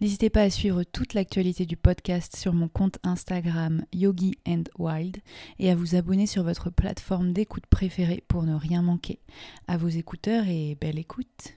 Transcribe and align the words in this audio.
N'hésitez 0.00 0.30
pas 0.30 0.42
à 0.42 0.50
suivre 0.50 0.84
toute 0.84 1.14
l'actualité 1.14 1.66
du 1.66 1.76
podcast 1.76 2.36
sur 2.36 2.52
mon 2.52 2.68
compte 2.68 2.98
Instagram 3.02 3.84
Yogi 3.92 4.38
and 4.46 4.64
Wild 4.78 5.18
et 5.58 5.70
à 5.70 5.74
vous 5.74 5.94
abonner 5.94 6.26
sur 6.26 6.42
votre 6.42 6.70
plateforme 6.70 7.32
d'écoute 7.32 7.66
préférée 7.66 8.22
pour 8.28 8.42
ne 8.42 8.54
rien 8.54 8.82
manquer. 8.82 9.18
À 9.68 9.76
vos 9.76 9.88
écouteurs 9.88 10.46
et 10.48 10.76
belle 10.80 10.98
écoute. 10.98 11.54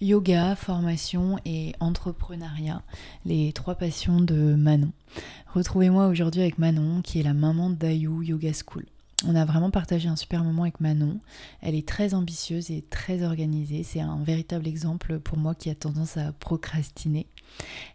Yoga, 0.00 0.54
formation 0.56 1.38
et 1.44 1.72
entrepreneuriat, 1.80 2.82
les 3.24 3.52
trois 3.52 3.74
passions 3.76 4.20
de 4.20 4.54
Manon. 4.54 4.92
Retrouvez-moi 5.54 6.08
aujourd'hui 6.08 6.42
avec 6.42 6.58
Manon, 6.58 7.00
qui 7.00 7.20
est 7.20 7.22
la 7.22 7.32
maman 7.32 7.70
d'Ayu 7.70 8.24
Yoga 8.24 8.52
School. 8.52 8.84
On 9.26 9.34
a 9.34 9.44
vraiment 9.46 9.70
partagé 9.70 10.08
un 10.08 10.16
super 10.16 10.44
moment 10.44 10.62
avec 10.62 10.80
Manon. 10.80 11.18
Elle 11.62 11.74
est 11.74 11.88
très 11.88 12.12
ambitieuse 12.12 12.70
et 12.70 12.82
très 12.82 13.22
organisée. 13.22 13.82
C'est 13.82 14.00
un 14.00 14.22
véritable 14.22 14.66
exemple 14.66 15.18
pour 15.18 15.38
moi 15.38 15.54
qui 15.54 15.70
a 15.70 15.74
tendance 15.74 16.18
à 16.18 16.32
procrastiner. 16.32 17.26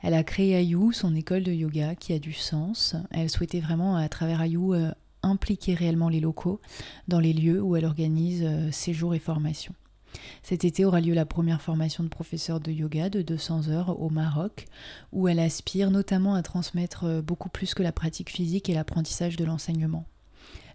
Elle 0.02 0.16
a 0.16 0.23
créé 0.23 0.55
Ayu, 0.55 0.91
son 0.91 1.16
école 1.16 1.44
de 1.44 1.52
yoga, 1.52 1.94
qui 1.94 2.13
a 2.13 2.19
du 2.19 2.33
sens. 2.33 2.95
Elle 3.11 3.30
souhaitait 3.30 3.59
vraiment, 3.59 3.95
à 3.95 4.09
travers 4.09 4.41
Ayu, 4.41 4.73
euh, 4.73 4.91
impliquer 5.21 5.75
réellement 5.75 6.09
les 6.09 6.19
locaux 6.19 6.61
dans 7.08 7.19
les 7.19 7.33
lieux 7.33 7.61
où 7.61 7.75
elle 7.75 7.86
organise 7.86 8.41
euh, 8.43 8.71
séjours 8.71 9.14
et 9.14 9.19
formations. 9.19 9.75
Cet 10.41 10.66
été 10.66 10.86
aura 10.86 10.99
lieu 11.02 11.14
la 11.14 11.25
première 11.27 11.61
formation 11.61 12.03
de 12.03 12.09
professeur 12.09 12.59
de 12.59 12.71
yoga 12.71 13.11
de 13.11 13.21
200 13.21 13.69
heures 13.69 14.02
au 14.02 14.09
Maroc, 14.09 14.66
où 15.11 15.27
elle 15.27 15.39
aspire 15.39 15.91
notamment 15.91 16.33
à 16.33 16.41
transmettre 16.41 17.03
euh, 17.03 17.21
beaucoup 17.21 17.49
plus 17.49 17.75
que 17.75 17.83
la 17.83 17.91
pratique 17.91 18.31
physique 18.31 18.67
et 18.69 18.73
l'apprentissage 18.73 19.36
de 19.36 19.45
l'enseignement. 19.45 20.05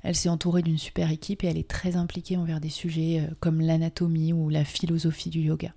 Elle 0.05 0.15
s'est 0.15 0.29
entourée 0.29 0.63
d'une 0.63 0.79
super 0.79 1.11
équipe 1.11 1.43
et 1.43 1.49
elle 1.49 1.59
est 1.59 1.69
très 1.69 1.97
impliquée 1.97 2.37
envers 2.37 2.61
des 2.61 2.69
sujets 2.69 3.21
euh, 3.21 3.35
comme 3.41 3.61
l'anatomie 3.61 4.33
ou 4.33 4.51
la 4.51 4.65
philosophie 4.65 5.31
du 5.31 5.41
yoga. 5.41 5.73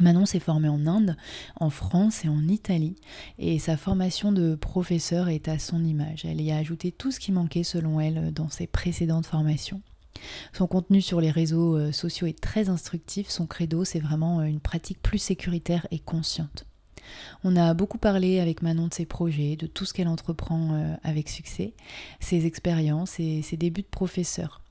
Manon 0.00 0.24
s'est 0.24 0.40
formée 0.40 0.70
en 0.70 0.86
Inde, 0.86 1.16
en 1.60 1.68
France 1.68 2.24
et 2.24 2.28
en 2.28 2.48
Italie, 2.48 2.96
et 3.38 3.58
sa 3.58 3.76
formation 3.76 4.32
de 4.32 4.54
professeur 4.54 5.28
est 5.28 5.48
à 5.48 5.58
son 5.58 5.84
image. 5.84 6.24
Elle 6.24 6.40
y 6.40 6.50
a 6.50 6.56
ajouté 6.56 6.92
tout 6.92 7.10
ce 7.10 7.20
qui 7.20 7.30
manquait 7.30 7.62
selon 7.62 8.00
elle 8.00 8.32
dans 8.32 8.48
ses 8.48 8.66
précédentes 8.66 9.26
formations. 9.26 9.82
Son 10.54 10.66
contenu 10.66 11.02
sur 11.02 11.20
les 11.20 11.30
réseaux 11.30 11.76
euh, 11.76 11.92
sociaux 11.92 12.26
est 12.26 12.40
très 12.40 12.68
instructif, 12.68 13.28
son 13.28 13.46
credo 13.46 13.84
c'est 13.84 14.00
vraiment 14.00 14.40
euh, 14.40 14.44
une 14.44 14.60
pratique 14.60 15.02
plus 15.02 15.18
sécuritaire 15.18 15.86
et 15.90 15.98
consciente. 15.98 16.64
On 17.44 17.56
a 17.56 17.74
beaucoup 17.74 17.98
parlé 17.98 18.40
avec 18.40 18.62
Manon 18.62 18.88
de 18.88 18.94
ses 18.94 19.06
projets, 19.06 19.56
de 19.56 19.66
tout 19.66 19.84
ce 19.84 19.92
qu'elle 19.92 20.08
entreprend 20.08 20.74
euh, 20.74 20.94
avec 21.02 21.28
succès, 21.28 21.74
ses 22.20 22.46
expériences 22.46 23.18
et 23.20 23.42
ses 23.42 23.56
débuts 23.56 23.82
de 23.82 23.86
professeur, 23.86 24.62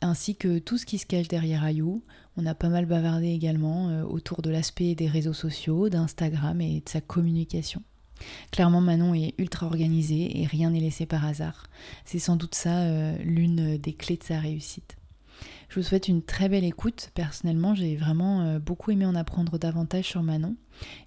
ainsi 0.00 0.36
que 0.36 0.58
tout 0.58 0.78
ce 0.78 0.86
qui 0.86 0.98
se 0.98 1.06
cache 1.06 1.28
derrière 1.28 1.64
Ayou. 1.64 2.02
On 2.36 2.46
a 2.46 2.54
pas 2.54 2.68
mal 2.68 2.86
bavardé 2.86 3.28
également 3.28 4.02
autour 4.02 4.42
de 4.42 4.50
l'aspect 4.50 4.94
des 4.94 5.08
réseaux 5.08 5.32
sociaux, 5.32 5.88
d'Instagram 5.88 6.60
et 6.60 6.82
de 6.84 6.88
sa 6.88 7.00
communication. 7.00 7.82
Clairement, 8.50 8.80
Manon 8.80 9.14
est 9.14 9.34
ultra 9.38 9.66
organisée 9.66 10.40
et 10.40 10.46
rien 10.46 10.70
n'est 10.70 10.80
laissé 10.80 11.06
par 11.06 11.24
hasard. 11.24 11.66
C'est 12.04 12.18
sans 12.18 12.36
doute 12.36 12.54
ça 12.54 12.80
euh, 12.80 13.16
l'une 13.22 13.76
des 13.76 13.92
clés 13.92 14.16
de 14.16 14.24
sa 14.24 14.38
réussite. 14.38 14.96
Je 15.68 15.80
vous 15.80 15.86
souhaite 15.86 16.08
une 16.08 16.22
très 16.22 16.48
belle 16.48 16.64
écoute. 16.64 17.10
Personnellement, 17.14 17.74
j'ai 17.74 17.94
vraiment 17.94 18.40
euh, 18.40 18.58
beaucoup 18.58 18.90
aimé 18.90 19.04
en 19.04 19.14
apprendre 19.14 19.58
davantage 19.58 20.06
sur 20.06 20.22
Manon 20.22 20.56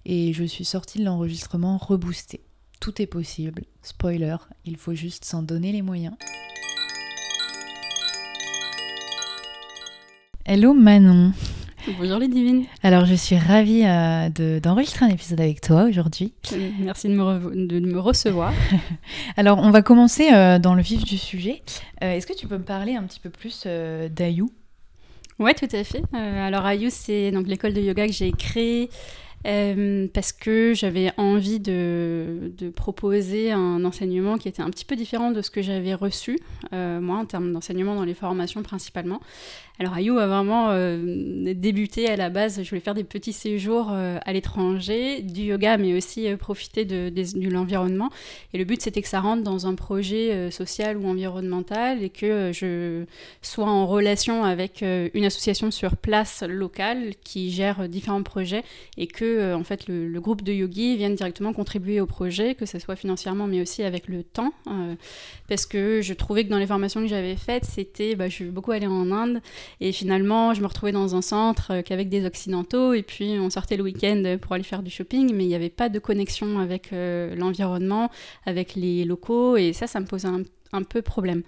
et 0.04 0.32
je 0.32 0.44
suis 0.44 0.64
sortie 0.64 1.00
de 1.00 1.04
l'enregistrement 1.04 1.78
reboostée. 1.78 2.44
Tout 2.80 3.02
est 3.02 3.06
possible. 3.06 3.64
Spoiler, 3.82 4.36
il 4.64 4.76
faut 4.76 4.94
juste 4.94 5.24
s'en 5.24 5.42
donner 5.42 5.72
les 5.72 5.82
moyens. 5.82 6.14
Hello 10.44 10.74
Manon 10.74 11.32
Bonjour 11.86 12.18
les 12.18 12.28
divines. 12.28 12.64
Alors 12.84 13.06
je 13.06 13.14
suis 13.14 13.36
ravie 13.36 13.82
euh, 13.84 14.60
d'enregistrer 14.60 15.06
un 15.06 15.08
épisode 15.08 15.40
avec 15.40 15.60
toi 15.60 15.84
aujourd'hui. 15.84 16.32
Merci 16.78 17.08
de 17.08 17.14
me, 17.14 17.66
de 17.66 17.80
me 17.80 17.98
recevoir. 17.98 18.52
Alors 19.36 19.58
on 19.58 19.70
va 19.70 19.82
commencer 19.82 20.32
euh, 20.32 20.60
dans 20.60 20.74
le 20.74 20.82
vif 20.82 21.04
du 21.04 21.18
sujet. 21.18 21.62
Euh, 22.04 22.12
est-ce 22.12 22.28
que 22.28 22.34
tu 22.34 22.46
peux 22.46 22.56
me 22.56 22.62
parler 22.62 22.94
un 22.94 23.02
petit 23.02 23.18
peu 23.18 23.30
plus 23.30 23.66
d'Ayu? 23.66 24.44
Ouais, 25.40 25.54
tout 25.54 25.68
à 25.72 25.82
fait. 25.82 26.02
alors 26.12 26.64
Ayu, 26.66 26.88
c'est 26.90 27.32
donc 27.32 27.48
l'école 27.48 27.72
de 27.72 27.80
yoga 27.80 28.06
que 28.06 28.12
j'ai 28.12 28.30
créée 28.30 28.88
euh, 29.46 30.06
parce 30.12 30.32
que 30.32 30.72
j'avais 30.74 31.10
envie 31.16 31.58
de, 31.58 32.52
proposer 32.76 33.50
un 33.50 33.84
enseignement 33.84 34.38
qui 34.38 34.48
était 34.48 34.62
un 34.62 34.70
petit 34.70 34.84
peu 34.84 34.96
différent 34.96 35.30
de 35.30 35.42
ce 35.42 35.50
que 35.50 35.62
j'avais 35.62 35.94
reçu, 35.94 36.38
euh, 36.72 37.00
moi, 37.00 37.18
en 37.18 37.24
termes 37.24 37.52
d'enseignement 37.52 37.94
dans 37.94 38.04
les 38.04 38.14
formations 38.14 38.62
principalement. 38.62 39.20
Alors 39.78 39.94
Ayou 39.94 40.18
a 40.18 40.26
vraiment 40.26 40.68
euh, 40.70 41.54
débuté 41.54 42.08
à 42.08 42.16
la 42.16 42.28
base, 42.28 42.62
je 42.62 42.68
voulais 42.68 42.80
faire 42.80 42.94
des 42.94 43.04
petits 43.04 43.32
séjours 43.32 43.90
à 43.90 44.32
l'étranger, 44.32 45.22
du 45.22 45.42
yoga, 45.42 45.76
mais 45.76 45.94
aussi 45.94 46.28
profiter 46.36 46.84
de, 46.84 47.08
de, 47.08 47.50
l'environnement. 47.50 48.10
Et 48.52 48.58
le 48.58 48.64
but, 48.64 48.80
c'était 48.80 49.02
que 49.02 49.08
ça 49.08 49.20
rentre 49.20 49.42
dans 49.42 49.66
un 49.66 49.74
projet 49.74 50.50
social 50.50 50.96
ou 50.98 51.08
environnemental 51.08 52.02
et 52.02 52.10
que 52.10 52.52
je 52.52 53.04
sois 53.40 53.66
en 53.66 53.86
relation 53.86 54.44
avec 54.44 54.82
une 54.82 55.24
association 55.24 55.70
sur 55.70 55.96
place 55.96 56.44
locale 56.46 57.14
qui 57.24 57.50
gère 57.50 57.88
différents 57.88 58.22
projets 58.22 58.62
et 58.98 59.06
que 59.06 59.31
euh, 59.38 59.56
en 59.56 59.64
fait 59.64 59.88
le, 59.88 60.20
groupe 60.20 60.42
de 60.42 60.52
yogis 60.52 60.96
viennent 60.96 61.14
directement 61.14 61.52
contribuer 61.52 62.00
au 62.00 62.06
projet, 62.06 62.54
que 62.54 62.66
ce 62.66 62.78
soit 62.78 62.96
financièrement 62.96 63.46
mais 63.46 63.60
aussi 63.60 63.82
avec 63.82 64.08
le 64.08 64.22
temps, 64.22 64.52
euh, 64.68 64.94
parce 65.48 65.66
que 65.66 66.00
je 66.02 66.14
trouvais 66.14 66.44
que 66.44 66.50
dans 66.50 66.58
les 66.58 66.66
formations 66.66 67.00
que 67.00 67.08
j'avais 67.08 67.36
faites, 67.36 67.64
c'était, 67.64 68.14
bah, 68.14 68.28
je 68.28 68.34
suis 68.34 68.44
beaucoup 68.46 68.72
allée 68.72 68.86
en 68.86 69.10
Inde 69.10 69.40
et 69.80 69.92
finalement 69.92 70.54
je 70.54 70.60
me 70.60 70.66
retrouvais 70.66 70.92
dans 70.92 71.14
un 71.14 71.22
centre 71.22 71.72
euh, 71.72 71.82
qu'avec 71.82 72.08
des 72.08 72.24
occidentaux 72.24 72.92
et 72.92 73.02
puis 73.02 73.36
on 73.40 73.50
sortait 73.50 73.76
le 73.76 73.82
week-end 73.82 74.36
pour 74.40 74.52
aller 74.52 74.64
faire 74.64 74.82
du 74.82 74.90
shopping, 74.90 75.34
mais 75.34 75.44
il 75.44 75.48
n'y 75.48 75.54
avait 75.54 75.70
pas 75.70 75.88
de 75.88 75.98
connexion 75.98 76.58
avec 76.58 76.90
l'environnement, 76.92 78.10
avec 78.46 78.74
les 78.74 79.04
locaux 79.04 79.56
et 79.56 79.72
ça, 79.72 79.86
ça 79.86 80.00
me 80.00 80.06
posait 80.06 80.28
un 80.28 80.42
un 80.72 80.82
peu 80.82 81.02
problème. 81.02 81.42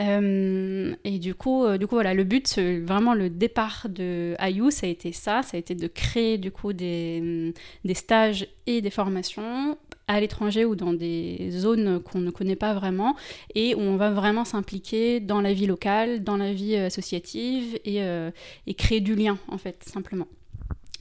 Euh, 0.00 0.94
et 1.04 1.18
du 1.18 1.34
coup, 1.34 1.64
euh, 1.64 1.78
du 1.78 1.86
coup, 1.86 1.94
voilà, 1.94 2.14
le 2.14 2.24
but, 2.24 2.58
vraiment 2.58 3.14
le 3.14 3.30
départ 3.30 3.86
de 3.88 4.34
Ayou, 4.38 4.70
ça 4.70 4.86
a 4.86 4.90
été 4.90 5.12
ça, 5.12 5.42
ça 5.42 5.56
a 5.56 5.60
été 5.60 5.74
de 5.74 5.86
créer 5.86 6.38
du 6.38 6.50
coup 6.50 6.72
des, 6.72 7.52
des 7.84 7.94
stages 7.94 8.46
et 8.66 8.80
des 8.80 8.90
formations 8.90 9.76
à 10.08 10.20
l'étranger 10.20 10.64
ou 10.64 10.74
dans 10.74 10.92
des 10.92 11.50
zones 11.50 12.00
qu'on 12.02 12.18
ne 12.18 12.30
connaît 12.30 12.56
pas 12.56 12.74
vraiment 12.74 13.16
et 13.54 13.74
où 13.74 13.80
on 13.80 13.96
va 13.96 14.10
vraiment 14.10 14.44
s'impliquer 14.44 15.20
dans 15.20 15.40
la 15.40 15.52
vie 15.52 15.66
locale, 15.66 16.22
dans 16.22 16.36
la 16.36 16.52
vie 16.52 16.76
associative 16.76 17.78
euh, 17.86 18.30
et 18.66 18.74
créer 18.74 19.00
du 19.00 19.14
lien 19.14 19.38
en 19.48 19.58
fait, 19.58 19.82
simplement 19.84 20.26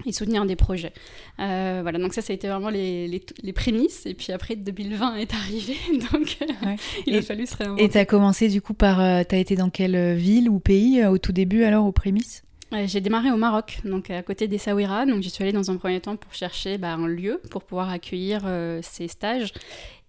et 0.05 0.11
soutenir 0.11 0.45
des 0.45 0.55
projets. 0.55 0.93
Euh, 1.39 1.79
voilà, 1.81 1.99
donc 1.99 2.13
ça, 2.13 2.21
ça 2.21 2.33
a 2.33 2.35
été 2.35 2.47
vraiment 2.47 2.69
les, 2.69 3.07
les, 3.07 3.53
prémices. 3.53 4.05
Et 4.05 4.13
puis 4.13 4.31
après, 4.31 4.55
2020 4.55 5.15
est 5.15 5.33
arrivé, 5.33 5.75
donc 6.11 6.37
euh, 6.41 6.75
il 7.05 7.15
a 7.15 7.21
fallu 7.21 7.45
se 7.45 7.57
réinventer. 7.57 7.83
Et 7.83 7.89
tu 7.89 7.97
as 7.97 8.05
commencé 8.05 8.49
du 8.49 8.61
coup 8.61 8.73
par... 8.73 9.01
Euh, 9.01 9.23
tu 9.27 9.35
as 9.35 9.37
été 9.39 9.55
dans 9.55 9.69
quelle 9.69 10.15
ville 10.15 10.49
ou 10.49 10.59
pays 10.59 11.05
au 11.05 11.17
tout 11.17 11.31
début, 11.31 11.63
alors, 11.63 11.85
aux 11.85 11.91
prémices? 11.91 12.43
J'ai 12.85 13.01
démarré 13.01 13.31
au 13.31 13.35
Maroc, 13.35 13.79
donc 13.83 14.09
à 14.09 14.23
côté 14.23 14.47
des 14.47 14.57
Saouira. 14.57 15.05
Donc 15.05 15.21
j'y 15.21 15.29
suis 15.29 15.43
allée 15.43 15.51
dans 15.51 15.71
un 15.71 15.75
premier 15.75 15.99
temps 15.99 16.15
pour 16.15 16.33
chercher 16.33 16.77
bah, 16.77 16.93
un 16.93 17.05
lieu 17.05 17.41
pour 17.49 17.63
pouvoir 17.63 17.89
accueillir 17.89 18.43
ces 18.81 19.09
stages. 19.09 19.51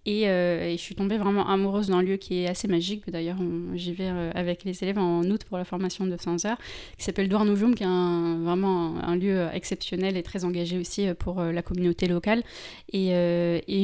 Euh, 0.07 0.67
et, 0.67 0.77
je 0.77 0.81
suis 0.81 0.95
tombée 0.95 1.17
vraiment 1.17 1.47
amoureuse 1.47 1.87
d'un 1.87 2.01
lieu 2.01 2.17
qui 2.17 2.41
est 2.41 2.47
assez 2.47 2.67
magique. 2.67 3.09
D'ailleurs, 3.09 3.37
j'y 3.75 3.93
vais 3.93 4.09
euh, 4.09 4.31
avec 4.35 4.63
les 4.63 4.83
élèves 4.83 4.97
en 4.97 5.23
août 5.23 5.43
pour 5.47 5.57
la 5.57 5.65
formation 5.65 6.05
de 6.05 6.17
100 6.17 6.45
heures, 6.45 6.57
qui 6.97 7.03
s'appelle 7.03 7.29
Douarnoujoum, 7.29 7.75
qui 7.75 7.83
est 7.83 7.87
vraiment 7.87 8.95
un, 9.01 9.15
lieu 9.15 9.47
exceptionnel 9.53 10.17
et 10.17 10.23
très 10.23 10.43
engagé 10.43 10.77
aussi 10.77 11.07
euh, 11.07 11.13
pour 11.13 11.41
la 11.41 11.61
communauté 11.61 12.07
locale. 12.07 12.43
Et, 12.91 13.13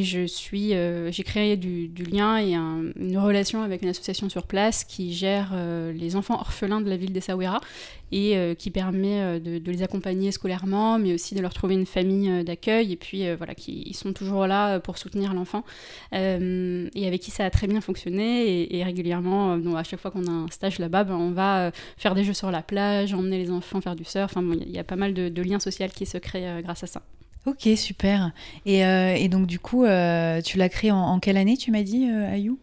je 0.04 0.25
suis, 0.25 0.69
j'ai 0.69 1.24
créé 1.24 1.57
du, 1.57 1.89
lien 2.12 2.39
et 2.39 2.54
une 2.54 3.18
relation 3.18 3.62
avec 3.62 3.81
une 3.81 3.89
association 3.89 4.30
sur 4.30 4.48
place 4.48 4.83
qui 4.83 5.13
gère 5.13 5.54
les 5.94 6.15
enfants 6.15 6.36
orphelins 6.36 6.81
de 6.81 6.89
la 6.89 6.98
ville 6.98 7.12
d'Essaouira 7.12 7.62
et 8.11 8.56
qui 8.57 8.71
permet 8.71 9.39
de, 9.39 9.59
de, 9.59 9.71
les 9.71 9.83
accompagner 9.83 10.31
scolairement, 10.31 11.00
mais 11.00 11.13
aussi 11.13 11.35
de 11.35 11.41
leur 11.41 11.53
trouver 11.53 11.75
une 11.75 11.85
famille 11.85 12.44
d'accueil. 12.44 12.94
Et 12.94 12.95
puis 12.95 13.23
voilà, 13.35 13.56
qui 13.56 13.83
ils 13.85 13.95
sont 13.95 14.13
toujours 14.13 14.47
là 14.47 14.79
pour 14.79 14.97
soutenir 14.97 15.33
l'enfant. 15.33 15.63
et 16.11 17.07
avec 17.07 17.21
qui 17.21 17.31
ça 17.31 17.45
a 17.45 17.50
très 17.50 17.67
bien 17.67 17.81
fonctionné. 17.81 18.75
Et, 18.75 18.83
régulièrement, 18.83 19.57
donc 19.57 19.77
à 19.77 19.83
chaque 19.83 20.00
fois 20.00 20.11
qu'on 20.11 20.25
a 20.25 20.31
un 20.31 20.47
stage 20.50 20.79
là-bas, 20.79 21.03
ben, 21.03 21.15
on 21.15 21.31
va 21.31 21.71
faire 21.97 22.15
des 22.15 22.23
jeux 22.23 22.33
sur 22.33 22.51
la 22.51 22.61
plage, 22.61 23.13
emmener 23.13 23.38
les 23.38 23.51
enfants 23.51 23.81
faire 23.81 23.95
du 23.95 24.06
surf. 24.06 24.35
Enfin, 24.35 24.45
il 24.53 24.71
y, 24.71 24.79
a 24.79 24.83
pas 24.83 24.95
mal 24.95 25.13
de, 25.13 25.41
liens 25.41 25.59
sociaux 25.59 25.88
qui 25.94 26.05
se 26.05 26.17
créent 26.17 26.62
grâce 26.62 26.83
à 26.83 26.88
ça. 26.88 27.01
Ok, 27.45 27.67
super. 27.75 28.31
Et, 28.65 29.27
donc, 29.29 29.47
du 29.47 29.59
coup, 29.59 29.83
tu 29.83 30.57
l'as 30.57 30.69
créé 30.69 30.91
en, 30.91 31.19
quelle 31.19 31.38
année, 31.38 31.57
tu 31.57 31.71
m'as 31.71 31.83
dit, 31.83 32.05
Ayou? 32.05 32.59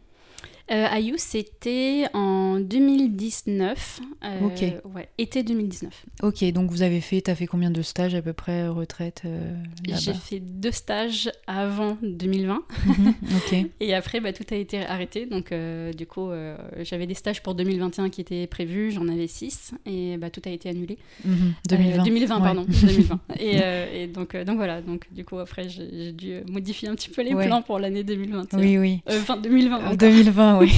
Euh, 0.70 0.86
Ayou, 0.90 1.14
c'était 1.16 2.06
en 2.12 2.58
2019. 2.58 4.00
Euh, 4.24 4.40
ok. 4.42 4.94
Ouais, 4.94 5.08
été 5.16 5.44
2019. 5.44 6.06
Ok, 6.22 6.44
donc 6.52 6.70
vous 6.70 6.82
avez 6.82 7.00
fait, 7.00 7.20
t'as 7.20 7.36
fait 7.36 7.46
combien 7.46 7.70
de 7.70 7.82
stages 7.82 8.16
à 8.16 8.22
peu 8.22 8.32
près, 8.32 8.62
euh, 8.62 8.72
retraite 8.72 9.22
J'ai 9.84 10.14
fait 10.14 10.40
deux 10.40 10.72
stages 10.72 11.30
avant 11.46 11.96
2020. 12.02 12.62
Mhm, 12.86 13.14
ok. 13.36 13.66
Et 13.80 13.94
après, 13.94 14.18
bah, 14.20 14.32
tout 14.32 14.44
a 14.50 14.56
été 14.56 14.84
arrêté. 14.84 15.26
Donc, 15.26 15.54
du 15.96 16.06
coup, 16.06 16.30
j'avais 16.80 17.06
des 17.06 17.14
stages 17.14 17.42
pour 17.42 17.54
2021 17.54 18.10
qui 18.10 18.20
étaient 18.20 18.46
prévus, 18.46 18.90
j'en 18.90 19.06
avais 19.08 19.28
six. 19.28 19.72
Et 19.86 20.16
bah, 20.16 20.30
tout 20.30 20.42
a 20.46 20.50
été 20.50 20.68
annulé. 20.68 20.98
2020. 21.68 22.02
2020, 22.02 22.40
pardon. 22.40 22.66
2020. 22.68 23.20
Et, 23.38 24.02
et 24.02 24.06
donc, 24.08 24.36
donc 24.36 24.56
voilà, 24.56 24.82
donc 24.82 25.06
du 25.12 25.24
coup, 25.24 25.38
après, 25.38 25.68
j'ai 25.68 26.12
dû 26.12 26.40
modifier 26.50 26.88
un 26.88 26.94
petit 26.96 27.10
peu 27.10 27.22
les 27.22 27.34
plans 27.34 27.62
pour 27.62 27.78
l'année 27.78 28.02
2021. 28.02 28.58
Oui, 28.58 28.78
oui. 28.78 29.00
Enfin, 29.08 29.36
2020. 29.36 29.94
2020, 29.94 30.55
oui. 30.60 30.72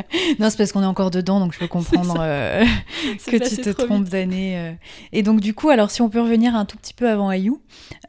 non, 0.38 0.50
c'est 0.50 0.56
parce 0.56 0.72
qu'on 0.72 0.82
est 0.82 0.86
encore 0.86 1.10
dedans, 1.10 1.40
donc 1.40 1.52
je 1.52 1.58
peux 1.58 1.68
comprendre 1.68 2.16
euh, 2.20 2.64
que 3.26 3.36
tu 3.36 3.60
te 3.60 3.70
trompes 3.70 4.08
d'année. 4.08 4.58
Euh. 4.58 4.72
Et 5.12 5.22
donc, 5.22 5.40
du 5.40 5.54
coup, 5.54 5.70
alors 5.70 5.90
si 5.90 6.02
on 6.02 6.08
peut 6.08 6.20
revenir 6.20 6.54
un 6.54 6.64
tout 6.64 6.76
petit 6.76 6.94
peu 6.94 7.08
avant 7.08 7.28
Ayou, 7.28 7.60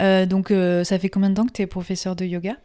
euh, 0.02 0.26
donc 0.26 0.54
ça 0.84 1.00
fait 1.00 1.10
combien 1.10 1.30
de 1.30 1.36
temps 1.36 1.46
que 1.46 1.54
tu 1.54 1.62
es 1.62 1.68
professeur 1.68 2.16
de 2.16 2.26
yoga? 2.26 2.56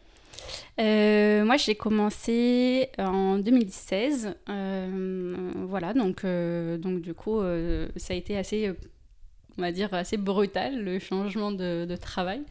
Moi, 0.79 1.57
j'ai 1.57 1.75
commencé 1.75 2.89
en 2.97 3.37
2016. 3.37 4.35
voilà, 4.47 5.93
donc, 5.93 6.25
donc 6.25 7.01
du 7.01 7.13
coup, 7.13 7.41
ça 7.95 8.13
a 8.13 8.15
été 8.15 8.37
assez 8.37 8.73
on 9.57 9.61
va 9.61 9.71
dire, 9.71 9.93
assez 9.93 10.17
brutal, 10.17 10.83
le 10.83 10.99
changement 10.99 11.51
de, 11.51 11.95
travail. 11.99 12.41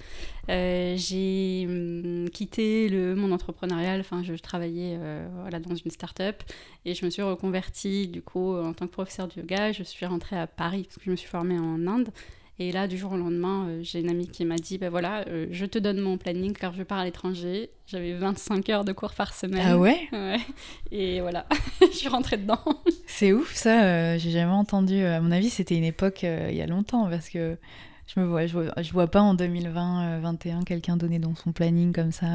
Euh, 0.48 0.94
j'ai 0.96 1.66
hum, 1.68 2.28
quitté 2.30 2.88
le 2.88 3.14
monde 3.14 3.32
entrepreneurial, 3.32 4.00
enfin, 4.00 4.22
je, 4.22 4.34
travaillais 4.34 4.96
euh, 4.98 5.26
voilà, 5.42 5.58
dans 5.58 5.74
une 5.74 5.90
start-up 5.90 6.42
et 6.84 6.94
je 6.94 7.04
me 7.04 7.10
suis 7.10 7.22
reconvertie, 7.22 8.08
du 8.08 8.22
coup, 8.22 8.56
en 8.56 8.72
tant 8.72 8.86
que 8.86 8.92
professeur 8.92 9.28
de 9.28 9.40
yoga. 9.40 9.72
Je 9.72 9.82
suis 9.82 10.06
rentrée 10.06 10.38
à 10.38 10.46
Paris 10.46 10.84
parce 10.84 10.96
que 10.96 11.04
je 11.04 11.10
me 11.10 11.16
suis 11.16 11.28
formée 11.28 11.58
en 11.58 11.86
Inde. 11.86 12.10
Et 12.58 12.72
là, 12.72 12.88
du 12.88 12.96
jour 12.96 13.12
au 13.12 13.16
lendemain, 13.18 13.66
euh, 13.68 13.80
j'ai 13.82 14.00
une 14.00 14.08
amie 14.08 14.28
qui 14.28 14.46
m'a 14.46 14.56
dit, 14.56 14.78
ben 14.78 14.88
voilà, 14.88 15.26
euh, 15.28 15.46
je 15.50 15.66
te 15.66 15.78
donne 15.78 16.00
mon 16.00 16.16
planning 16.16 16.54
car 16.54 16.72
je 16.72 16.82
pars 16.82 16.98
à 16.98 17.04
l'étranger. 17.04 17.68
J'avais 17.86 18.14
25 18.14 18.70
heures 18.70 18.84
de 18.84 18.92
cours 18.92 19.12
par 19.12 19.34
semaine. 19.34 19.62
Ah 19.62 19.78
ouais, 19.78 20.08
ouais. 20.12 20.40
Et 20.90 21.20
voilà, 21.20 21.46
je 21.82 21.94
suis 21.96 22.08
rentrée 22.08 22.38
dedans. 22.38 22.60
C'est 23.06 23.34
ouf 23.34 23.54
ça, 23.54 23.84
euh, 23.84 24.18
j'ai 24.18 24.30
jamais 24.30 24.52
entendu. 24.52 25.04
À 25.04 25.20
mon 25.20 25.32
avis, 25.32 25.50
c'était 25.50 25.76
une 25.76 25.84
époque 25.84 26.22
il 26.22 26.56
y 26.56 26.62
a 26.62 26.66
longtemps 26.66 27.08
parce 27.10 27.28
que 27.28 27.58
je 28.06 28.20
me 28.20 28.26
vois, 28.26 28.46
je 28.46 28.54
vois, 28.54 28.82
je 28.82 28.92
vois 28.92 29.08
pas 29.08 29.20
en 29.20 29.34
2020-21 29.34 30.64
quelqu'un 30.64 30.96
donner 30.96 31.18
dans 31.18 31.34
son 31.34 31.52
planning 31.52 31.92
comme 31.92 32.12
ça. 32.12 32.26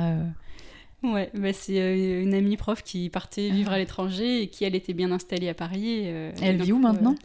Ouais, 1.04 1.32
bah 1.34 1.52
c'est 1.52 1.82
euh, 1.82 2.22
une 2.22 2.34
amie 2.36 2.58
prof 2.58 2.84
qui 2.84 3.10
partait 3.10 3.50
vivre 3.50 3.72
à 3.72 3.78
l'étranger 3.80 4.44
et 4.44 4.48
qui, 4.48 4.66
elle, 4.66 4.76
était 4.76 4.94
bien 4.94 5.12
installée 5.12 5.50
à 5.50 5.56
Paris. 5.56 6.04
Euh, 6.06 6.32
elle 6.42 6.62
vit 6.62 6.72
où 6.72 6.78
maintenant 6.78 7.16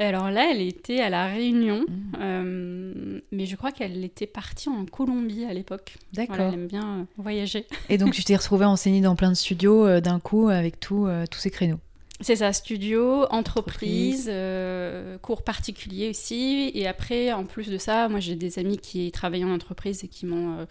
euh, 0.00 0.08
Alors 0.08 0.30
là, 0.30 0.48
elle 0.52 0.60
était 0.60 1.00
à 1.00 1.10
La 1.10 1.26
Réunion, 1.26 1.84
mmh. 1.88 3.20
mais 3.32 3.46
je 3.46 3.56
crois 3.56 3.72
qu'elle 3.72 4.04
était 4.04 4.26
partie 4.26 4.68
en 4.68 4.84
Colombie 4.86 5.44
à 5.44 5.52
l'époque. 5.52 5.96
D'accord. 6.12 6.36
elle 6.40 6.54
aime 6.54 6.66
bien 6.68 7.06
voyager. 7.16 7.66
Et 7.88 7.98
donc, 7.98 8.12
tu 8.12 8.22
t'es 8.22 8.36
retrouvée 8.36 8.64
enseignée 8.64 9.00
dans 9.00 9.16
plein 9.16 9.30
de 9.30 9.36
studios 9.36 10.00
d'un 10.00 10.20
coup 10.20 10.48
avec 10.48 10.78
tout, 10.78 11.08
tous 11.30 11.38
ces 11.40 11.50
créneaux 11.50 11.80
c'est 12.20 12.36
ça, 12.36 12.52
studio, 12.54 13.26
entreprise, 13.30 14.26
euh, 14.32 15.18
cours 15.18 15.42
particuliers 15.42 16.08
aussi. 16.08 16.70
Et 16.74 16.86
après, 16.86 17.32
en 17.32 17.44
plus 17.44 17.68
de 17.68 17.76
ça, 17.76 18.08
moi 18.08 18.20
j'ai 18.20 18.36
des 18.36 18.58
amis 18.58 18.78
qui 18.78 19.10
travaillent 19.12 19.44
en 19.44 19.52
entreprise 19.52 20.02
et 20.02 20.08
qui 20.08 20.24
m'ont 20.24 20.60
euh, 20.60 20.64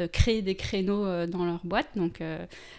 euh, 0.00 0.08
créé 0.08 0.42
des 0.42 0.56
créneaux 0.56 1.26
dans 1.26 1.44
leur 1.44 1.60
boîte. 1.64 1.88
Donc, 1.94 2.20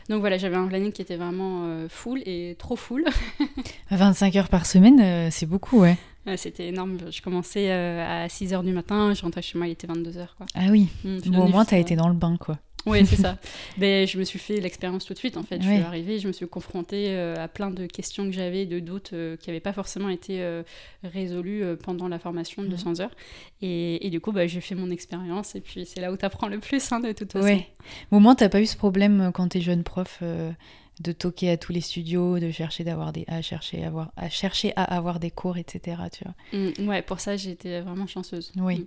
donc 0.10 0.20
voilà, 0.20 0.38
j'avais 0.38 0.58
un 0.58 0.68
planning 0.68 0.92
qui 0.92 1.02
était 1.02 1.16
vraiment 1.16 1.88
full 1.88 2.22
et 2.26 2.56
trop 2.60 2.76
full. 2.76 3.06
25 3.92 4.36
heures 4.36 4.50
par 4.50 4.66
semaine, 4.66 5.32
c'est 5.32 5.46
beaucoup, 5.46 5.80
ouais. 5.80 5.98
C'était 6.36 6.68
énorme. 6.68 6.98
Je 7.10 7.22
commençais 7.22 7.72
à 7.72 8.28
6 8.28 8.54
heures 8.54 8.64
du 8.64 8.74
matin, 8.74 9.14
je 9.14 9.22
rentrais 9.22 9.42
chez 9.42 9.58
moi, 9.58 9.68
il 9.68 9.72
était 9.72 9.88
22 9.88 10.18
heures. 10.18 10.36
Quoi. 10.38 10.46
Ah 10.56 10.68
oui, 10.70 10.90
mmh, 11.04 11.18
bon, 11.28 11.46
au 11.46 11.48
moins 11.48 11.66
tu 11.66 11.74
as 11.74 11.80
été 11.80 11.96
dans 11.96 12.10
le 12.10 12.14
bain, 12.14 12.38
quoi. 12.38 12.58
Oui, 12.86 13.06
c'est 13.06 13.18
ça. 13.18 13.38
Mais 13.78 14.08
je 14.08 14.18
me 14.18 14.24
suis 14.24 14.40
fait 14.40 14.60
l'expérience 14.60 15.06
tout 15.06 15.14
de 15.14 15.20
suite, 15.20 15.38
en 15.38 15.44
fait. 15.44 15.62
Je 15.62 15.68
suis 15.68 15.82
arrivée, 15.82 16.20
je 16.20 16.28
me 16.28 16.34
suis 16.34 16.48
confrontée 16.48 17.10
euh, 17.10 17.36
à 17.38 17.48
plein 17.48 17.72
de 17.72 17.86
questions 17.86 18.26
que 18.26 18.32
j'avais, 18.32 18.66
de 18.66 18.80
doutes 18.80 19.12
euh, 19.14 19.38
qui 19.38 19.50
n'avaient 19.50 19.60
pas 19.60 19.74
forcément 19.74 20.10
été 20.10 20.42
euh, 20.42 20.64
résolus 21.04 21.64
pendant 21.84 22.08
la 22.08 22.20
formation 22.20 22.64
de 22.64 22.68
200 22.68 22.92
mm. 22.92 23.02
heures. 23.02 23.16
Et, 23.62 24.06
et, 24.06 24.10
du 24.10 24.20
coup, 24.22 24.32
bah, 24.32 24.48
j'ai 24.48 24.62
fait 24.62 24.76
mon 24.76 24.92
expérience. 24.92 25.56
Et 25.56 25.62
puis, 25.62 25.86
c'est 25.86 26.02
là 26.02 26.12
où 26.12 26.18
tu 26.18 26.26
apprends 26.26 26.48
le 26.48 26.60
plus, 26.60 26.92
hein, 26.92 27.00
de 27.00 27.12
toute 27.12 27.32
façon. 27.32 27.46
Oui. 27.46 27.66
Au 28.12 28.20
moins, 28.20 28.36
tu 28.36 28.44
n'as 28.44 28.50
pas 28.50 28.62
eu 28.62 28.66
ce 28.66 28.78
problème 28.78 29.32
quand 29.34 29.50
tu 29.50 29.58
es 29.58 29.62
jeune 29.62 29.84
prof 29.84 30.24
de 31.00 31.12
toquer 31.12 31.52
à 31.52 31.58
tous 31.58 31.72
les 31.72 31.82
studios, 31.82 32.40
de 32.40 32.52
chercher 32.52 32.84
d'avoir 32.84 33.14
des 33.14 33.24
à 33.28 33.42
chercher 33.42 33.84
à 33.84 33.88
avoir 33.88 34.12
à 34.18 34.30
chercher 34.30 34.74
à 34.76 34.84
avoir 34.84 35.20
des 35.20 35.32
cours, 35.32 35.58
etc. 35.58 36.02
Tu 36.12 36.26
vois. 36.26 36.60
Mm, 36.60 36.90
ouais, 36.90 37.02
pour 37.02 37.20
ça 37.20 37.38
j'étais 37.38 37.80
vraiment 37.82 38.08
chanceuse. 38.08 38.52
Oui. 38.58 38.80
Mm. 38.80 38.86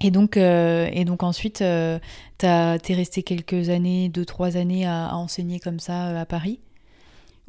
Et 0.00 0.10
donc, 0.10 0.36
euh, 0.36 0.88
et 0.92 1.04
donc 1.04 1.22
ensuite, 1.22 1.62
euh, 1.62 1.98
tu 2.38 2.46
es 2.46 2.94
resté 2.94 3.22
quelques 3.22 3.70
années, 3.70 4.08
deux, 4.08 4.24
trois 4.24 4.56
années 4.56 4.86
à, 4.86 5.16
enseigner 5.16 5.58
comme 5.60 5.80
ça 5.80 6.08
euh, 6.08 6.20
à 6.20 6.26
Paris 6.26 6.60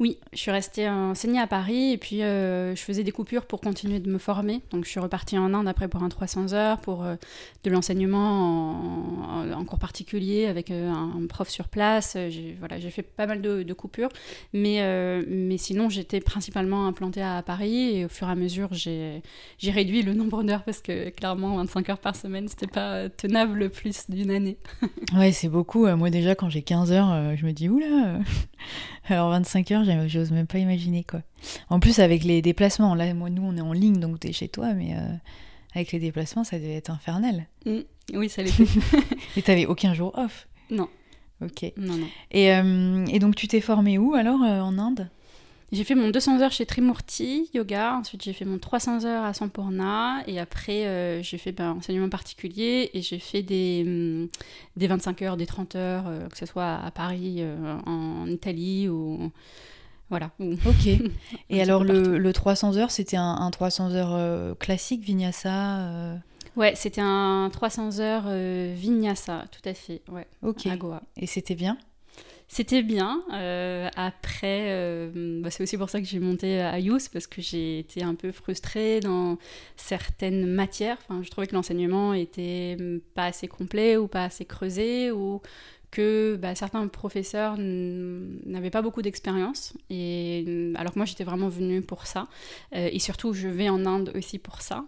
oui, 0.00 0.18
je 0.32 0.38
suis 0.38 0.52
restée 0.52 0.88
enseignée 0.88 1.40
à 1.40 1.48
Paris 1.48 1.90
et 1.90 1.98
puis 1.98 2.22
euh, 2.22 2.76
je 2.76 2.80
faisais 2.80 3.02
des 3.02 3.10
coupures 3.10 3.46
pour 3.46 3.60
continuer 3.60 3.98
de 3.98 4.08
me 4.08 4.18
former. 4.18 4.62
Donc 4.70 4.84
je 4.84 4.90
suis 4.90 5.00
repartie 5.00 5.36
en 5.36 5.52
Inde 5.52 5.66
après 5.66 5.88
pour 5.88 6.04
un 6.04 6.08
300 6.08 6.52
heures, 6.52 6.78
pour 6.78 7.04
euh, 7.04 7.16
de 7.64 7.70
l'enseignement 7.70 8.80
en, 9.52 9.64
cours 9.64 9.80
particulier 9.80 10.46
avec 10.46 10.70
euh, 10.70 10.88
un, 10.88 11.26
prof 11.26 11.48
sur 11.48 11.68
place. 11.68 12.16
J'ai 12.28 12.90
fait 12.90 13.02
pas 13.02 13.26
mal 13.26 13.42
de, 13.42 13.72
coupures, 13.72 14.08
mais, 14.52 14.80
mais 15.28 15.56
sinon 15.58 15.88
j'étais 15.88 16.20
principalement 16.20 16.86
implantée 16.86 17.22
à 17.22 17.42
Paris 17.42 17.98
et 17.98 18.04
au 18.04 18.08
fur 18.08 18.28
et 18.28 18.32
à 18.32 18.34
mesure 18.34 18.68
j'ai 18.72 19.22
réduit 19.62 20.02
le 20.02 20.14
nombre 20.14 20.42
d'heures 20.42 20.64
parce 20.64 20.80
que 20.80 21.10
clairement 21.10 21.56
25 21.56 21.90
heures 21.90 21.98
par 21.98 22.16
semaine 22.16 22.48
c'était 22.48 22.66
pas 22.66 23.08
tenable 23.08 23.68
plus 23.70 24.08
d'une 24.08 24.30
année. 24.30 24.58
ouais, 25.16 25.32
c'est 25.32 25.48
beaucoup. 25.48 25.86
Moi 25.86 26.10
déjà 26.10 26.34
quand 26.34 26.48
j'ai 26.48 26.62
15 26.62 26.92
heures, 26.92 27.36
je 27.36 27.44
me 27.44 27.52
dis 27.52 27.68
oula 27.68 28.20
alors 29.08 29.30
25 29.30 29.70
heures, 29.70 29.84
j'ose 30.06 30.30
même 30.30 30.46
pas 30.46 30.58
imaginer 30.58 31.04
quoi. 31.04 31.22
En 31.68 31.80
plus 31.80 31.98
avec 31.98 32.24
les 32.24 32.42
déplacements, 32.42 32.94
là 32.94 33.12
moi 33.14 33.30
nous 33.30 33.42
on 33.42 33.56
est 33.56 33.60
en 33.60 33.72
ligne 33.72 34.00
donc 34.00 34.20
t'es 34.20 34.32
chez 34.32 34.48
toi, 34.48 34.72
mais 34.74 34.94
euh, 34.94 35.14
avec 35.74 35.92
les 35.92 35.98
déplacements 35.98 36.44
ça 36.44 36.58
devait 36.58 36.74
être 36.74 36.90
infernal. 36.90 37.46
Mm. 37.66 37.78
Oui 38.14 38.28
ça 38.28 38.42
l'était. 38.42 38.64
et 39.36 39.42
t'avais 39.42 39.66
aucun 39.66 39.94
jour 39.94 40.12
off 40.16 40.48
Non. 40.70 40.88
Ok. 41.42 41.72
Non 41.76 41.96
non. 41.96 42.08
Et, 42.30 42.52
euh, 42.52 43.06
et 43.06 43.18
donc 43.18 43.36
tu 43.36 43.48
t'es 43.48 43.60
formé 43.60 43.98
où 43.98 44.14
alors 44.14 44.42
euh, 44.42 44.60
en 44.60 44.78
Inde? 44.78 45.08
J'ai 45.70 45.84
fait 45.84 45.94
mon 45.94 46.08
200 46.08 46.40
heures 46.40 46.50
chez 46.50 46.64
Trimurti 46.64 47.50
Yoga, 47.52 47.96
ensuite 47.98 48.24
j'ai 48.24 48.32
fait 48.32 48.46
mon 48.46 48.58
300 48.58 49.04
heures 49.04 49.24
à 49.24 49.34
Sampurna, 49.34 50.22
et 50.26 50.40
après 50.40 51.20
j'ai 51.22 51.36
fait 51.36 51.52
ben, 51.52 51.72
enseignement 51.72 52.08
particulier, 52.08 52.88
et 52.94 53.02
j'ai 53.02 53.18
fait 53.18 53.42
des, 53.42 53.84
hum, 53.86 54.28
des 54.78 54.86
25 54.86 55.20
heures, 55.20 55.36
des 55.36 55.44
30 55.44 55.76
heures, 55.76 56.04
que 56.30 56.38
ce 56.38 56.46
soit 56.46 56.76
à 56.76 56.90
Paris, 56.90 57.42
en 57.84 58.26
Italie, 58.28 58.88
ou... 58.88 59.30
Voilà. 60.10 60.30
Ok. 60.40 60.88
et 61.50 61.62
alors 61.62 61.84
le, 61.84 62.18
le, 62.18 62.32
300 62.32 62.76
heures, 62.76 62.90
c'était 62.90 63.16
un, 63.16 63.36
un, 63.40 63.50
300 63.50 63.92
heures 63.92 64.56
classique, 64.58 65.02
Vinyasa 65.02 66.18
Ouais, 66.56 66.74
c'était 66.74 67.02
un 67.02 67.50
300 67.52 68.00
heures 68.00 68.28
Vinyasa, 68.74 69.44
tout 69.52 69.68
à 69.68 69.74
fait. 69.74 70.02
Ouais, 70.10 70.26
ok. 70.42 70.66
À 70.66 70.76
Goa. 70.76 71.02
Et 71.16 71.26
c'était 71.26 71.54
bien? 71.54 71.78
C'était 72.50 72.82
bien. 72.82 73.22
Euh, 73.34 73.90
après, 73.94 74.68
euh, 74.68 75.40
bah, 75.42 75.50
c'est 75.50 75.62
aussi 75.62 75.76
pour 75.76 75.90
ça 75.90 76.00
que 76.00 76.06
j'ai 76.06 76.18
monté 76.18 76.62
à 76.62 76.78
Youth, 76.80 77.10
parce 77.12 77.26
que 77.26 77.42
j'ai 77.42 77.78
été 77.80 78.02
un 78.02 78.14
peu 78.14 78.32
frustrée 78.32 79.00
dans 79.00 79.36
certaines 79.76 80.46
matières. 80.46 80.96
Enfin, 81.02 81.22
je 81.22 81.30
trouvais 81.30 81.46
que 81.46 81.54
l'enseignement 81.54 82.14
était 82.14 82.78
pas 83.14 83.26
assez 83.26 83.48
complet 83.48 83.98
ou 83.98 84.08
pas 84.08 84.24
assez 84.24 84.46
creusé, 84.46 85.12
ou 85.12 85.42
que 85.90 86.36
bah, 86.40 86.54
certains 86.54 86.86
professeurs 86.88 87.56
n'avaient 87.58 88.70
pas 88.70 88.82
beaucoup 88.82 89.02
d'expérience. 89.02 89.74
Et 89.90 90.72
alors 90.76 90.92
que 90.92 90.98
moi, 90.98 91.06
j'étais 91.06 91.24
vraiment 91.24 91.48
venue 91.48 91.82
pour 91.82 92.06
ça. 92.06 92.26
Euh, 92.74 92.88
et 92.92 92.98
surtout, 92.98 93.32
je 93.32 93.48
vais 93.48 93.68
en 93.68 93.86
Inde 93.86 94.12
aussi 94.14 94.38
pour 94.38 94.60
ça. 94.60 94.84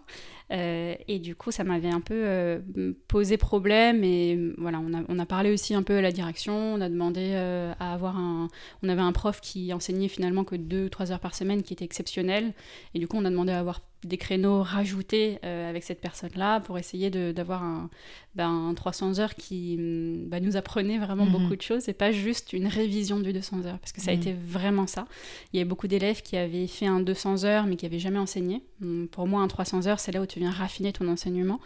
Et 0.51 1.19
du 1.19 1.35
coup, 1.35 1.51
ça 1.51 1.63
m'avait 1.63 1.89
un 1.89 2.01
peu 2.01 2.61
posé 3.07 3.37
problème. 3.37 4.03
Et 4.03 4.37
voilà, 4.57 4.79
on 4.79 4.93
a, 4.93 5.01
on 5.07 5.19
a, 5.19 5.25
parlé 5.25 5.51
aussi 5.51 5.73
un 5.73 5.83
peu 5.83 5.97
à 5.97 6.01
la 6.01 6.11
direction. 6.11 6.53
On 6.53 6.81
a 6.81 6.89
demandé 6.89 7.33
à 7.79 7.93
avoir 7.93 8.17
un. 8.17 8.47
On 8.83 8.89
avait 8.89 9.01
un 9.01 9.13
prof 9.13 9.39
qui 9.41 9.73
enseignait 9.73 10.07
finalement 10.07 10.43
que 10.43 10.55
2-3 10.55 11.11
heures 11.11 11.19
par 11.19 11.35
semaine, 11.35 11.63
qui 11.63 11.73
était 11.73 11.85
exceptionnel. 11.85 12.53
Et 12.93 12.99
du 12.99 13.07
coup, 13.07 13.17
on 13.17 13.25
a 13.25 13.29
demandé 13.29 13.51
à 13.51 13.59
avoir 13.59 13.81
des 14.03 14.17
créneaux 14.17 14.63
rajoutés 14.63 15.37
euh, 15.45 15.69
avec 15.69 15.83
cette 15.83 16.01
personne-là 16.01 16.59
pour 16.61 16.79
essayer 16.79 17.11
d'avoir 17.11 17.63
un, 17.63 17.89
ben, 18.33 18.73
300 18.75 19.19
heures 19.19 19.35
qui 19.35 19.77
mm, 19.77 20.29
ben, 20.29 20.43
nous 20.43 20.57
apprenait 20.57 20.97
vraiment 20.97 21.25
mhm. 21.25 21.31
beaucoup 21.31 21.55
de 21.55 21.61
choses 21.61 21.87
et 21.87 21.93
pas 21.93 22.11
juste 22.11 22.53
une 22.53 22.67
révision 22.67 23.19
du 23.19 23.31
200 23.31 23.65
heures 23.65 23.77
parce 23.77 23.91
que 23.91 24.01
ça 24.01 24.11
a 24.11 24.15
mhm. 24.15 24.21
été 24.21 24.33
vraiment 24.33 24.87
ça. 24.87 25.05
Il 25.53 25.59
y 25.59 25.61
a 25.61 25.65
beaucoup 25.65 25.87
d'élèves 25.87 26.23
qui 26.23 26.35
avaient 26.35 26.67
fait 26.67 26.87
un 26.87 26.99
200 26.99 27.45
heures 27.45 27.67
mais 27.67 27.75
qui 27.75 27.85
n'avaient 27.85 27.99
jamais 27.99 28.19
enseigné. 28.19 28.63
Mm, 28.79 29.05
pour 29.05 29.27
moi, 29.27 29.41
un 29.41 29.47
300 29.47 29.85
heures, 29.87 29.99
c'est 29.99 30.11
là 30.11 30.21
où 30.21 30.25
tu 30.25 30.39
viens 30.41 30.51
raffiner 30.51 30.93
ton 30.93 31.07
enseignement, 31.07 31.59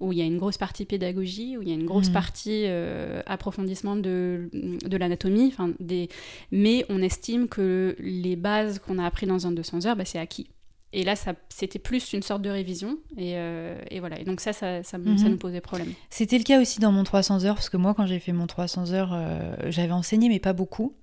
où 0.00 0.12
il 0.12 0.18
y 0.18 0.22
a 0.22 0.24
une 0.24 0.38
grosse 0.38 0.58
partie 0.58 0.84
pédagogie, 0.84 1.56
où 1.56 1.62
il 1.62 1.68
y 1.68 1.72
a 1.72 1.74
une 1.74 1.86
grosse 1.86 2.08
mhm. 2.08 2.14
partie 2.14 2.64
euh, 2.66 3.22
approfondissement 3.26 3.96
de, 3.96 4.50
de 4.52 4.96
l'anatomie, 4.96 5.54
des... 5.80 6.08
mais 6.50 6.84
on 6.88 7.00
estime 7.02 7.48
que 7.48 7.96
les 7.98 8.36
bases 8.36 8.78
qu'on 8.78 8.98
a 8.98 9.06
appris 9.06 9.26
dans 9.26 9.46
un 9.46 9.52
200 9.52 9.86
heures, 9.86 9.96
ben, 9.96 10.04
c'est 10.04 10.18
acquis. 10.18 10.48
Et 10.94 11.04
là, 11.04 11.14
c'était 11.48 11.78
plus 11.78 12.12
une 12.12 12.22
sorte 12.22 12.42
de 12.42 12.50
révision. 12.50 12.98
Et, 13.16 13.32
euh, 13.36 13.76
voilà. 13.98 14.20
Et 14.20 14.24
donc 14.24 14.40
ça, 14.40 14.52
ça, 14.52 14.82
ça, 14.82 14.98
mhm. 14.98 15.16
nous 15.24 15.36
posait 15.38 15.62
problème. 15.62 15.92
C'était 16.10 16.36
le 16.36 16.44
cas 16.44 16.60
aussi 16.60 16.80
dans 16.80 16.92
mon 16.92 17.02
300 17.02 17.44
heures, 17.46 17.54
parce 17.54 17.70
que 17.70 17.78
moi, 17.78 17.94
quand 17.94 18.06
j'ai 18.06 18.18
fait 18.18 18.32
mon 18.32 18.46
300 18.46 18.92
heures, 18.92 19.12
euh, 19.14 19.54
j'avais 19.68 19.92
enseigné, 19.92 20.28
mais 20.28 20.38
pas 20.38 20.52
beaucoup. 20.52 20.94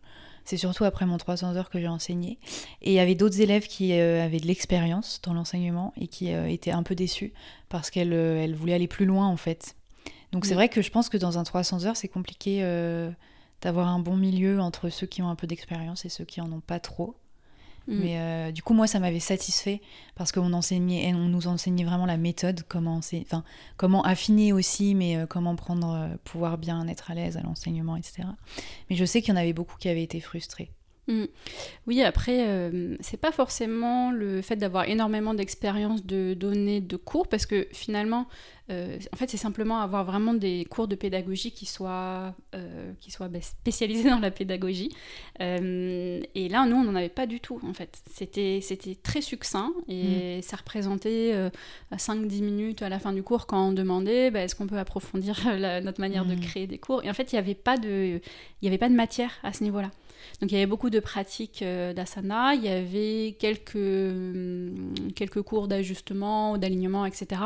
C'est 0.45 0.57
surtout 0.57 0.83
après 0.83 1.05
mon 1.05 1.17
300 1.17 1.55
heures 1.55 1.69
que 1.69 1.79
j'ai 1.79 1.87
enseigné. 1.87 2.39
Et 2.81 2.91
il 2.91 2.93
y 2.93 2.99
avait 2.99 3.15
d'autres 3.15 3.41
élèves 3.41 3.67
qui 3.67 3.93
euh, 3.93 4.23
avaient 4.23 4.39
de 4.39 4.47
l'expérience 4.47 5.21
dans 5.23 5.33
l'enseignement 5.33 5.93
et 5.97 6.07
qui 6.07 6.29
étaient 6.29 6.71
un 6.71 6.83
peu 6.83 6.95
déçus 6.95 7.33
parce 7.69 7.89
qu'elles 7.89 8.13
elles 8.13 8.55
voulaient 8.55 8.73
aller 8.73 8.87
plus 8.87 9.05
loin, 9.05 9.27
en 9.27 9.37
fait. 9.37 9.75
Donc 10.31 10.45
c'est 10.45 10.53
vrai 10.53 10.69
que 10.69 10.81
je 10.81 10.91
pense 10.91 11.09
que 11.09 11.17
dans 11.17 11.39
un 11.39 11.43
300 11.43 11.85
heures, 11.85 11.97
c'est 11.97 12.07
compliqué 12.07 12.61
d'avoir 13.61 13.87
un 13.87 13.99
bon 13.99 14.15
milieu 14.15 14.59
entre 14.59 14.89
ceux 14.89 15.07
qui 15.07 15.21
ont 15.21 15.29
un 15.29 15.35
peu 15.35 15.47
d'expérience 15.47 16.05
et 16.05 16.09
ceux 16.09 16.25
qui 16.25 16.41
en 16.41 16.51
ont 16.51 16.61
pas 16.61 16.79
trop. 16.79 17.15
Mm. 17.89 17.99
Mais 17.99 18.19
euh, 18.19 18.51
du 18.51 18.61
coup, 18.61 18.73
moi, 18.73 18.87
ça 18.87 18.99
m'avait 18.99 19.19
satisfait 19.19 19.81
parce 20.15 20.31
qu'on 20.31 20.53
enseignait, 20.53 21.11
on 21.13 21.27
nous 21.27 21.47
enseignait 21.47 21.83
vraiment 21.83 22.05
la 22.05 22.17
méthode, 22.17 22.61
comment, 22.67 22.97
enfin, 22.97 23.43
comment 23.77 24.03
affiner 24.03 24.53
aussi, 24.53 24.95
mais 24.95 25.17
euh, 25.17 25.25
comment 25.25 25.55
prendre, 25.55 25.93
euh, 25.93 26.15
pouvoir 26.23 26.57
bien 26.57 26.87
être 26.87 27.11
à 27.11 27.15
l'aise 27.15 27.35
à 27.35 27.41
l'enseignement, 27.41 27.97
etc. 27.97 28.27
Mais 28.89 28.95
je 28.95 29.05
sais 29.05 29.21
qu'il 29.21 29.33
y 29.33 29.37
en 29.37 29.41
avait 29.41 29.53
beaucoup 29.53 29.75
qui 29.77 29.89
avaient 29.89 30.03
été 30.03 30.19
frustrés. 30.21 30.71
Mm. 31.09 31.25
Oui, 31.87 32.03
après, 32.03 32.47
euh, 32.47 32.95
c'est 32.99 33.19
pas 33.19 33.31
forcément 33.31 34.11
le 34.11 34.41
fait 34.41 34.55
d'avoir 34.55 34.87
énormément 34.87 35.33
d'expérience 35.33 36.05
de 36.05 36.35
donner 36.35 36.81
de 36.81 36.95
cours, 36.97 37.27
parce 37.27 37.47
que 37.47 37.67
finalement, 37.73 38.27
euh, 38.69 38.99
en 39.11 39.17
fait, 39.17 39.27
c'est 39.27 39.37
simplement 39.37 39.79
avoir 39.79 40.05
vraiment 40.05 40.35
des 40.35 40.65
cours 40.65 40.87
de 40.87 40.93
pédagogie 40.93 41.51
qui 41.51 41.65
soient, 41.65 42.35
euh, 42.53 42.91
qui 43.01 43.09
soient 43.09 43.27
ben, 43.27 43.41
spécialisés 43.41 44.07
dans 44.11 44.19
la 44.19 44.29
pédagogie. 44.29 44.95
et 45.39 46.47
là, 46.51 46.67
nous, 46.67 46.75
on 46.75 46.83
n'en 46.83 46.93
avait 46.93 47.09
pas 47.09 47.25
du 47.25 47.39
tout, 47.39 47.59
en 47.67 47.73
fait. 47.73 47.97
C'était, 48.11 48.59
c'était 48.61 48.93
très 48.93 49.21
succinct 49.21 49.73
et 49.87 50.37
mm. 50.37 50.41
ça 50.43 50.57
représentait 50.57 51.49
5-10 51.91 52.43
minutes 52.43 52.81
à 52.83 52.89
la 52.89 52.99
fin 52.99 53.13
du 53.13 53.23
cours 53.23 53.47
quand 53.47 53.69
on 53.69 53.71
demandait 53.71 54.29
ben, 54.29 54.41
est-ce 54.41 54.53
qu'on 54.53 54.67
peut 54.67 54.77
approfondir 54.77 55.41
notre 55.83 55.99
manière 55.99 56.25
de 56.25 56.35
mm. 56.35 56.39
créer 56.39 56.67
des 56.67 56.77
cours. 56.77 57.03
Et 57.03 57.09
en 57.09 57.15
fait, 57.15 57.31
il 57.31 57.35
n'y 57.35 57.39
avait, 57.39 57.55
pas 57.55 57.77
de, 57.77 58.21
il 58.61 58.65
y 58.65 58.67
avait 58.67 58.77
pas 58.77 58.89
de 58.89 58.95
matière 58.95 59.31
à 59.41 59.53
ce 59.53 59.63
niveau-là. 59.63 59.89
Donc 60.41 60.51
il 60.51 60.55
y 60.55 60.57
avait 60.57 60.65
beaucoup 60.65 60.89
de 60.89 60.99
pratiques 60.99 61.61
euh, 61.61 61.93
d'asana, 61.93 62.53
il 62.55 62.63
y 62.63 62.69
avait 62.69 63.35
quelques, 63.39 63.75
hum, 63.75 64.93
quelques 65.15 65.41
cours 65.41 65.67
d'ajustement, 65.67 66.57
d'alignement, 66.57 67.05
etc. 67.05 67.41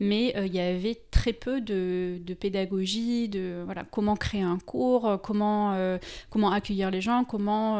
Mais 0.00 0.34
euh, 0.36 0.46
il 0.46 0.54
y 0.54 0.60
avait 0.60 1.00
très 1.10 1.32
peu 1.32 1.60
de, 1.60 2.18
pédagogie, 2.38 3.28
de 3.28 3.62
voilà, 3.64 3.84
comment 3.90 4.16
créer 4.16 4.42
un 4.42 4.58
cours, 4.58 5.20
comment, 5.22 5.72
euh, 5.74 5.98
comment 6.30 6.50
accueillir 6.50 6.90
les 6.90 7.00
gens, 7.00 7.24
comment 7.24 7.78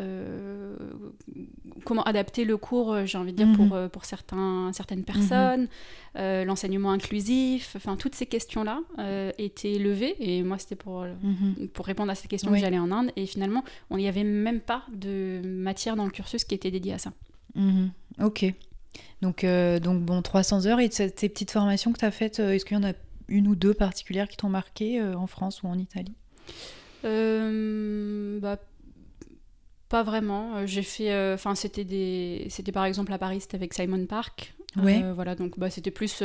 euh, 0.00 0.74
comment 1.84 2.02
adapter 2.02 2.44
le 2.44 2.56
cours, 2.56 3.06
j'ai 3.06 3.18
envie 3.18 3.32
de 3.32 3.36
dire, 3.36 3.52
pour, 3.54 3.66
mhm. 3.66 3.88
pour 3.88 4.04
certains, 4.04 4.70
certaines 4.72 5.04
mhm. 5.06 5.68
Personnes, 6.14 6.46
l'enseignement 6.46 6.92
inclusif, 6.92 7.74
enfin 7.76 7.96
toutes 7.96 8.14
ces 8.14 8.26
questions-là 8.26 8.80
étaient 9.38 9.78
levées 9.78 10.14
et 10.20 10.42
moi 10.42 10.58
c'était 10.58 10.76
pour, 10.76 11.02
mhm. 11.02 11.68
pour 11.72 11.86
répondre 11.86 12.10
à 12.10 12.14
ces 12.14 12.28
questions 12.28 12.50
que 12.50 12.58
j'allais 12.58 12.78
en 12.78 12.90
Inde 12.90 13.10
et 13.16 13.26
finalement 13.26 13.64
on 13.90 13.96
n'y 13.96 14.08
avait 14.08 14.24
même 14.24 14.60
pas 14.60 14.84
de 14.92 15.40
matière 15.44 15.96
dans 15.96 16.04
le 16.04 16.10
cursus 16.10 16.44
qui 16.44 16.54
était 16.54 16.70
dédiée 16.70 16.94
à 16.94 16.98
ça. 16.98 17.12
Ok. 18.22 18.44
Donc, 19.22 19.44
donc 19.44 20.02
bon, 20.02 20.22
300 20.22 20.66
heures 20.66 20.80
et 20.80 20.90
ces 20.90 21.10
petites 21.10 21.50
formations 21.50 21.92
que 21.92 21.98
tu 21.98 22.04
as 22.04 22.10
faites, 22.10 22.38
est-ce 22.38 22.64
qu'il 22.64 22.76
y 22.76 22.80
en 22.80 22.88
a 22.88 22.92
une 23.28 23.48
ou 23.48 23.56
deux 23.56 23.74
particulières 23.74 24.28
qui 24.28 24.36
t'ont 24.36 24.48
marqué 24.48 25.02
en 25.02 25.26
France 25.26 25.62
ou 25.62 25.68
en 25.68 25.78
Italie? 25.78 26.14
Bah, 27.02 28.58
pas 29.94 30.02
vraiment. 30.02 30.56
Euh, 30.56 30.66
j'ai 30.66 30.82
fait. 30.82 31.12
Euh, 31.12 31.34
enfin, 31.34 31.54
c'était 31.54 31.84
des. 31.84 32.48
C'était 32.50 32.72
par 32.72 32.84
exemple 32.84 33.12
à 33.12 33.18
Paris, 33.18 33.40
c'était 33.40 33.54
avec 33.54 33.72
Simon 33.74 34.06
Park. 34.06 34.52
Ouais. 34.76 35.00
Euh, 35.04 35.12
voilà, 35.14 35.36
donc 35.36 35.56
bah, 35.56 35.70
c'était 35.70 35.92
plus. 35.92 36.20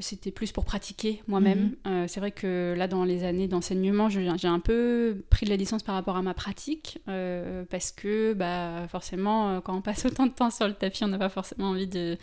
C'était 0.00 0.30
plus 0.30 0.52
pour 0.52 0.64
pratiquer 0.64 1.22
moi-même. 1.28 1.74
Mhm. 1.84 2.08
c'est 2.08 2.20
vrai 2.20 2.30
que 2.30 2.74
là, 2.76 2.88
dans 2.88 3.04
les 3.04 3.24
années 3.24 3.48
d'enseignement, 3.48 4.08
j'ai 4.08 4.48
un 4.48 4.60
peu 4.60 5.22
pris 5.30 5.46
de 5.46 5.50
la 5.50 5.56
distance 5.56 5.82
par 5.82 5.94
rapport 5.94 6.16
à 6.16 6.22
ma 6.22 6.34
pratique, 6.34 6.98
parce 7.06 7.92
que 7.92 8.32
bah, 8.32 8.86
forcément, 8.88 9.60
quand 9.60 9.76
on 9.76 9.82
passe 9.82 10.04
autant 10.06 10.26
de 10.26 10.32
temps 10.32 10.50
sur 10.50 10.66
le 10.66 10.74
tapis, 10.74 11.04
on 11.04 11.08
n'a 11.08 11.18
pas 11.18 11.28
forcément 11.28 11.70
envie 11.70 11.88
de, 11.88 12.16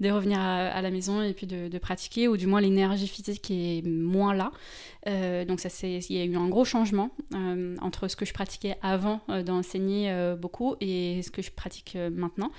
de 0.00 0.10
revenir 0.10 0.38
à, 0.38 0.82
la 0.82 0.90
maison 0.90 1.22
et 1.22 1.32
puis 1.32 1.46
de, 1.46 1.68
de 1.68 1.78
pratiquer, 1.78 2.28
ou 2.28 2.36
du 2.36 2.46
moins 2.46 2.60
l'énergie 2.60 3.08
physique 3.08 3.50
est 3.50 3.86
moins 3.86 4.34
là. 4.34 4.52
Euh, 5.08 5.44
donc 5.44 5.58
ça 5.58 5.68
il 5.82 6.16
y 6.16 6.20
a 6.20 6.24
eu 6.24 6.36
un 6.36 6.48
gros 6.48 6.64
changement 6.64 7.10
euh, 7.34 7.76
entre 7.80 8.06
ce 8.06 8.14
que 8.14 8.24
je 8.24 8.32
pratiquais 8.32 8.76
avant 8.82 9.20
euh, 9.30 9.42
d'enseigner 9.42 10.12
beaucoup 10.38 10.76
et 10.80 11.22
ce 11.22 11.30
que 11.30 11.42
je 11.42 11.50
pratique 11.50 11.96
maintenant. 11.96 12.50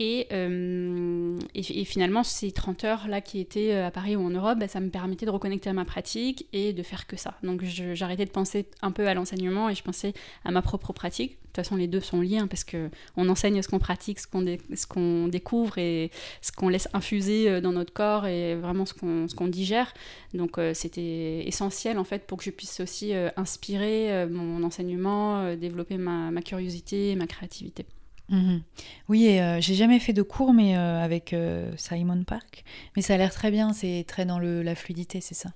Et, 0.00 0.26
et, 1.54 1.84
finalement, 1.84 2.24
ces 2.24 2.50
30 2.50 2.84
heures 2.84 3.08
là 3.08 3.20
qui 3.20 3.38
étaient 3.38 3.74
à 3.74 3.90
Paris 3.90 4.16
ou 4.16 4.22
en 4.22 4.30
Europe, 4.30 4.58
bah, 4.58 4.66
ça 4.68 4.80
me 4.80 4.90
permettait 4.90 5.24
de 5.24 5.30
reconnecter 5.30 5.70
à 5.70 5.72
ma 5.72 5.84
pratique 5.84 6.46
et 6.52 6.72
de 6.72 6.82
faire 6.82 7.06
que 7.06 7.16
ça. 7.16 7.34
Donc 7.42 7.62
j'arrêtais 7.62 8.24
de 8.24 8.30
penser 8.30 8.66
un 8.82 8.90
peu 8.90 9.06
à 9.06 9.14
l'enseignement 9.14 9.68
et 9.68 9.74
je 9.74 9.82
pensais 9.82 10.12
à 10.44 10.50
ma 10.50 10.62
propre 10.62 10.92
pratique. 10.92 11.32
De 11.32 11.60
toute 11.60 11.66
façon, 11.66 11.76
les 11.76 11.86
deux 11.86 12.00
sont 12.00 12.20
liés 12.20 12.38
hein, 12.38 12.48
parce 12.48 12.64
que 12.64 12.90
on 13.16 13.28
enseigne 13.28 13.62
ce 13.62 13.68
qu'on 13.68 13.78
pratique, 13.78 14.18
ce 14.18 14.26
qu'on, 14.26 14.44
qu'on 14.88 15.28
découvre 15.28 15.78
et 15.78 16.10
ce 16.42 16.50
qu'on 16.50 16.68
laisse 16.68 16.88
infuser 16.92 17.60
dans 17.60 17.70
notre 17.70 17.92
corps 17.92 18.26
et 18.26 18.56
vraiment 18.56 18.86
ce 18.86 18.94
qu'on, 18.94 19.26
qu'on 19.36 19.46
digère. 19.46 19.94
Donc 20.32 20.58
c'était 20.72 21.46
essentiel 21.46 21.98
en 21.98 22.04
fait 22.04 22.26
pour 22.26 22.38
que 22.38 22.44
je 22.44 22.50
puisse 22.50 22.80
aussi 22.80 23.14
euh, 23.14 23.30
inspirer 23.36 24.12
euh, 24.12 24.28
mon 24.28 24.62
enseignement, 24.62 25.40
euh, 25.40 25.56
développer 25.56 25.96
ma, 25.96 26.30
curiosité 26.42 27.10
et 27.10 27.16
ma 27.16 27.26
créativité. 27.26 27.86
Mhm. 28.30 28.62
Oui, 29.08 29.26
et 29.26 29.60
j'ai 29.60 29.74
jamais 29.74 29.98
fait 30.00 30.12
de 30.14 30.22
cours, 30.22 30.52
mais 30.54 30.74
avec 30.76 31.34
Simon 31.76 32.24
Park. 32.24 32.64
Mais 32.96 33.02
ça 33.02 33.14
a 33.14 33.16
l'air 33.18 33.32
très 33.32 33.50
bien, 33.50 33.72
c'est 33.72 34.04
très 34.06 34.24
dans 34.24 34.38
la 34.38 34.74
fluidité, 34.74 35.20
c'est 35.20 35.34
ça 35.34 35.50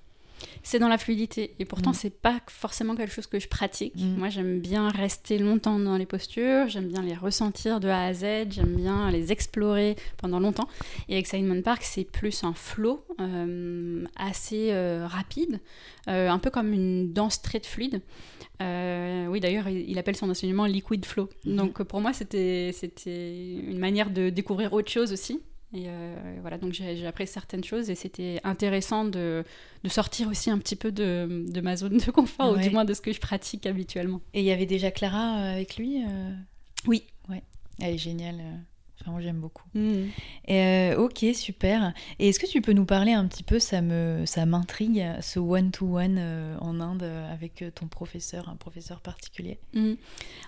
c'est 0.63 0.79
dans 0.79 0.87
la 0.87 0.97
fluidité. 0.97 1.55
Et 1.59 1.65
pourtant, 1.65 1.91
mm. 1.91 1.95
c'est 1.95 2.09
pas 2.21 2.39
forcément 2.47 2.95
quelque 2.95 3.13
chose 3.13 3.27
que 3.27 3.39
je 3.39 3.47
pratique. 3.47 3.95
Mm. 3.95 4.17
Moi, 4.17 4.29
j'aime 4.29 4.59
bien 4.59 4.89
rester 4.89 5.37
longtemps 5.37 5.79
dans 5.79 5.97
les 5.97 6.05
postures, 6.05 6.67
j'aime 6.67 6.87
bien 6.87 7.01
les 7.01 7.15
ressentir 7.15 7.79
de 7.79 7.87
A 7.87 8.05
à 8.05 8.13
Z, 8.13 8.51
j'aime 8.51 8.75
bien 8.75 9.09
les 9.11 9.31
explorer 9.31 9.95
pendant 10.17 10.39
longtemps. 10.39 10.67
Et 11.07 11.13
avec 11.13 11.27
Simon 11.27 11.61
Park, 11.61 11.83
c'est 11.83 12.03
plus 12.03 12.43
un 12.43 12.53
flow 12.53 13.03
euh, 13.19 14.05
assez 14.15 14.71
euh, 14.71 15.07
rapide, 15.07 15.59
euh, 16.07 16.29
un 16.29 16.39
peu 16.39 16.49
comme 16.49 16.73
une 16.73 17.13
danse 17.13 17.41
très 17.41 17.59
fluide. 17.59 18.01
oui, 18.61 19.39
d'ailleurs, 19.39 19.67
il, 19.69 19.97
appelle 19.97 20.15
son 20.15 20.29
enseignement 20.29 20.65
liquid 20.65 21.05
flow. 21.05 21.29
Mm-hmm. 21.45 21.55
Donc, 21.55 21.83
pour 21.83 22.01
moi, 22.01 22.13
c'était 22.13 22.71
une 22.71 23.79
manière 23.79 24.09
de 24.09 24.29
découvrir 24.29 24.73
autre 24.73 24.91
chose 24.91 25.11
aussi. 25.11 25.39
Et 25.71 25.85
euh, 25.87 26.37
voilà, 26.41 26.57
donc 26.57 26.73
j'ai 26.73 27.05
appris 27.05 27.27
certaines 27.27 27.63
choses 27.63 27.91
et 27.91 27.95
c'était 27.95 28.39
intéressant 28.43 29.05
de, 29.05 29.43
de, 29.83 29.89
sortir 29.89 30.27
aussi 30.27 30.49
un 30.49 30.57
petit 30.57 30.75
peu 30.75 30.91
de, 30.91 31.45
de 31.47 31.61
ma 31.61 31.75
zone 31.75 31.97
de 31.97 32.11
confort, 32.11 32.53
ou 32.53 32.57
du 32.57 32.71
moins 32.71 32.85
de 32.85 32.93
ce 32.95 33.01
que 33.01 33.13
je 33.13 33.19
pratique 33.19 33.67
habituellement. 33.67 34.21
Et 34.33 34.39
il 34.39 34.45
y 34.45 34.51
avait 34.51 34.65
déjà 34.65 34.89
Clara 34.89 35.37
euh, 35.37 35.53
avec 35.53 35.77
lui 35.77 36.03
euh? 36.03 36.31
Oui. 36.87 37.03
Ouais. 37.29 37.43
Elle 37.79 37.95
est 37.95 37.99
géniale. 37.99 38.41
Vraiment, 39.01 39.21
j'aime 39.21 39.39
beaucoup. 39.39 39.63
Mm. 39.73 40.07
Euh, 40.49 40.97
ok, 40.97 41.25
super. 41.33 41.93
Et 42.19 42.29
est-ce 42.29 42.39
que 42.39 42.45
tu 42.45 42.61
peux 42.61 42.73
nous 42.73 42.85
parler 42.85 43.13
un 43.13 43.27
petit 43.27 43.43
peu, 43.43 43.59
ça 43.59 43.81
me, 43.81 44.25
ça 44.25 44.45
m'intrigue, 44.45 45.05
ce 45.21 45.39
one-to-one 45.39 46.17
euh, 46.19 46.57
en 46.59 46.79
Inde 46.81 47.03
euh, 47.03 47.33
avec 47.33 47.63
ton 47.75 47.87
professeur, 47.87 48.49
un 48.49 48.55
professeur 48.55 48.99
particulier? 48.99 49.59
Mm. 49.73 49.93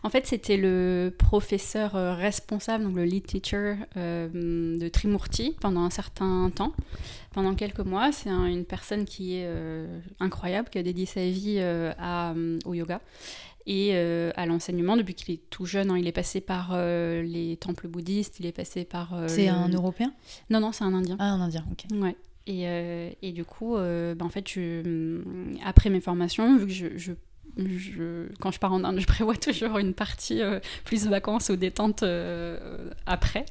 En 0.04 0.10
fait, 0.10 0.28
c'était 0.28 0.58
le 0.58 1.14
professeur 1.18 1.94
responsable, 2.18 2.84
donc 2.84 2.96
le 2.96 3.06
lead 3.06 3.26
teacher 3.26 3.76
de 3.96 4.88
Trimurti 4.90 5.56
pendant 5.62 5.82
un 5.82 5.90
certain 5.90 6.50
temps, 6.54 6.74
pendant 7.34 7.56
quelques 7.56 7.80
mois. 7.80 8.12
C'est 8.12 8.30
une 8.30 8.66
personne 8.66 9.06
qui 9.06 9.36
est 9.36 9.50
incroyable, 10.20 10.70
qui 10.70 10.78
a 10.78 10.84
dédié 10.84 11.06
sa 11.06 11.24
vie 11.24 11.60
à, 11.60 12.34
au 12.66 12.74
yoga. 12.74 13.02
Et 13.66 13.96
à 13.96 14.46
l'enseignement 14.46 14.98
depuis 14.98 15.14
qu'il 15.14 15.34
est 15.34 15.50
tout 15.50 15.66
jeune. 15.66 15.92
Hein. 15.92 15.98
il 15.98 16.08
est 16.08 16.12
passé 16.12 16.42
par 16.42 16.76
les 16.76 17.58
temples 17.60 17.88
bouddhistes, 17.88 18.40
il 18.40 18.46
est 18.46 18.52
passé 18.52 18.86
par. 18.86 19.16
c'est 19.28 19.48
un 19.48 19.70
Européen? 19.70 20.14
Non, 20.50 20.60
non, 20.60 20.72
c'est 20.72 20.84
un 20.84 20.94
Indien. 20.94 21.18
Ah, 21.20 21.32
un 21.32 21.42
Indien, 21.42 21.66
ok. 21.72 21.86
Ouais. 22.00 22.16
Et, 22.48 22.66
et, 23.22 23.32
du 23.32 23.46
coup, 23.46 23.76
bah, 23.76 24.26
en 24.26 24.30
fait, 24.30 24.48
je, 24.50 25.22
après 25.64 25.90
mes 25.90 26.02
formations, 26.02 26.58
vu 26.58 26.68
que 26.68 26.74
je, 26.74 26.98
je 26.98 27.14
quand 28.40 28.52
je 28.52 28.60
pars 28.60 28.74
en 28.74 28.84
Inde, 28.84 29.00
je 29.00 29.08
prévois 29.08 29.36
toujours 29.38 29.78
une 29.78 29.94
partie 29.94 30.42
euh, 30.42 30.60
plus 30.86 31.08
vacances 31.08 31.50
ou 31.50 31.56
détente 31.56 32.04
euh, 32.04 32.90
après 33.06 33.46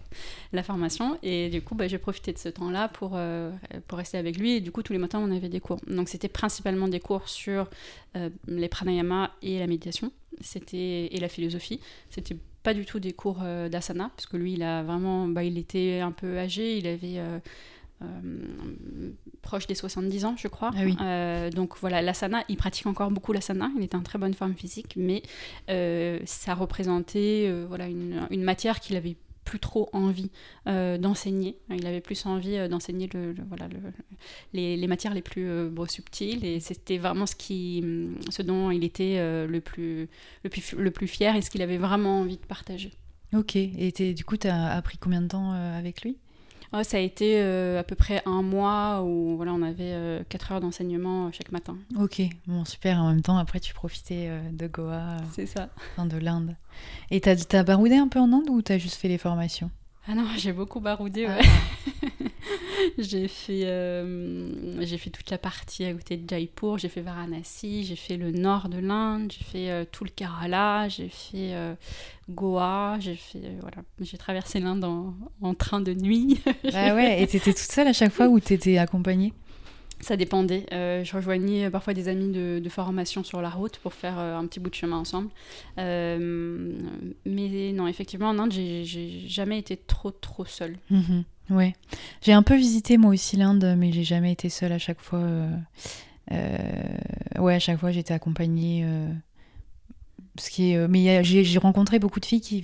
la 0.52 0.62
formation. 0.62 1.18
Et 1.22 1.48
du 1.48 1.62
coup, 1.62 1.74
bah, 1.74 1.88
j'ai 1.88 1.98
profité 1.98 2.32
de 2.32 2.38
ce 2.38 2.48
temps-là 2.48 2.88
pour, 2.88 3.12
euh, 3.14 3.50
pour 3.88 3.98
rester 3.98 4.18
avec 4.18 4.38
lui. 4.38 4.56
Et 4.56 4.60
du 4.60 4.72
coup, 4.72 4.82
tous 4.82 4.92
les 4.92 4.98
matins, 4.98 5.20
on 5.20 5.34
avait 5.34 5.48
des 5.48 5.60
cours. 5.60 5.80
Donc, 5.86 6.08
c'était 6.08 6.28
principalement 6.28 6.88
des 6.88 7.00
cours 7.00 7.28
sur 7.28 7.68
les 8.48 8.68
pranayama 8.68 9.30
et 9.40 9.60
la 9.60 9.68
méditation 9.68 10.10
c'était 10.40 11.06
et 11.06 11.20
la 11.20 11.28
philosophie. 11.28 11.80
C'était 12.08 12.36
pas 12.62 12.74
du 12.74 12.84
tout 12.84 13.00
des 13.00 13.12
cours 13.12 13.42
d'asana, 13.70 14.10
parce 14.16 14.26
que 14.26 14.36
lui, 14.36 14.54
il 14.54 14.62
a 14.62 14.82
vraiment, 14.82 15.26
bah, 15.28 15.44
il 15.44 15.58
était 15.58 16.00
un 16.00 16.12
peu 16.12 16.38
âgé, 16.38 16.76
il 16.76 16.86
avait 16.86 17.18
euh, 17.18 17.38
proche 19.42 19.66
des 19.66 19.74
70 19.74 20.24
ans, 20.24 20.34
je 20.36 20.48
crois. 20.48 20.70
Ah 20.74 20.82
oui. 20.84 20.96
Euh, 21.00 21.50
donc 21.50 21.74
voilà, 21.80 22.02
l'asana, 22.02 22.44
il 22.48 22.56
pratique 22.56 22.86
encore 22.86 23.10
beaucoup 23.10 23.32
l'asana, 23.32 23.70
il 23.76 23.82
est 23.82 23.94
en 23.94 24.02
très 24.02 24.18
bonne 24.18 24.34
forme 24.34 24.54
physique, 24.54 24.94
mais 24.96 25.22
euh, 25.70 26.18
ça 26.24 26.54
représentait 26.54 27.52
voilà, 27.68 27.88
une, 27.88 28.26
une 28.30 28.42
matière 28.42 28.80
qu'il 28.80 28.96
avait 28.96 29.16
plus 29.44 29.58
trop 29.58 29.88
envie 29.92 30.30
d'enseigner. 30.66 31.56
Il 31.70 31.86
avait 31.86 32.00
plus 32.00 32.24
envie 32.26 32.68
d'enseigner 32.68 33.08
le, 33.12 33.34
voilà, 33.48 33.66
le, 33.68 33.78
les, 34.52 34.76
les, 34.76 34.86
matières 34.86 35.14
les 35.14 35.22
plus 35.22 35.48
subtiles 35.88 36.44
et 36.44 36.60
c'était 36.60 36.98
vraiment 36.98 37.26
ce, 37.26 37.34
qui, 37.34 37.84
ce 38.30 38.42
dont 38.42 38.70
il 38.70 38.84
était 38.84 39.16
le, 39.46 39.60
plus, 39.60 40.08
le, 40.44 40.50
plus, 40.50 40.72
le 40.76 40.90
plus 40.90 41.08
fier 41.08 41.34
et 41.34 41.42
ce 41.42 41.50
qu'il 41.50 41.62
avait 41.62 41.78
vraiment 41.78 42.20
envie 42.20 42.36
de 42.36 42.46
partager. 42.46 42.92
Ok, 43.34 43.56
et 43.56 44.14
du 44.14 44.24
coup, 44.24 44.36
tu 44.36 44.48
as 44.48 44.72
appris 44.72 44.98
combien 44.98 45.22
de 45.22 45.28
temps 45.28 45.52
avec 45.52 46.02
lui? 46.02 46.16
Ça 46.84 46.96
a 46.96 47.00
été 47.00 47.40
euh, 47.40 47.80
à 47.80 47.82
peu 47.82 47.96
près 47.96 48.22
un 48.26 48.42
mois 48.42 49.02
où 49.02 49.36
voilà, 49.36 49.52
on 49.52 49.62
avait 49.62 50.24
4 50.28 50.52
euh, 50.52 50.54
heures 50.54 50.60
d'enseignement 50.60 51.26
euh, 51.26 51.30
chaque 51.32 51.50
matin. 51.50 51.76
Ok, 51.98 52.22
bon, 52.46 52.64
super. 52.64 53.00
En 53.00 53.08
même 53.08 53.22
temps, 53.22 53.38
après, 53.38 53.58
tu 53.60 53.74
profitais 53.74 54.30
de 54.52 54.66
Goa. 54.66 55.16
C'est 55.32 55.46
ça. 55.46 55.68
Enfin, 55.92 56.06
de 56.06 56.16
l'Inde. 56.16 56.54
Et 57.10 57.20
t'as 57.20 57.34
as 57.52 57.62
baroudé 57.64 57.96
un 57.96 58.08
peu 58.08 58.20
en 58.20 58.32
Inde 58.32 58.48
ou 58.48 58.62
t'as 58.62 58.78
juste 58.78 58.96
fait 58.96 59.08
les 59.08 59.18
formations? 59.18 59.70
Ah 60.10 60.16
non, 60.16 60.24
j'ai 60.36 60.52
beaucoup 60.52 60.80
baroudé, 60.80 61.26
ouais. 61.26 61.38
Ah. 61.40 62.06
j'ai 62.98 63.28
fait, 63.28 63.62
euh, 63.64 64.74
j'ai 64.80 64.98
fait 64.98 65.10
toute 65.10 65.30
la 65.30 65.38
partie 65.38 65.84
à 65.84 65.92
côté 65.92 66.16
de 66.16 66.28
Jaipur, 66.28 66.78
j'ai 66.78 66.88
fait 66.88 67.00
Varanasi, 67.00 67.84
j'ai 67.84 67.94
fait 67.94 68.16
le 68.16 68.32
nord 68.32 68.68
de 68.68 68.78
l'Inde, 68.78 69.30
j'ai 69.30 69.44
fait 69.44 69.70
euh, 69.70 69.84
tout 69.84 70.02
le 70.02 70.10
Kerala, 70.10 70.88
j'ai 70.88 71.08
fait 71.08 71.54
euh, 71.54 71.74
Goa, 72.28 72.96
j'ai 72.98 73.14
fait 73.14 73.56
voilà, 73.60 73.76
j'ai 74.00 74.18
traversé 74.18 74.58
l'Inde 74.58 74.82
en, 74.82 75.14
en, 75.42 75.54
train 75.54 75.80
de 75.80 75.94
nuit. 75.94 76.40
bah 76.72 76.92
ouais, 76.96 77.22
et 77.22 77.26
t'étais 77.28 77.52
toute 77.52 77.58
seule 77.70 77.86
à 77.86 77.92
chaque 77.92 78.12
fois 78.12 78.26
ou 78.26 78.40
t'étais 78.40 78.78
accompagnée? 78.78 79.32
Ça 80.00 80.16
dépendait. 80.16 80.66
Euh, 80.72 81.04
je 81.04 81.14
rejoignais 81.14 81.70
parfois 81.70 81.94
des 81.94 82.08
amis 82.08 82.30
de, 82.30 82.68
formation 82.68 83.24
sur 83.24 83.42
la 83.42 83.50
route 83.50 83.78
pour 83.78 83.92
faire 83.92 84.18
euh, 84.18 84.36
un 84.36 84.46
petit 84.46 84.60
bout 84.60 84.70
de 84.70 84.74
chemin 84.74 84.96
ensemble. 84.96 85.28
Euh, 85.78 86.72
mais 87.26 87.72
non, 87.72 87.86
effectivement, 87.86 88.28
en 88.28 88.38
Inde, 88.38 88.52
j'ai 88.52 88.84
jamais 89.26 89.58
été 89.58 89.76
trop, 89.76 90.10
trop 90.10 90.44
seule. 90.44 90.76
Mhm. 90.90 91.24
ouais. 91.50 91.74
J'ai 92.22 92.32
un 92.32 92.42
peu 92.42 92.56
visité 92.56 92.96
moi 92.96 93.12
aussi 93.12 93.36
l'Inde, 93.36 93.74
mais 93.76 93.92
j'ai 93.92 94.04
jamais 94.04 94.32
été 94.32 94.48
seule 94.48 94.72
à 94.72 94.78
chaque 94.78 95.00
fois. 95.00 95.24
ouais, 96.30 97.54
à 97.54 97.58
chaque 97.58 97.78
fois, 97.78 97.90
j'étais 97.90 98.14
accompagnée. 98.14 98.86
ce 100.38 100.50
qui 100.50 100.72
est, 100.72 100.88
mais 100.88 101.22
j'ai 101.24 101.58
rencontré 101.58 101.98
beaucoup 101.98 102.20
de 102.20 102.26
filles 102.26 102.40
qui, 102.40 102.62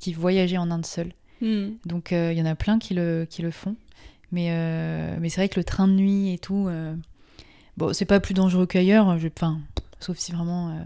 qui 0.00 0.12
voyageaient 0.12 0.58
en 0.58 0.70
Inde 0.70 0.86
seules. 0.86 1.12
Hmm. 1.40 1.74
Donc, 1.84 2.10
il 2.10 2.32
y 2.32 2.42
en 2.42 2.46
a 2.46 2.56
plein 2.56 2.78
qui 2.78 2.94
le, 2.94 3.26
qui 3.30 3.42
le 3.42 3.50
font. 3.50 3.76
Mais, 4.32 4.48
euh, 4.50 5.16
mais 5.20 5.28
c'est 5.28 5.40
vrai 5.40 5.48
que 5.48 5.58
le 5.58 5.64
train 5.64 5.88
de 5.88 5.92
nuit 5.92 6.32
et 6.32 6.38
tout, 6.38 6.66
euh, 6.68 6.94
bon, 7.76 7.92
c'est 7.92 8.04
pas 8.04 8.20
plus 8.20 8.34
dangereux 8.34 8.66
qu'ailleurs, 8.66 9.06
enfin, 9.06 9.60
sauf 10.00 10.18
si 10.18 10.32
vraiment 10.32 10.70
euh, 10.70 10.82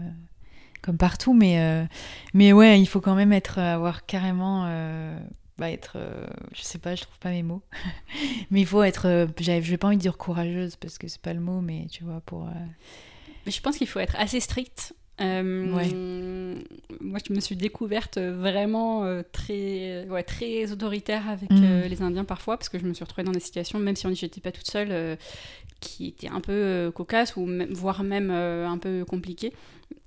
comme 0.81 0.97
partout, 0.97 1.33
mais, 1.33 1.87
mais 2.33 2.53
ouais, 2.53 2.79
il 2.79 2.85
faut 2.85 3.01
quand 3.01 3.15
même 3.15 3.33
être, 3.33 3.59
avoir 3.59 4.05
carrément, 4.05 4.63
bah, 5.57 5.69
être, 5.69 5.97
je 6.53 6.61
sais 6.61 6.79
pas, 6.79 6.95
je 6.95 7.03
trouve 7.03 7.19
pas 7.19 7.29
mes 7.29 7.43
mots, 7.43 7.61
mais 8.51 8.61
il 8.61 8.65
faut 8.65 8.83
être, 8.83 9.27
j'ai 9.39 9.77
pas 9.77 9.87
envie 9.87 9.97
de 9.97 10.01
dire 10.01 10.17
courageuse 10.17 10.75
parce 10.75 10.97
que 10.97 11.07
c'est 11.07 11.21
pas 11.21 11.33
le 11.33 11.39
mot, 11.39 11.61
mais 11.61 11.87
tu 11.91 12.03
vois, 12.03 12.21
pour. 12.25 12.49
Je 13.47 13.59
pense 13.59 13.77
qu'il 13.77 13.87
faut 13.87 13.99
être 13.99 14.15
assez 14.17 14.39
strict 14.39 14.93
euh, 15.21 16.55
moi, 16.99 17.19
je 17.25 17.33
me 17.33 17.39
suis 17.39 17.55
découverte 17.55 18.17
vraiment 18.17 19.05
euh, 19.05 19.21
très, 19.31 20.05
ouais, 20.09 20.23
très 20.23 20.71
autoritaire 20.71 21.29
avec 21.29 21.51
mm. 21.51 21.63
euh, 21.63 21.87
les 21.87 22.01
Indiens 22.01 22.25
parfois, 22.25 22.57
parce 22.57 22.69
que 22.69 22.79
je 22.79 22.85
me 22.85 22.93
suis 22.93 23.03
retrouvée 23.03 23.23
dans 23.23 23.31
des 23.31 23.39
situations, 23.39 23.79
même 23.79 23.95
si 23.95 24.03
je 24.03 24.25
n'étais 24.25 24.41
pas 24.41 24.51
toute 24.51 24.69
seule, 24.69 25.17
qui 25.79 26.07
étaient 26.07 26.29
un 26.29 26.41
peu 26.41 26.91
cocasses, 26.93 27.35
ou 27.35 27.47
voire 27.71 28.03
même 28.03 28.31
un 28.31 28.77
peu 28.77 29.05
compliquées. 29.05 29.53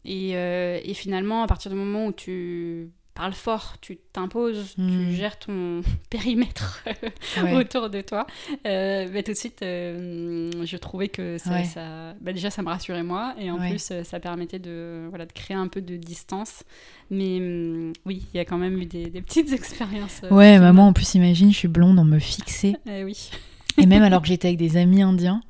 Et, 0.04 0.32
et, 0.32 0.94
finalement, 0.94 1.42
à 1.42 1.46
partir 1.46 1.70
du 1.70 1.76
moment 1.76 2.06
où 2.06 2.12
tu 2.12 2.90
parle 3.14 3.32
fort, 3.32 3.76
tu 3.80 3.98
t'imposes, 4.12 4.74
tu 4.74 4.82
hmm. 4.82 5.10
gères 5.10 5.38
ton 5.38 5.82
périmètre 6.10 6.84
autour 7.54 7.88
de 7.88 8.00
toi. 8.00 8.26
Euh, 8.66 9.08
bah, 9.08 9.22
tout 9.22 9.32
de 9.32 9.36
suite, 9.36 9.62
euh, 9.62 10.50
je 10.64 10.76
trouvais 10.76 11.08
que 11.08 11.38
ça, 11.38 12.14
bah, 12.20 12.32
déjà 12.32 12.50
ça 12.50 12.62
me 12.62 12.68
rassurait 12.68 13.04
moi 13.04 13.34
et 13.38 13.50
en 13.50 13.58
plus 13.58 13.88
euh, 13.90 14.02
ça 14.02 14.18
permettait 14.18 14.58
de, 14.58 15.06
voilà, 15.08 15.26
de 15.26 15.32
créer 15.32 15.56
un 15.56 15.68
peu 15.68 15.80
de 15.80 15.96
distance. 15.96 16.64
Mais 17.10 17.38
hum, 17.38 17.92
oui, 18.04 18.26
il 18.34 18.36
y 18.36 18.40
a 18.40 18.44
quand 18.44 18.58
même 18.58 18.78
eu 18.78 18.86
des, 18.86 19.08
petites 19.22 19.52
expériences. 19.52 20.22
ouais, 20.30 20.58
maman, 20.58 20.88
en 20.88 20.92
plus 20.92 21.14
imagine, 21.14 21.52
je 21.52 21.56
suis 21.56 21.68
blonde, 21.68 21.98
on 21.98 22.04
me 22.04 22.18
fixait. 22.18 22.74
Eh 22.86 23.04
oui. 23.04 23.30
et 23.78 23.86
même 23.86 24.02
alors 24.02 24.22
que 24.22 24.28
j'étais 24.28 24.48
avec 24.48 24.58
des 24.58 24.76
amis 24.76 25.02
indiens. 25.02 25.40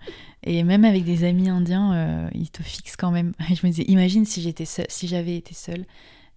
Et 0.46 0.62
même 0.62 0.84
avec 0.84 1.04
des 1.04 1.24
amis 1.24 1.48
indiens, 1.48 2.28
ils 2.34 2.50
te 2.50 2.62
fixent 2.62 2.96
quand 2.96 3.10
même. 3.10 3.32
Je 3.48 3.66
me 3.66 3.72
disais, 3.72 3.84
imagine 3.84 4.26
si 4.26 4.42
j'étais 4.42 4.66
si 4.66 5.08
j'avais 5.08 5.38
été 5.38 5.54
seule, 5.54 5.86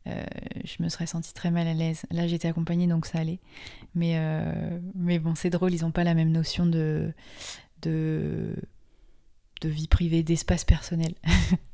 euh, 0.08 0.24
je 0.63 0.82
me 0.82 0.89
serais 0.89 1.08
sentie 1.08 1.34
très 1.34 1.52
mal 1.52 1.67
à 1.67 1.74
l'aise. 1.74 2.04
Là, 2.12 2.28
j'étais 2.28 2.48
accompagnée, 2.48 2.88
donc 2.88 3.06
ça 3.06 3.20
allait. 3.20 3.39
Mais, 3.96 4.13
euh, 4.15 4.80
mais 4.96 5.20
bon, 5.20 5.36
c'est 5.36 5.50
drôle, 5.50 5.74
ils 5.74 5.82
n'ont 5.82 5.91
pas 5.91 6.04
la 6.04 6.13
même 6.13 6.32
notion 6.32 6.65
de, 6.65 7.12
de, 7.82 8.56
de 9.62 9.70
vie 9.70 9.88
privée, 9.88 10.24
d'espace 10.24 10.63
personnel. 10.63 11.13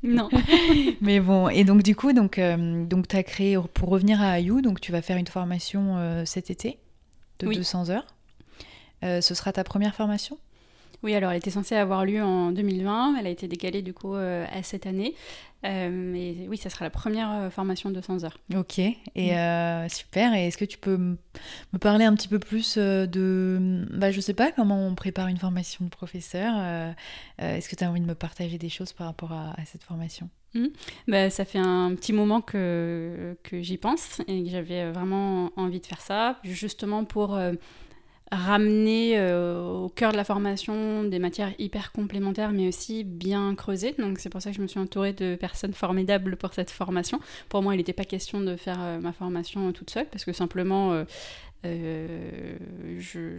Non. 0.02 0.28
mais 1.00 1.18
bon, 1.18 1.48
et 1.48 1.64
donc 1.64 1.82
du 1.82 1.96
coup, 1.96 2.12
donc, 2.12 2.38
euh, 2.38 2.84
donc 2.84 3.08
tu 3.08 3.16
as 3.16 3.22
créé, 3.22 3.56
pour 3.72 3.88
revenir 3.88 4.20
à 4.20 4.32
Ayou, 4.32 4.60
donc 4.60 4.78
tu 4.78 4.92
vas 4.92 5.00
faire 5.00 5.16
une 5.16 5.26
formation 5.26 6.24
cet 6.26 6.50
été 6.50 6.78
de 7.38 7.46
200 7.46 7.88
heures. 7.88 8.06
ce 9.02 9.34
sera 9.34 9.52
ta 9.52 9.64
première 9.64 9.94
formation? 9.94 10.38
Oui, 11.04 11.14
alors 11.14 11.30
elle 11.30 11.38
était 11.38 11.50
censée 11.50 11.76
avoir 11.76 12.04
lieu 12.04 12.22
en 12.22 12.50
2020, 12.50 13.16
elle 13.20 13.26
a 13.26 13.30
été 13.30 13.46
décalée 13.46 13.82
du 13.82 13.94
coup 13.94 14.14
à 14.14 14.62
cette 14.62 14.86
année. 14.86 15.14
Euh, 15.64 16.14
et 16.14 16.46
oui, 16.48 16.56
ça 16.56 16.68
sera 16.68 16.84
la 16.84 16.90
première 16.90 17.30
euh, 17.32 17.50
formation 17.50 17.88
de 17.88 17.94
200 17.94 18.24
heures. 18.24 18.38
Ok, 18.54 18.78
et 18.78 18.96
mm. 19.16 19.36
euh, 19.36 19.88
super. 19.88 20.34
Et 20.34 20.48
est-ce 20.48 20.58
que 20.58 20.64
tu 20.64 20.78
peux 20.78 20.96
me 20.96 21.78
parler 21.80 22.04
un 22.04 22.14
petit 22.14 22.28
peu 22.28 22.38
plus 22.38 22.76
de, 22.76 23.86
bah, 23.90 24.10
je 24.10 24.20
sais 24.20 24.34
pas, 24.34 24.52
comment 24.52 24.86
on 24.86 24.94
prépare 24.94 25.28
une 25.28 25.38
formation 25.38 25.84
de 25.84 25.90
professeur 25.90 26.54
Est-ce 27.38 27.68
que 27.68 27.76
tu 27.76 27.84
as 27.84 27.90
envie 27.90 28.00
de 28.00 28.06
me 28.06 28.14
partager 28.14 28.58
des 28.58 28.68
choses 28.68 28.92
par 28.92 29.06
rapport 29.06 29.32
à, 29.32 29.54
cette 29.64 29.84
formation? 29.84 30.28
Mm. 30.54 30.66
bah, 31.08 31.30
ça 31.30 31.44
fait 31.44 31.58
un 31.58 31.94
petit 31.94 32.12
moment 32.12 32.40
que, 32.40 33.36
que 33.42 33.60
j'y 33.60 33.76
pense 33.76 34.20
et 34.28 34.44
que 34.44 34.50
j'avais 34.50 34.92
vraiment 34.92 35.50
envie 35.56 35.80
de 35.80 35.86
faire 35.86 36.00
ça, 36.00 36.38
justement 36.44 37.04
pour 37.04 37.38
ramener 38.32 39.18
euh, 39.18 39.62
au 39.62 39.88
cœur 39.88 40.12
de 40.12 40.16
la 40.16 40.24
formation 40.24 41.04
des 41.04 41.18
matières 41.18 41.52
hyper 41.58 41.92
complémentaires 41.92 42.52
mais 42.52 42.68
aussi 42.68 43.04
bien 43.04 43.54
creusées. 43.54 43.94
Donc 43.98 44.18
c'est 44.18 44.30
pour 44.30 44.42
ça 44.42 44.50
que 44.50 44.56
je 44.56 44.62
me 44.62 44.66
suis 44.66 44.80
entourée 44.80 45.12
de 45.12 45.36
personnes 45.36 45.74
formidables 45.74 46.36
pour 46.36 46.54
cette 46.54 46.70
formation. 46.70 47.20
Pour 47.48 47.62
moi, 47.62 47.74
il 47.74 47.78
n'était 47.78 47.92
pas 47.92 48.04
question 48.04 48.40
de 48.40 48.56
faire 48.56 48.80
euh, 48.80 49.00
ma 49.00 49.12
formation 49.12 49.72
toute 49.72 49.90
seule 49.90 50.06
parce 50.06 50.24
que 50.24 50.32
simplement 50.32 51.04
euh, 51.64 52.58
euh, 53.16 53.36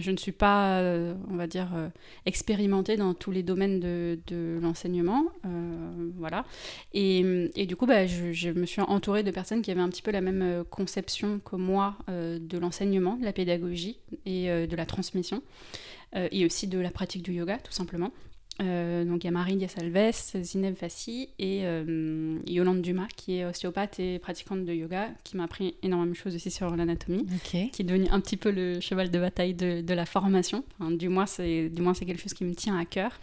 je, 0.00 0.10
ne 0.10 0.16
suis 0.16 0.32
pas, 0.32 0.80
euh, 0.80 1.14
on 1.30 1.36
va 1.36 1.46
dire, 1.46 1.70
euh, 1.74 1.88
expérimentée 2.26 2.96
dans 2.96 3.14
tous 3.14 3.30
les 3.30 3.42
domaines 3.42 3.80
de, 3.80 4.58
l'enseignement. 4.60 5.26
voilà. 6.16 6.44
Et, 6.92 7.50
et, 7.56 7.66
du 7.66 7.76
coup, 7.76 7.86
bah, 7.86 8.06
je, 8.06 8.50
me 8.50 8.66
suis 8.66 8.82
entourée 8.82 9.22
de 9.22 9.30
personnes 9.30 9.62
qui 9.62 9.70
avaient 9.70 9.80
un 9.80 9.88
petit 9.88 10.02
peu 10.02 10.10
la 10.10 10.20
même 10.20 10.64
conception 10.70 11.40
que 11.40 11.56
moi 11.56 11.96
de 12.08 12.58
l'enseignement, 12.58 13.16
de 13.16 13.24
la 13.24 13.32
pédagogie 13.32 13.98
et 14.26 14.46
de 14.46 14.76
la 14.76 14.86
transmission, 14.86 15.42
et 16.14 16.44
aussi 16.44 16.66
de 16.66 16.78
la 16.78 16.90
pratique 16.90 17.22
du 17.22 17.32
yoga, 17.32 17.58
tout 17.58 17.72
simplement. 17.72 18.10
Euh, 18.62 19.04
donc 19.04 19.24
il 19.24 19.26
y 19.26 19.28
a 19.28 19.32
Marie 19.32 19.56
Diasalves, 19.56 20.36
Zineb 20.42 20.76
Fassi 20.76 21.28
et 21.40 21.62
euh, 21.64 22.38
Yolande 22.46 22.82
Dumas 22.82 23.08
qui 23.16 23.38
est 23.38 23.44
ostéopathe 23.44 23.98
et 23.98 24.20
pratiquante 24.20 24.64
de 24.64 24.72
yoga 24.72 25.08
qui 25.24 25.36
m'a 25.36 25.44
appris 25.44 25.74
énormément 25.82 26.12
de 26.12 26.16
choses 26.16 26.36
aussi 26.36 26.52
sur 26.52 26.74
l'anatomie, 26.76 27.26
qui 27.72 27.82
est 27.82 27.84
devenu 27.84 28.06
un 28.10 28.20
petit 28.20 28.36
peu 28.36 28.52
le 28.52 28.78
cheval 28.78 29.10
de 29.10 29.18
bataille 29.18 29.54
de, 29.54 29.94
la 29.94 30.06
formation. 30.06 30.64
du 30.90 31.08
moins 31.08 31.26
c'est 31.26 31.68
du 31.68 31.82
moins 31.82 31.94
c'est 31.94 32.04
quelque 32.04 32.22
chose 32.22 32.34
qui 32.34 32.44
me 32.44 32.54
tient 32.54 32.78
à 32.78 32.84
cœur 32.84 33.18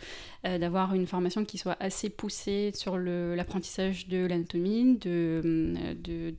euh, 0.46 0.58
d'avoir 0.58 0.94
une 0.96 1.08
formation 1.08 1.46
qui 1.46 1.58
soit 1.58 1.78
assez 1.80 2.10
poussée 2.10 2.72
sur 2.74 2.98
l'apprentissage 2.98 4.08
de 4.08 4.26
l'anatomie, 4.26 4.98
de, 4.98 5.74
de 6.04 6.34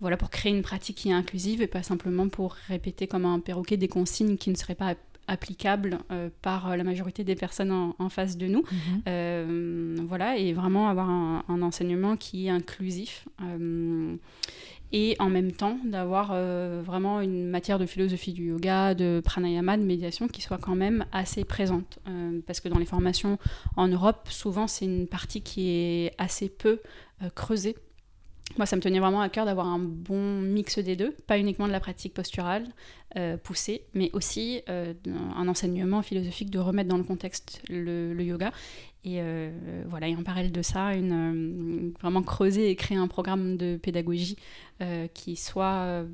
voilà, 0.00 0.16
pour 0.16 0.30
créer 0.30 0.52
une 0.52 0.62
pratique 0.62 0.96
qui 0.96 1.10
est 1.10 1.12
inclusive 1.12 1.62
et 1.62 1.66
pas 1.66 1.82
simplement 1.82 2.28
pour 2.28 2.54
répéter 2.68 3.06
comme 3.06 3.26
un 3.26 3.38
perroquet 3.38 3.76
des 3.76 3.88
consignes 3.88 4.36
qui 4.36 4.50
ne 4.50 4.56
seraient 4.56 4.74
pas 4.74 4.94
applicable 5.30 6.00
euh, 6.10 6.28
par 6.42 6.76
la 6.76 6.82
majorité 6.82 7.22
des 7.22 7.36
personnes 7.36 7.70
en, 7.70 8.08
face 8.08 8.36
de 8.36 8.46
nous. 8.48 8.64
Mhm. 8.70 9.02
Euh, 9.08 9.96
voilà, 10.08 10.36
et 10.36 10.52
vraiment 10.52 10.88
avoir 10.88 11.08
un, 11.08 11.62
enseignement 11.62 12.16
qui 12.16 12.46
est 12.46 12.50
inclusif. 12.50 13.26
Euh, 13.42 14.16
et 14.92 15.14
en 15.20 15.28
même 15.28 15.52
temps 15.52 15.78
d'avoir 15.84 16.34
vraiment 16.82 17.20
une 17.20 17.48
matière 17.48 17.78
de 17.78 17.86
philosophie 17.86 18.32
du 18.32 18.46
yoga, 18.46 18.92
de 18.96 19.22
pranayama, 19.24 19.76
de 19.76 19.84
médiation 19.84 20.26
qui 20.26 20.42
soit 20.42 20.58
quand 20.58 20.74
même 20.74 21.04
assez 21.12 21.44
présente. 21.44 22.00
parce 22.44 22.58
que 22.58 22.68
dans 22.68 22.78
les 22.80 22.86
formations 22.86 23.38
en 23.76 23.86
Europe, 23.86 24.26
souvent 24.30 24.66
c'est 24.66 24.86
une 24.86 25.06
partie 25.06 25.42
qui 25.42 25.70
est 25.70 26.12
assez 26.18 26.48
peu 26.48 26.80
creusée 27.36 27.76
moi, 28.56 28.66
ça 28.66 28.76
me 28.76 28.80
tenait 28.80 28.98
vraiment 28.98 29.20
à 29.20 29.28
cœur 29.28 29.46
d'avoir 29.46 29.66
un 29.66 29.78
bon 29.78 30.40
mix 30.40 30.78
des 30.78 30.96
deux, 30.96 31.12
pas 31.26 31.38
uniquement 31.38 31.66
de 31.66 31.72
la 31.72 31.80
pratique 31.80 32.14
posturale 32.14 32.66
euh, 33.16 33.36
poussée, 33.36 33.82
mais 33.94 34.10
aussi 34.12 34.62
euh, 34.68 34.92
un 35.36 35.46
enseignement 35.48 36.02
philosophique 36.02 36.50
de 36.50 36.58
remettre 36.58 36.88
dans 36.88 36.98
le 36.98 37.04
contexte 37.04 37.62
le, 37.68 38.20
yoga. 38.22 38.52
Et 39.04 39.20
euh, 39.20 39.50
voilà, 39.88 40.08
et 40.08 40.16
en 40.16 40.22
parallèle 40.22 40.52
de 40.52 40.62
ça, 40.62 40.94
une, 40.94 41.92
vraiment 42.00 42.22
creuser 42.22 42.70
et 42.70 42.76
créer 42.76 42.98
un 42.98 43.08
programme 43.08 43.56
de 43.56 43.76
pédagogie 43.76 44.36
qui 45.14 45.36
soit 45.36 46.04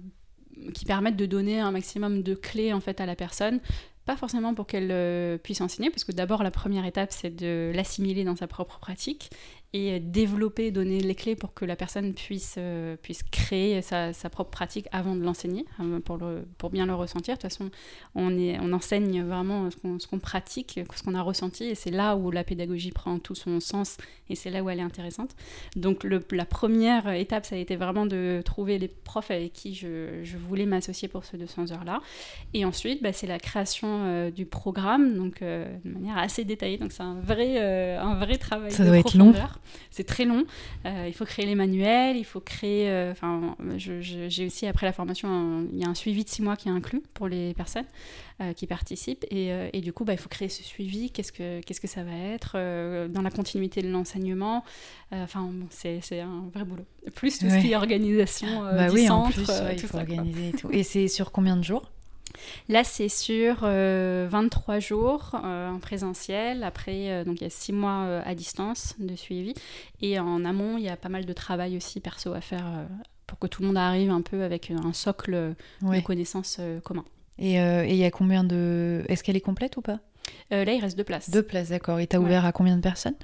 qui 0.75 0.85
permette 0.87 1.17
de 1.17 1.27
donner 1.27 1.61
un 1.61 1.71
maximum 1.71 2.23
de 2.23 2.35
clés 2.35 2.73
en 2.73 2.81
fait 2.81 3.01
à 3.01 3.07
la 3.07 3.15
personne 3.15 3.61
pas 4.07 4.17
forcément 4.17 4.55
pour 4.55 4.67
qu'elle 4.67 5.39
puisse 5.41 5.61
enseigner, 5.61 5.91
parce 5.91 6.05
que 6.05 6.13
d'abord 6.13 6.43
la 6.43 6.51
première 6.51 6.85
étape 6.87 7.11
c'est 7.13 7.35
de 7.35 7.73
l'assimiler 7.75 8.25
dans 8.25 8.37
sa 8.37 8.47
propre 8.47 8.79
pratique, 8.79 9.31
et 9.77 10.01
développer, 10.01 10.71
donner 10.71 11.01
les 11.01 11.15
clés 11.15 11.37
pour 11.37 11.53
que 11.53 11.65
la 11.65 11.77
personne 11.77 12.15
puisse, 12.15 12.55
euh, 12.57 12.97
puisse 12.97 13.23
créer 13.23 13.83
sa, 13.83 14.13
sa, 14.15 14.31
propre 14.31 14.51
pratique 14.51 14.87
avant 14.91 15.15
de 15.15 15.23
l'enseigner, 15.23 15.67
euh, 15.81 16.01
pour, 16.01 16.19
pour 16.57 16.71
bien 16.71 16.87
le 16.87 16.95
ressentir. 16.95 17.37
De 17.37 17.43
toute 17.43 17.51
façon, 17.51 17.71
on, 18.15 18.37
est, 18.39 18.59
on 18.61 18.73
enseigne 18.73 19.23
vraiment 19.23 19.69
ce 19.71 20.07
qu'on 20.07 20.19
pratique, 20.19 20.81
ce 20.95 21.03
qu'on 21.03 21.15
a 21.15 21.21
ressenti, 21.21 21.65
et 21.65 21.75
c'est 21.75 21.91
là 21.91 22.17
où 22.17 22.31
la 22.31 22.43
pédagogie 22.43 22.91
prend 22.91 23.19
tout 23.19 23.35
son 23.35 23.61
sens, 23.61 23.99
et 24.31 24.35
c'est 24.35 24.51
là 24.51 24.63
où 24.63 24.71
elle 24.71 24.79
est 24.79 24.83
intéressante. 24.83 25.37
Donc 25.77 26.05
le, 26.05 26.25
la 26.31 26.47
première 26.47 27.09
étape, 27.11 27.45
ça 27.45 27.57
a 27.57 27.59
été 27.59 27.77
vraiment 27.77 28.07
de 28.07 28.41
trouver 28.45 28.79
les 28.79 28.89
profs 28.89 29.31
avec 29.31 29.53
qui 29.53 29.75
je, 29.75 30.23
je 30.23 30.37
voulais 30.39 30.67
m'associer 30.67 31.09
pour 31.09 31.25
ces 31.25 31.37
200 31.37 31.73
heures-là. 31.73 32.01
Et 32.55 32.65
ensuite, 32.65 33.03
bah, 33.03 33.13
c'est 33.13 33.27
la 33.27 33.39
création 33.39 34.05
euh, 34.05 34.31
du 34.31 34.47
programme, 34.47 35.17
donc 35.17 35.43
de 35.43 35.67
manière 35.85 36.17
assez 36.17 36.45
détaillée. 36.45 36.79
Donc 36.79 36.93
c'est 36.93 37.03
un 37.03 37.21
vrai, 37.21 37.59
un 37.61 38.15
vrai 38.15 38.39
travail. 38.39 38.71
Ça 38.71 38.85
doit 38.85 38.99
être 38.99 39.17
long. 39.17 39.35
C'est 39.91 40.05
très 40.05 40.25
long. 40.25 40.45
Euh, 40.85 41.05
il 41.07 41.15
faut 41.15 41.25
créer 41.25 41.47
les 41.47 41.55
manuels, 41.55 42.17
il 42.17 42.25
faut 42.25 42.41
créer. 42.41 42.91
Euh, 42.91 43.13
enfin, 43.13 43.57
j'ai 43.77 44.47
aussi 44.47 44.67
après 44.67 44.87
la 44.87 44.93
formation, 44.93 45.67
il 45.73 45.79
y 45.79 45.85
a 45.85 45.89
un 45.89 45.95
suivi 45.95 46.25
de 46.25 46.29
six 46.29 46.43
mois 46.43 46.57
qui 46.57 46.69
est 46.69 46.73
inclus 46.73 47.03
pour 47.15 47.29
les 47.29 47.55
personnes 47.55 47.87
euh, 48.41 48.53
qui 48.53 48.67
participent. 48.67 49.25
Et, 49.31 49.81
du 49.81 49.93
coup, 49.93 50.05
bah, 50.05 50.13
il 50.13 50.19
faut 50.19 50.29
créer 50.29 50.49
ce 50.49 50.63
suivi. 50.63 51.11
Qu'est-ce 51.11 51.33
que 51.33 51.61
qu'est-ce 51.61 51.81
que 51.81 51.89
ça 51.89 52.03
va 52.03 52.13
être 52.13 53.09
dans 53.09 53.23
la 53.23 53.31
continuité 53.31 53.83
de 53.83 53.89
l'enseignement 53.89 54.65
Enfin, 55.13 55.51
c'est 55.71 56.21
un 56.21 56.49
vrai 56.53 56.65
boulot. 56.65 56.85
Plus 57.15 57.39
tout 57.39 57.49
ce 57.49 57.61
qui 57.61 57.73
est 57.73 57.77
organisation 57.77 58.63
bah 58.63 58.89
du 58.89 58.95
oui, 58.95 59.07
centre, 59.07 59.29
en 59.29 59.31
plus, 59.31 59.47
il 59.73 59.79
faut 59.79 59.99
organiser 59.99 60.49
et 60.49 60.53
tout. 60.53 60.69
Et 60.73 60.83
c'est 60.83 61.09
sur 61.09 61.33
combien 61.33 61.57
de 61.57 61.65
jours? 61.65 61.91
Là, 62.69 62.85
c'est 62.85 63.09
sur 63.09 63.61
23 63.61 63.67
euh, 63.69 64.81
jours 64.81 65.33
euh, 65.35 65.71
en 65.71 65.79
présentiel. 65.79 66.63
Après, 66.63 67.11
euh, 67.11 67.25
donc 67.25 67.41
il 67.41 67.45
y 67.45 67.47
a 67.47 67.51
6 67.51 67.73
mois 67.73 68.21
à 68.25 68.35
distance 68.35 68.95
de 68.99 69.17
suivi. 69.17 69.55
Et 70.01 70.19
en 70.19 70.45
amont, 70.45 70.79
il 70.79 70.85
y 70.85 70.89
a 70.89 70.97
pas 70.97 71.09
mal 71.09 71.25
de 71.25 71.33
travail 71.33 71.77
aussi 71.77 72.01
perso 72.01 72.33
à 72.33 72.41
faire 72.41 72.65
pour 73.27 73.39
que 73.39 73.47
tout 73.47 73.63
le 73.63 73.69
monde 73.69 73.77
arrive 73.77 74.11
un 74.11 74.23
peu 74.23 74.43
avec 74.43 74.71
un 74.71 74.93
socle 74.93 75.55
de 75.83 76.01
connaissances 76.01 76.61
commun. 76.85 77.05
Et 77.39 77.55
il 77.55 77.97
y 77.97 78.05
a 78.05 78.11
combien 78.11 78.45
de. 78.45 79.05
Est-ce 79.09 79.23
qu'elle 79.23 79.37
est 79.37 79.41
complète 79.41 79.77
ou 79.77 79.83
pas? 79.83 80.01
Là, 80.51 80.73
il 80.73 80.81
reste 80.81 80.97
deux 80.97 81.05
places. 81.05 81.31
Deux 81.31 81.43
places, 81.43 81.71
d'accord. 81.71 82.01
Et 82.01 82.07
tu 82.07 82.17
as 82.17 82.21
ouvert 82.21 82.45
à 82.45 82.53
combien 82.53 82.77
de 82.77 82.83
personnes? 82.83 83.15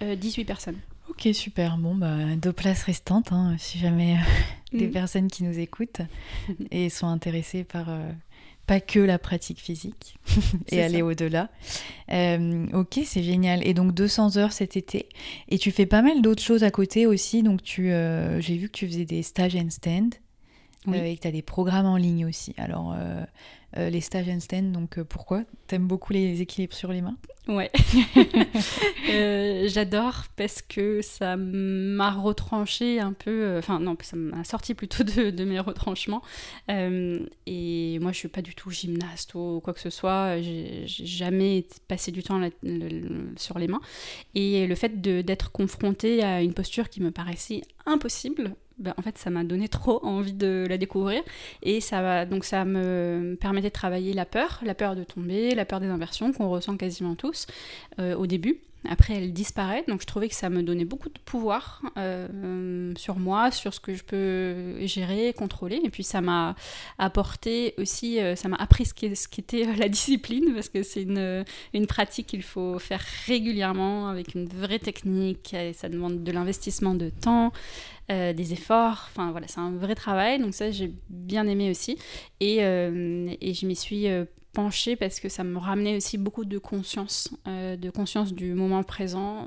18 0.00 0.44
personnes. 0.44 0.78
Ok, 1.10 1.28
super. 1.34 1.76
Bon, 1.76 1.94
bah, 1.94 2.16
deux 2.36 2.52
places 2.52 2.84
restantes, 2.84 3.32
hein, 3.32 3.56
si 3.58 3.78
jamais 3.78 4.16
des 4.72 4.86
mm. 4.86 4.92
personnes 4.92 5.28
qui 5.28 5.42
nous 5.42 5.58
écoutent 5.58 6.00
et 6.70 6.88
sont 6.88 7.08
intéressées 7.08 7.64
par 7.64 7.88
pas 8.70 8.80
que 8.80 9.00
la 9.00 9.18
pratique 9.18 9.58
physique 9.58 10.16
et 10.70 10.80
aller 10.80 11.02
au-delà. 11.02 11.50
Euh, 12.12 12.66
ok, 12.72 13.00
c'est 13.04 13.24
génial. 13.24 13.66
Et 13.66 13.74
donc 13.74 13.92
200 13.92 14.36
heures 14.36 14.52
cet 14.52 14.76
été. 14.76 15.08
Et 15.48 15.58
tu 15.58 15.72
fais 15.72 15.86
pas 15.86 16.02
mal 16.02 16.22
d'autres 16.22 16.42
choses 16.42 16.62
à 16.62 16.70
côté 16.70 17.04
aussi. 17.04 17.42
Donc 17.42 17.64
tu, 17.64 17.90
euh, 17.90 18.40
j'ai 18.40 18.56
vu 18.56 18.68
que 18.68 18.74
tu 18.74 18.86
faisais 18.86 19.04
des 19.04 19.24
stages 19.24 19.56
and 19.56 19.70
stand 19.70 20.14
euh, 20.86 21.02
et 21.02 21.16
que 21.16 21.22
tu 21.22 21.26
as 21.26 21.32
des 21.32 21.42
programmes 21.42 21.86
en 21.86 21.96
ligne 21.96 22.26
aussi. 22.26 22.54
Alors 22.58 22.94
les 23.76 24.00
stages 24.00 24.28
and 24.28 24.40
stand, 24.40 24.72
donc 24.72 25.00
pourquoi? 25.02 25.44
T'aimes 25.66 25.86
beaucoup 25.86 26.12
les 26.12 26.40
équilibres 26.40 26.74
sur 26.74 26.92
les 26.92 27.02
mains? 27.02 27.16
Ouais. 27.48 27.70
Euh, 29.12 29.66
j'adore 29.66 30.26
parce 30.36 30.62
que 30.62 31.02
ça 31.02 31.36
m'a 31.36 32.12
retranché 32.12 33.00
un 33.00 33.12
peu, 33.12 33.30
euh, 33.30 33.58
enfin 33.58 33.80
non, 33.80 33.96
ça 34.02 34.14
m'a 34.16 34.44
sorti 34.44 34.74
plutôt 34.74 35.02
de, 35.02 35.44
mes 35.44 35.58
retranchements. 35.58 36.22
Euh, 36.70 37.18
et 37.46 37.98
moi, 38.00 38.12
je 38.12 38.18
suis 38.18 38.28
pas 38.28 38.42
du 38.42 38.54
tout 38.54 38.70
gymnaste 38.70 39.34
ou 39.34 39.60
quoi 39.64 39.74
que 39.74 39.80
ce 39.80 39.90
soit. 39.90 40.40
J'ai 40.40 40.86
jamais 40.86 41.66
passé 41.88 42.12
du 42.12 42.22
temps 42.22 42.40
sur 43.36 43.58
les 43.58 43.66
mains. 43.66 43.80
Et 44.36 44.66
le 44.68 44.74
fait 44.76 45.00
d'être 45.00 45.50
confrontée 45.50 46.22
à 46.22 46.42
une 46.42 46.54
posture 46.54 46.88
qui 46.88 47.02
me 47.02 47.10
paraissait 47.10 47.62
impossible, 47.84 48.54
ben, 48.80 48.94
en 48.96 49.02
fait, 49.02 49.18
ça 49.18 49.30
m'a 49.30 49.44
donné 49.44 49.68
trop 49.68 50.00
envie 50.04 50.32
de 50.32 50.66
la 50.68 50.78
découvrir. 50.78 51.22
Et 51.62 51.80
ça, 51.80 52.24
donc 52.24 52.44
ça 52.44 52.64
me 52.64 53.36
permettait 53.40 53.68
de 53.68 53.74
travailler 53.74 54.12
la 54.12 54.24
peur, 54.24 54.60
la 54.64 54.74
peur 54.74 54.96
de 54.96 55.04
tomber, 55.04 55.54
la 55.54 55.64
peur 55.64 55.80
des 55.80 55.88
inversions 55.88 56.32
qu'on 56.32 56.48
ressent 56.48 56.76
quasiment 56.76 57.14
tous 57.14 57.46
euh, 57.98 58.16
au 58.16 58.26
début. 58.26 58.60
Après, 58.88 59.14
elle 59.14 59.32
disparaît, 59.34 59.84
donc 59.88 60.00
je 60.00 60.06
trouvais 60.06 60.28
que 60.28 60.34
ça 60.34 60.48
me 60.48 60.62
donnait 60.62 60.86
beaucoup 60.86 61.10
de 61.10 61.18
pouvoir 61.18 61.82
euh, 61.98 62.92
sur 62.96 63.18
moi, 63.18 63.50
sur 63.50 63.74
ce 63.74 63.80
que 63.80 63.94
je 63.94 64.02
peux 64.02 64.86
gérer, 64.86 65.34
contrôler. 65.34 65.80
Et 65.84 65.90
puis 65.90 66.02
ça 66.02 66.22
m'a 66.22 66.54
apporté 66.98 67.74
aussi, 67.76 68.18
euh, 68.20 68.36
ça 68.36 68.48
m'a 68.48 68.56
appris 68.56 68.86
ce 68.86 69.28
qu'était 69.28 69.64
la 69.76 69.88
discipline, 69.88 70.54
parce 70.54 70.70
que 70.70 70.82
c'est 70.82 71.02
une, 71.02 71.44
une 71.74 71.86
pratique 71.86 72.28
qu'il 72.28 72.42
faut 72.42 72.78
faire 72.78 73.02
régulièrement 73.26 74.08
avec 74.08 74.34
une 74.34 74.46
vraie 74.46 74.78
technique. 74.78 75.52
Et 75.52 75.74
ça 75.74 75.90
demande 75.90 76.24
de 76.24 76.32
l'investissement 76.32 76.94
de 76.94 77.10
temps, 77.10 77.52
euh, 78.10 78.32
des 78.32 78.54
efforts. 78.54 79.08
Enfin 79.10 79.30
voilà, 79.30 79.46
c'est 79.46 79.60
un 79.60 79.72
vrai 79.72 79.94
travail. 79.94 80.38
Donc 80.40 80.54
ça, 80.54 80.70
j'ai 80.70 80.90
bien 81.10 81.46
aimé 81.46 81.70
aussi. 81.70 81.98
Et, 82.40 82.60
et 82.60 83.54
je 83.54 83.66
m'y 83.66 83.76
suis 83.76 84.06
penchée 84.52 84.96
parce 84.96 85.20
que 85.20 85.28
ça 85.28 85.44
me 85.44 85.58
ramenait 85.58 85.96
aussi 85.96 86.18
beaucoup 86.18 86.44
de 86.44 86.58
conscience, 86.58 87.30
euh, 87.46 87.76
de 87.76 87.90
conscience 87.90 88.34
du 88.34 88.54
moment 88.54 88.82
présent. 88.82 89.46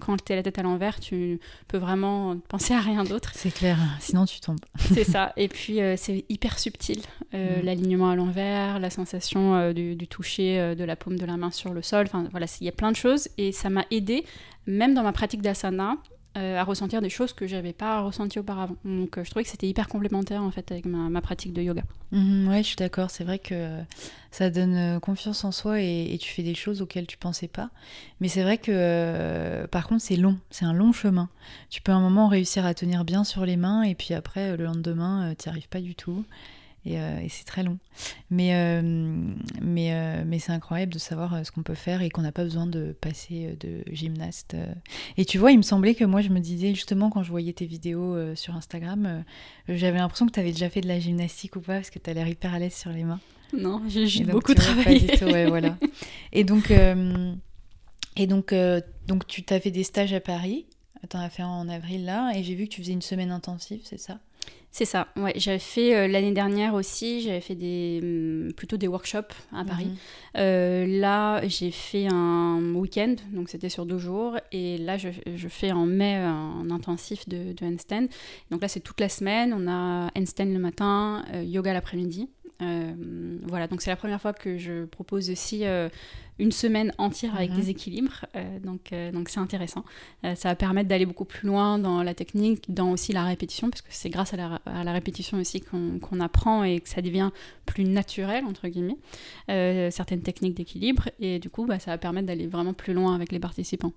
Quand 0.00 0.22
tu 0.22 0.32
es 0.32 0.36
la 0.36 0.42
tête 0.42 0.58
à 0.58 0.62
l'envers, 0.62 1.00
tu 1.00 1.40
peux 1.68 1.78
vraiment 1.78 2.36
penser 2.48 2.74
à 2.74 2.80
rien 2.80 3.04
d'autre. 3.04 3.32
C'est 3.34 3.52
clair, 3.52 3.78
sinon 4.00 4.24
tu 4.24 4.40
tombes. 4.40 4.60
c'est 4.78 5.04
ça. 5.04 5.32
Et 5.36 5.48
puis 5.48 5.80
euh, 5.80 5.94
c'est 5.96 6.24
hyper 6.28 6.58
subtil, 6.58 7.00
euh, 7.32 7.60
mm. 7.60 7.64
l'alignement 7.64 8.10
à 8.10 8.16
l'envers, 8.16 8.78
la 8.80 8.90
sensation 8.90 9.72
du, 9.72 9.96
du, 9.96 10.08
toucher 10.08 10.74
de 10.74 10.84
la 10.84 10.96
paume 10.96 11.18
de 11.18 11.26
la 11.26 11.36
main 11.36 11.50
sur 11.50 11.72
le 11.72 11.82
sol. 11.82 12.06
Enfin 12.06 12.26
voilà, 12.30 12.46
il 12.60 12.64
y 12.64 12.68
a 12.68 12.72
plein 12.72 12.90
de 12.90 12.96
choses 12.96 13.28
et 13.38 13.52
ça 13.52 13.70
m'a 13.70 13.84
aidé, 13.90 14.24
même 14.66 14.94
dans 14.94 15.02
ma 15.02 15.12
pratique 15.12 15.42
d'asana, 15.42 15.96
euh, 16.36 16.58
à 16.58 16.64
ressentir 16.64 17.00
des 17.00 17.10
choses 17.10 17.32
que 17.32 17.46
j'avais 17.46 17.72
pas 17.72 18.00
ressenties 18.00 18.40
auparavant. 18.40 18.74
Donc 18.84 19.18
euh, 19.18 19.24
je 19.24 19.30
trouvais 19.30 19.44
que 19.44 19.50
c'était 19.50 19.68
hyper 19.68 19.86
complémentaire 19.86 20.42
en 20.42 20.50
fait 20.50 20.72
avec 20.72 20.84
ma, 20.84 21.20
pratique 21.20 21.52
de 21.52 21.62
yoga. 21.62 21.82
Mhm, 22.10 22.48
ouais, 22.48 22.58
je 22.58 22.68
suis 22.68 22.76
d'accord. 22.76 23.10
C'est 23.10 23.22
vrai 23.22 23.38
que 23.38 23.78
ça 24.32 24.50
donne 24.50 24.74
euh, 24.74 24.98
confiance 24.98 25.44
en 25.44 25.52
soi 25.52 25.80
et, 25.80 26.18
tu 26.20 26.30
fais 26.30 26.42
des 26.42 26.56
choses 26.56 26.82
auxquelles 26.82 27.06
tu 27.06 27.18
pensais 27.18 27.46
pas. 27.46 27.70
Mais 28.18 28.26
c'est 28.26 28.42
vrai 28.42 28.58
que 28.58 29.64
par 29.66 29.86
contre 29.86 30.02
c'est 30.02 30.16
long, 30.16 30.36
c'est 30.50 30.64
un 30.64 30.72
long 30.72 30.92
chemin. 30.92 31.28
Tu 31.70 31.80
peux 31.80 31.92
un 31.92 32.00
moment 32.00 32.26
réussir 32.26 32.66
à 32.66 32.74
tenir 32.74 33.04
bien 33.04 33.22
sur 33.22 33.46
les 33.46 33.56
mains 33.56 33.82
et 33.82 33.94
puis 33.94 34.12
après 34.12 34.56
le 34.56 34.64
lendemain 34.64 35.34
tu 35.38 35.48
arrives 35.48 35.68
pas 35.68 35.80
du 35.80 35.94
tout. 35.94 36.24
Euh, 36.86 37.20
et, 37.20 37.28
c'est 37.28 37.44
très 37.44 37.62
long. 37.62 37.78
Mais, 38.30 38.54
euh, 38.54 38.82
mais, 39.62 39.92
euh, 39.92 40.22
mais 40.26 40.38
c'est 40.38 40.52
incroyable 40.52 40.92
de 40.92 40.98
savoir 40.98 41.44
ce 41.44 41.50
qu'on 41.50 41.62
peut 41.62 41.74
faire 41.74 42.02
et 42.02 42.10
qu'on 42.10 42.22
n'a 42.22 42.32
pas 42.32 42.44
besoin 42.44 42.66
de 42.66 42.94
passer 43.00 43.56
de 43.60 43.82
gymnaste. 43.90 44.56
Et 45.16 45.24
tu 45.24 45.38
vois, 45.38 45.52
il 45.52 45.58
me 45.58 45.62
semblait 45.62 45.94
que 45.94 46.04
moi, 46.04 46.20
je 46.20 46.28
me 46.28 46.40
disais 46.40 46.74
justement 46.74 47.10
quand 47.10 47.22
je 47.22 47.30
voyais 47.30 47.52
tes 47.52 47.66
vidéos 47.66 48.34
sur 48.34 48.54
Instagram, 48.54 49.24
j'avais 49.68 49.98
l'impression 49.98 50.26
que 50.26 50.32
tu 50.32 50.40
avais 50.40 50.52
déjà 50.52 50.68
fait 50.68 50.80
de 50.80 50.88
la 50.88 51.00
gymnastique 51.00 51.56
ou 51.56 51.60
pas, 51.60 51.74
parce 51.74 51.90
que 51.90 51.98
tu 51.98 52.10
as 52.10 52.14
l'air 52.14 52.28
hyper 52.28 52.54
à 52.54 52.58
l'aise 52.58 52.74
sur 52.74 52.90
les 52.90 53.04
mains. 53.04 53.20
Non, 53.56 53.82
j'ai 53.88 54.06
juste 54.06 54.26
beaucoup 54.30 54.54
travaillé. 54.54 55.22
ouais, 55.24 55.46
voilà. 55.46 55.76
Et 56.32 56.44
donc 56.44 56.72
Et 58.16 58.26
donc, 58.26 58.54
donc 59.06 59.26
tu 59.26 59.42
t'as 59.42 59.60
fait 59.60 59.70
des 59.70 59.84
stages 59.84 60.12
à 60.12 60.20
Paris, 60.20 60.66
tu 61.08 61.16
en 61.16 61.20
as 61.20 61.30
fait 61.30 61.42
un 61.42 61.48
en 61.48 61.68
avril 61.68 62.04
là, 62.04 62.32
et 62.34 62.42
j'ai 62.42 62.54
vu 62.54 62.64
que 62.64 62.70
tu 62.70 62.82
faisais 62.82 62.92
une 62.92 63.02
semaine 63.02 63.30
intensive, 63.30 63.80
c'est 63.84 64.00
ça? 64.00 64.18
C'est 64.74 64.86
ça, 64.86 65.06
ouais. 65.14 65.32
J'avais 65.36 65.60
fait 65.60 65.94
euh, 65.94 66.08
l'année 66.08 66.32
dernière 66.32 66.74
aussi, 66.74 67.20
j'avais 67.20 67.40
fait 67.40 67.54
des, 67.54 68.00
hum, 68.02 68.52
plutôt 68.56 68.76
des 68.76 68.88
workshops 68.88 69.32
à 69.52 69.64
Paris. 69.64 69.84
Mhm. 69.84 69.96
Euh, 70.38 70.86
là, 70.98 71.46
j'ai 71.46 71.70
fait 71.70 72.08
un 72.10 72.74
week-end, 72.74 73.14
donc 73.30 73.50
c'était 73.50 73.68
sur 73.68 73.86
deux 73.86 73.98
jours. 73.98 74.36
Et 74.50 74.78
là, 74.78 74.96
je, 74.96 75.10
je 75.36 75.46
fais 75.46 75.70
en 75.70 75.86
mai 75.86 76.16
un 76.16 76.68
intensif 76.72 77.28
de, 77.28 77.52
de 77.52 77.64
handstand. 77.64 78.06
Donc 78.50 78.62
là, 78.62 78.66
c'est 78.66 78.80
toute 78.80 79.00
la 79.00 79.08
semaine. 79.08 79.54
On 79.56 79.68
a 79.68 80.10
handstand 80.18 80.46
le 80.46 80.58
matin, 80.58 81.24
euh, 81.34 81.44
yoga 81.44 81.72
l'après-midi. 81.72 82.28
Euh, 82.62 83.38
voilà, 83.42 83.66
donc 83.66 83.82
c'est 83.82 83.90
la 83.90 83.96
première 83.96 84.20
fois 84.20 84.32
que 84.32 84.58
je 84.58 84.84
propose 84.84 85.30
aussi 85.30 85.64
euh, 85.64 85.88
une 86.38 86.52
semaine 86.52 86.92
entière 86.98 87.34
avec 87.34 87.50
Mhm. 87.50 87.56
des 87.56 87.70
équilibres. 87.70 88.24
Euh, 88.36 88.58
donc 88.60 88.92
donc 89.12 89.28
c'est 89.28 89.40
intéressant. 89.40 89.84
Ça 90.22 90.48
va 90.48 90.54
permettre 90.54 90.88
d'aller 90.88 91.06
beaucoup 91.06 91.24
plus 91.24 91.46
loin 91.48 91.78
dans 91.78 92.02
la 92.02 92.14
technique, 92.14 92.72
dans 92.72 92.90
aussi 92.92 93.12
la 93.12 93.24
répétition, 93.24 93.70
parce 93.70 93.82
que 93.82 93.88
c'est 93.90 94.10
grâce 94.10 94.34
à 94.34 94.36
la, 94.36 94.60
à 94.66 94.84
la 94.84 94.92
répétition 94.92 95.38
aussi 95.38 95.60
qu'on 95.60 96.20
apprend 96.20 96.64
et 96.64 96.80
que 96.80 96.88
ça 96.88 97.02
devient 97.02 97.30
plus 97.66 97.84
naturel, 97.84 98.44
entre 98.44 98.68
guillemets, 98.68 98.98
certaines 99.90 100.22
techniques 100.22 100.54
d'équilibre. 100.54 101.08
Et 101.20 101.38
du 101.38 101.50
coup, 101.50 101.66
bah, 101.66 101.78
ça 101.78 101.90
va 101.90 101.98
permettre 101.98 102.26
d'aller 102.26 102.46
vraiment 102.46 102.72
plus 102.72 102.94
loin 102.94 103.14
avec 103.14 103.32
les 103.32 103.38
participants. 103.40 103.92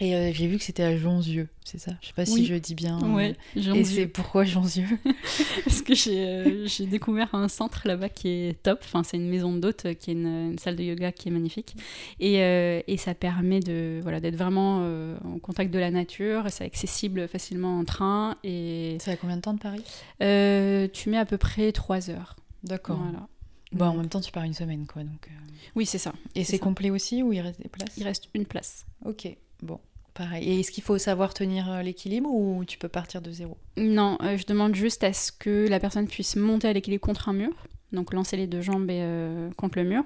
Et 0.00 0.14
euh, 0.14 0.32
j'ai 0.32 0.46
vu 0.46 0.58
que 0.58 0.62
c'était 0.62 0.84
à 0.84 0.96
Jonzieux, 0.96 1.48
c'est 1.64 1.78
ça? 1.78 1.92
Je 2.00 2.06
sais 2.08 2.12
pas 2.12 2.24
si 2.24 2.46
je 2.46 2.54
dis 2.54 2.74
bien. 2.76 2.98
Ouais, 3.14 3.34
Et 3.56 3.82
c'est 3.84 4.06
pourquoi 4.06 4.44
Jonzieux? 4.44 4.86
Parce 5.64 5.82
que 5.82 5.94
j'ai 5.94 6.24
euh, 6.24 6.66
découvert 6.86 7.34
un 7.34 7.48
centre 7.48 7.82
là-bas 7.86 8.08
qui 8.08 8.28
est 8.28 8.62
top. 8.62 8.78
Enfin, 8.84 9.02
c'est 9.02 9.16
une 9.16 9.28
maison 9.28 9.52
d'hôtes 9.54 9.86
euh, 9.86 9.94
qui 9.94 10.10
est 10.10 10.14
une, 10.14 10.52
une 10.52 10.58
salle 10.58 10.76
de 10.76 10.84
yoga 10.84 11.10
qui 11.10 11.28
est 11.28 11.32
magnifique. 11.32 11.74
Et, 12.20 12.42
euh, 12.42 12.80
et 12.86 12.96
ça 12.96 13.14
permet 13.14 13.58
de 13.60 13.98
voilà 14.02 14.20
d'être 14.20 14.36
vraiment 14.36 14.78
en 15.24 15.38
contact 15.40 15.72
de 15.72 15.78
la 15.80 15.90
nature. 15.90 16.44
C'est 16.50 16.64
accessible 16.64 17.26
facilement 17.26 17.78
en 17.78 17.84
train. 17.84 18.36
Et 18.44 18.98
C'est 19.00 19.10
à 19.10 19.16
combien 19.16 19.36
de 19.36 19.42
temps 19.42 19.54
de 19.54 19.58
Paris? 19.60 19.82
Tu 20.20 21.10
mets 21.10 21.18
à 21.18 21.24
peu 21.26 21.38
près 21.38 21.72
3 21.72 22.10
heures. 22.10 22.36
D'accord. 22.62 22.98
Voilà. 22.98 23.26
Bon, 23.72 23.86
en 23.86 23.94
même 23.94 24.08
temps, 24.08 24.20
tu 24.20 24.32
pars 24.32 24.44
une 24.44 24.54
semaine, 24.54 24.86
quoi. 24.86 25.02
Donc. 25.02 25.28
Oui, 25.74 25.86
c'est 25.86 25.98
ça. 25.98 26.12
Et 26.34 26.44
C'est 26.44 26.58
complet 26.58 26.90
aussi 26.90 27.22
ou 27.22 27.32
il 27.32 27.40
reste 27.40 27.60
des 27.60 27.68
places? 27.68 27.96
Il 27.96 28.04
reste 28.04 28.28
une 28.34 28.46
place. 28.46 28.86
Ok, 29.04 29.28
bon, 29.62 29.78
pareil. 30.18 30.44
Et 30.46 30.60
est-ce 30.60 30.72
qu'il 30.72 30.82
faut 30.82 30.98
savoir 30.98 31.32
tenir 31.32 31.70
euh, 31.70 31.82
l'équilibre 31.82 32.28
ou 32.28 32.64
tu 32.66 32.76
peux 32.76 32.88
partir 32.88 33.22
de 33.22 33.30
zéro? 33.30 33.56
Non, 33.76 34.18
euh, 34.22 34.36
je 34.36 34.44
demande 34.44 34.74
juste 34.74 35.04
à 35.04 35.12
ce 35.12 35.30
que 35.32 35.68
la 35.68 35.78
personne 35.78 36.08
puisse 36.08 36.36
monter 36.36 36.68
à 36.68 36.72
l'équilibre 36.72 37.00
contre 37.00 37.28
un 37.28 37.32
mur. 37.32 37.52
Donc 37.92 38.12
lancer 38.12 38.36
les 38.36 38.46
deux 38.46 38.60
jambes 38.60 38.90
et, 38.90 39.00
euh, 39.00 39.48
contre 39.56 39.78
le 39.78 39.84
mur 39.84 40.02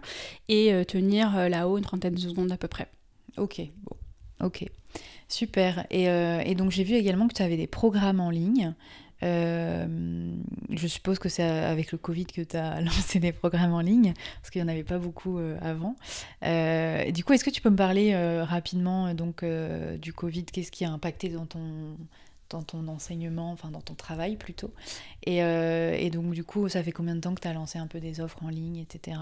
et 0.48 0.72
euh, 0.72 0.84
tenir 0.84 1.48
là-haut 1.48 1.78
une 1.78 1.84
trentaine 1.84 2.14
de 2.14 2.20
secondes 2.20 2.52
à 2.52 2.56
peu 2.56 2.68
près. 2.68 2.86
Ok, 3.38 3.60
bon, 3.82 3.96
ok. 4.46 4.66
Super. 5.28 5.86
Et, 5.90 6.04
et 6.04 6.54
donc 6.54 6.70
j'ai 6.70 6.84
vu 6.84 6.94
également 6.94 7.26
que 7.26 7.32
tu 7.32 7.42
avais 7.42 7.56
des 7.56 7.66
programmes 7.66 8.20
en 8.20 8.28
ligne. 8.28 8.74
Euh, 9.22 9.86
je 10.70 10.86
suppose 10.86 11.18
que 11.18 11.28
c'est 11.28 11.42
avec 11.42 11.92
le 11.92 11.98
Covid 11.98 12.26
que 12.26 12.42
tu 12.42 12.56
as 12.56 12.80
lancé 12.82 13.20
des 13.20 13.32
programmes 13.32 13.72
en 13.72 13.80
ligne, 13.80 14.14
parce 14.40 14.50
qu'il 14.50 14.62
n'y 14.62 14.68
en 14.68 14.72
avait 14.72 14.84
pas 14.84 14.98
beaucoup 14.98 15.38
euh, 15.38 15.58
avant. 15.60 15.96
Euh, 16.44 17.10
du 17.10 17.24
coup, 17.24 17.32
est-ce 17.32 17.44
que 17.44 17.50
tu 17.50 17.60
peux 17.60 17.70
me 17.70 17.76
parler 17.76 18.14
rapidement 18.42 19.14
donc, 19.14 19.44
du 20.00 20.12
Covid? 20.12 20.44
Qu'est-ce 20.44 20.72
qui 20.72 20.84
a 20.84 20.90
impacté 20.90 21.28
dans 21.28 21.46
ton, 21.46 21.96
dans 22.50 22.62
ton 22.62 22.86
enseignement, 22.88 23.52
enfin 23.52 23.70
dans 23.70 23.80
ton 23.80 23.94
travail 23.94 24.36
plutôt? 24.36 24.72
Et, 25.24 25.38
et 25.38 26.10
donc 26.10 26.32
du 26.32 26.44
coup, 26.44 26.68
ça 26.68 26.82
fait 26.82 26.92
combien 26.92 27.14
de 27.14 27.20
temps 27.20 27.34
que 27.34 27.40
tu 27.40 27.48
as 27.48 27.52
lancé 27.52 27.78
un 27.78 27.86
peu 27.86 28.00
des 28.00 28.20
offres 28.20 28.42
en 28.42 28.48
ligne, 28.48 28.78
etc. 28.78 29.18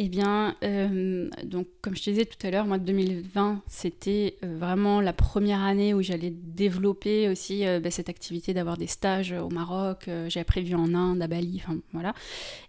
Eh 0.00 0.08
bien, 0.08 0.54
euh, 0.62 1.28
donc 1.42 1.66
comme 1.82 1.96
je 1.96 2.04
te 2.04 2.10
disais 2.10 2.24
tout 2.24 2.38
à 2.46 2.52
l'heure, 2.52 2.66
moi 2.66 2.78
2020, 2.78 3.62
c'était 3.66 4.36
euh, 4.44 4.56
vraiment 4.56 5.00
la 5.00 5.12
première 5.12 5.60
année 5.60 5.92
où 5.92 6.02
j'allais 6.02 6.30
développer 6.30 7.28
aussi 7.28 7.66
euh, 7.66 7.80
bah, 7.80 7.90
cette 7.90 8.08
activité 8.08 8.54
d'avoir 8.54 8.76
des 8.76 8.86
stages 8.86 9.32
au 9.32 9.48
Maroc. 9.48 10.06
euh, 10.06 10.30
J'avais 10.30 10.44
prévu 10.44 10.76
en 10.76 10.94
Inde, 10.94 11.20
à 11.20 11.26
Bali, 11.26 11.60
enfin 11.60 11.78
voilà. 11.92 12.14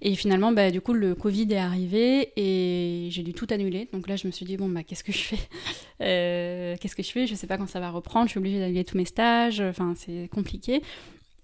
Et 0.01 0.15
finalement, 0.15 0.51
bah, 0.51 0.71
du 0.71 0.81
coup, 0.81 0.93
le 0.93 1.13
Covid 1.13 1.53
est 1.53 1.57
arrivé 1.57 2.31
et 2.35 3.09
j'ai 3.11 3.21
dû 3.21 3.33
tout 3.33 3.45
annuler. 3.51 3.87
Donc 3.93 4.07
là, 4.07 4.15
je 4.15 4.25
me 4.25 4.31
suis 4.31 4.45
dit 4.45 4.57
bon 4.57 4.67
bah 4.67 4.81
qu'est-ce 4.81 5.03
que 5.03 5.11
je 5.11 5.19
fais? 5.19 5.37
Qu'est-ce 5.99 6.95
que 6.95 7.03
je 7.03 7.11
fais? 7.11 7.27
Je 7.27 7.35
sais 7.35 7.45
pas 7.45 7.57
quand 7.59 7.67
ça 7.67 7.79
va 7.79 7.91
reprendre. 7.91 8.25
Je 8.25 8.31
suis 8.31 8.39
obligée 8.39 8.59
d'annuler 8.59 8.85
tous 8.85 8.97
mes 8.97 9.05
stages. 9.05 9.61
Enfin, 9.61 9.93
c'est 9.95 10.29
compliqué. 10.33 10.81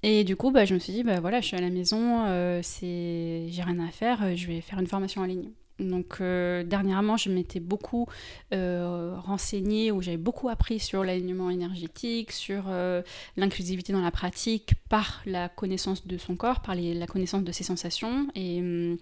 Et 0.01 0.23
du 0.23 0.35
coup, 0.35 0.51
je 0.65 0.73
me 0.73 0.79
suis 0.79 0.93
dit, 0.93 1.03
voilà, 1.03 1.41
je 1.41 1.47
suis 1.47 1.57
à 1.57 1.61
la 1.61 1.69
maison, 1.69 2.25
j'ai 2.61 3.61
rien 3.63 3.79
à 3.79 3.91
faire, 3.91 4.35
je 4.35 4.47
vais 4.47 4.61
faire 4.61 4.79
une 4.79 4.87
formation 4.87 5.21
en 5.21 5.25
ligne. 5.25 5.49
Donc 5.79 6.17
euh, 6.21 6.63
dernièrement, 6.63 7.17
je 7.17 7.29
m'étais 7.29 7.59
beaucoup 7.59 8.07
euh, 8.53 9.15
renseignée, 9.17 9.91
où 9.91 10.01
j'avais 10.01 10.17
beaucoup 10.17 10.47
appris 10.47 10.79
sur 10.79 11.03
l'alignement 11.03 11.49
énergétique, 11.49 12.31
sur 12.31 12.65
euh, 12.67 13.01
l'inclusivité 13.35 13.91
dans 13.91 14.01
la 14.01 14.11
pratique, 14.11 14.75
par 14.89 15.21
la 15.25 15.49
connaissance 15.49 16.07
de 16.07 16.17
son 16.17 16.35
corps, 16.35 16.61
par 16.61 16.75
la 16.75 17.07
connaissance 17.07 17.43
de 17.43 17.51
ses 17.51 17.63
sensations. 17.63 18.27
Et, 18.35 18.59
hum, 18.59 18.97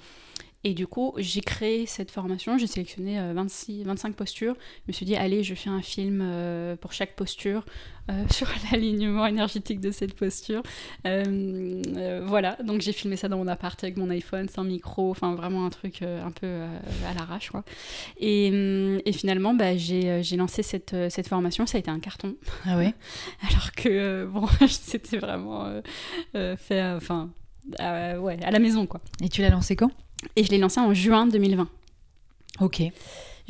et 0.66 0.74
du 0.74 0.88
coup, 0.88 1.14
j'ai 1.18 1.42
créé 1.42 1.86
cette 1.86 2.10
formation, 2.10 2.58
j'ai 2.58 2.68
sélectionné 2.68 3.20
euh, 3.20 3.34
26, 3.34 3.84
25 3.84 4.16
postures. 4.16 4.56
Je 4.56 4.84
me 4.88 4.94
suis 4.94 5.06
dit, 5.06 5.16
allez, 5.16 5.44
je 5.44 5.54
fais 5.56 5.70
un 5.70 5.82
film 5.82 6.26
pour 6.80 6.94
chaque 6.94 7.16
posture, 7.16 7.66
sur 8.30 8.48
l'alignement 8.72 9.26
énergétique 9.26 9.80
de 9.80 9.92
cette 9.92 10.14
posture. 10.14 10.62
Euh, 11.06 11.82
euh, 11.96 12.22
voilà, 12.26 12.58
donc 12.64 12.82
j'ai 12.82 12.92
filmé 12.92 13.16
ça 13.16 13.30
dans 13.30 13.38
mon 13.38 13.48
appart 13.48 13.82
avec 13.84 13.98
mon 13.98 14.10
iPhone, 14.10 14.50
sans 14.50 14.64
micro, 14.64 15.12
enfin 15.12 15.36
vraiment 15.36 15.66
un 15.66 15.70
truc 15.70 16.02
euh, 16.02 16.24
un 16.24 16.32
peu 16.32 16.46
euh, 16.48 16.68
à 17.10 17.14
l'arrache, 17.14 17.50
quoi. 17.50 17.64
Et, 18.18 18.48
et 19.06 19.12
finalement, 19.14 19.54
bah, 19.54 19.78
j'ai 19.78 20.10
euh, 20.10 20.22
j'ai 20.22 20.38
lancé 20.38 20.64
cette, 20.64 20.94
euh, 20.94 21.10
cette 21.10 21.28
formation, 21.28 21.66
ça 21.66 21.78
a 21.78 21.80
été 21.80 21.92
un 21.92 22.00
carton. 22.00 22.36
Ah 22.66 22.78
ouais? 22.78 22.94
Alors 23.50 23.72
que, 23.72 23.90
euh, 23.90 24.26
bon, 24.26 24.48
c'était 24.68 25.18
vraiment 25.18 25.66
euh, 25.66 25.82
euh, 26.36 26.56
fait, 26.58 26.82
euh, 26.82 26.98
enfin, 26.98 27.30
euh, 27.80 28.18
ouais, 28.18 28.38
à 28.44 28.52
la 28.52 28.60
maison, 28.60 28.86
quoi. 28.86 29.02
Et 29.22 29.30
tu 29.30 29.42
l'as 29.42 29.50
lancé 29.50 29.76
quand? 29.76 29.92
Et 30.36 30.44
je 30.44 30.50
l'ai 30.52 30.58
lancé 30.58 30.80
en 30.80 30.94
juin 30.94 31.28
2020. 31.28 31.68
Ok. 32.60 32.82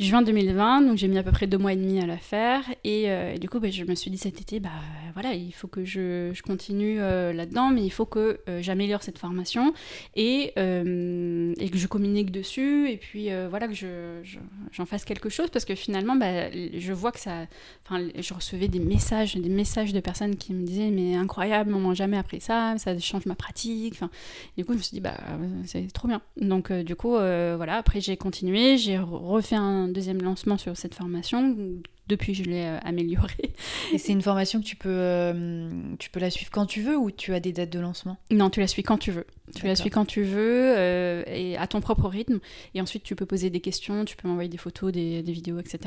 Juin 0.00 0.22
2020, 0.22 0.80
donc 0.82 0.96
j'ai 0.96 1.06
mis 1.06 1.18
à 1.18 1.22
peu 1.22 1.30
près 1.30 1.46
deux 1.46 1.56
mois 1.56 1.72
et 1.72 1.76
demi 1.76 2.00
à 2.00 2.06
la 2.06 2.16
faire. 2.16 2.64
Et, 2.82 3.04
euh, 3.10 3.34
et 3.34 3.38
du 3.38 3.48
coup, 3.48 3.60
bah, 3.60 3.70
je 3.70 3.84
me 3.84 3.94
suis 3.94 4.10
dit 4.10 4.18
cet 4.18 4.40
été, 4.40 4.58
bah 4.58 4.70
voilà, 5.12 5.34
il 5.34 5.52
faut 5.52 5.68
que 5.68 5.84
je, 5.84 6.32
je 6.34 6.42
continue 6.42 7.00
euh, 7.00 7.32
là-dedans, 7.32 7.70
mais 7.70 7.84
il 7.84 7.90
faut 7.90 8.04
que 8.04 8.40
euh, 8.48 8.60
j'améliore 8.60 9.04
cette 9.04 9.18
formation 9.18 9.72
et, 10.16 10.46
et 10.56 11.70
que 11.70 11.78
je 11.78 11.86
communique 11.86 12.32
dessus. 12.32 12.90
Et 12.90 12.96
puis 12.96 13.28
voilà, 13.48 13.68
que 13.68 13.74
je, 13.74 14.18
je- 14.24 14.40
j'en 14.72 14.84
fasse 14.84 15.04
quelque 15.04 15.28
chose 15.28 15.48
parce 15.50 15.64
que 15.64 15.76
finalement, 15.76 16.16
bah, 16.16 16.50
je 16.50 16.92
vois 16.92 17.12
que 17.12 17.20
ça. 17.20 17.46
Enfin, 17.86 18.04
je 18.18 18.34
recevais 18.34 18.66
des 18.66 18.80
messages, 18.80 19.36
des 19.36 19.48
messages 19.48 19.92
de 19.92 20.00
personnes 20.00 20.34
qui 20.34 20.54
me 20.54 20.64
disaient, 20.66 20.90
mais 20.90 21.14
incroyable, 21.14 21.72
on 21.72 21.78
m'a 21.78 21.94
jamais 21.94 22.16
appris 22.16 22.40
ça, 22.40 22.74
ça 22.78 22.98
change 22.98 23.26
ma 23.26 23.36
pratique. 23.36 23.94
Enfin, 23.94 24.10
du 24.58 24.64
coup, 24.64 24.72
je 24.72 24.78
me 24.78 24.82
suis 24.82 24.94
dit, 24.94 25.00
bah, 25.00 25.14
c'est 25.66 25.86
trop 25.92 26.08
bien. 26.08 26.20
Donc, 26.40 26.72
du 26.72 26.96
coup, 26.96 27.10
voilà, 27.10 27.76
après, 27.76 28.00
j'ai 28.00 28.16
continué, 28.16 28.76
j'ai 28.76 28.96
re- 28.96 29.04
refait 29.04 29.54
un 29.54 29.83
deuxième 29.88 30.22
lancement 30.22 30.58
sur 30.58 30.76
cette 30.76 30.94
formation. 30.94 31.56
Depuis, 32.06 32.34
je 32.34 32.42
l'ai 32.44 32.64
euh, 32.64 32.78
améliorée. 32.82 33.54
Et 33.92 33.98
c'est 33.98 34.12
une 34.12 34.20
formation 34.20 34.60
que 34.60 34.66
tu 34.66 34.76
peux, 34.76 34.88
euh, 34.90 35.70
tu 35.98 36.10
peux 36.10 36.20
la 36.20 36.28
suivre 36.30 36.50
quand 36.50 36.66
tu 36.66 36.82
veux 36.82 36.98
ou 36.98 37.10
tu 37.10 37.32
as 37.32 37.40
des 37.40 37.52
dates 37.52 37.70
de 37.70 37.78
lancement? 37.80 38.18
Non, 38.30 38.50
tu 38.50 38.60
la 38.60 38.66
suis 38.66 38.82
quand 38.82 38.98
tu 38.98 39.10
veux. 39.10 39.26
Tu 39.54 39.66
la 39.66 39.76
suis 39.76 39.90
quand 39.90 40.04
tu 40.06 40.22
veux 40.22 40.74
euh, 40.76 41.22
et 41.26 41.56
à 41.56 41.66
ton 41.66 41.80
propre 41.80 42.08
rythme. 42.08 42.40
Et 42.74 42.80
ensuite, 42.80 43.02
tu 43.04 43.14
peux 43.14 43.26
poser 43.26 43.50
des 43.50 43.60
questions, 43.60 44.04
tu 44.04 44.16
peux 44.16 44.26
m'envoyer 44.28 44.48
des 44.48 44.56
photos, 44.56 44.90
des, 44.92 45.22
des 45.22 45.32
vidéos, 45.32 45.58
etc. 45.58 45.78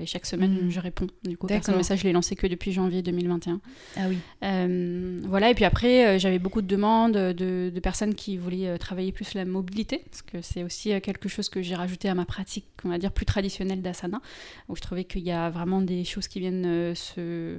et 0.00 0.06
chaque 0.06 0.26
semaine, 0.26 0.64
Mhm. 0.64 0.70
je 0.70 0.80
réponds. 0.80 1.06
Du 1.24 1.36
coup, 1.36 1.46
D'accord. 1.46 1.60
personne, 1.60 1.76
mais 1.76 1.82
ça, 1.82 1.96
je 1.96 2.04
l'ai 2.04 2.12
lancé 2.12 2.36
que 2.36 2.46
depuis 2.46 2.72
janvier 2.72 3.02
2021. 3.02 3.60
Ah 3.96 4.00
oui. 4.08 4.18
Euh, 4.44 5.20
voilà, 5.24 5.50
et 5.50 5.54
puis 5.54 5.64
après, 5.64 6.18
j'avais 6.18 6.38
beaucoup 6.38 6.62
de 6.62 6.66
demandes 6.66 7.12
de, 7.12 7.70
de 7.74 7.80
personnes 7.80 8.14
qui 8.14 8.36
voulaient 8.36 8.78
travailler 8.78 9.12
plus 9.12 9.34
la 9.34 9.44
mobilité, 9.44 10.02
parce 10.10 10.22
que 10.22 10.40
c'est 10.42 10.62
aussi 10.62 10.88
quelque 11.00 11.28
chose 11.28 11.48
que 11.48 11.62
j'ai 11.62 11.74
rajouté 11.74 12.08
à 12.08 12.14
ma 12.14 12.24
pratique, 12.24 12.66
on 12.84 12.88
va 12.88 12.98
dire, 12.98 13.12
plus 13.12 13.26
traditionnelle 13.26 13.82
d'asana, 13.82 14.20
où 14.68 14.76
je 14.76 14.80
trouvais 14.80 15.04
qu'il 15.04 15.22
y 15.22 15.30
a 15.30 15.49
vraiment 15.50 15.80
des 15.82 16.04
choses 16.04 16.28
qui 16.28 16.40
viennent, 16.40 16.64
euh, 16.66 16.94
se, 16.94 17.58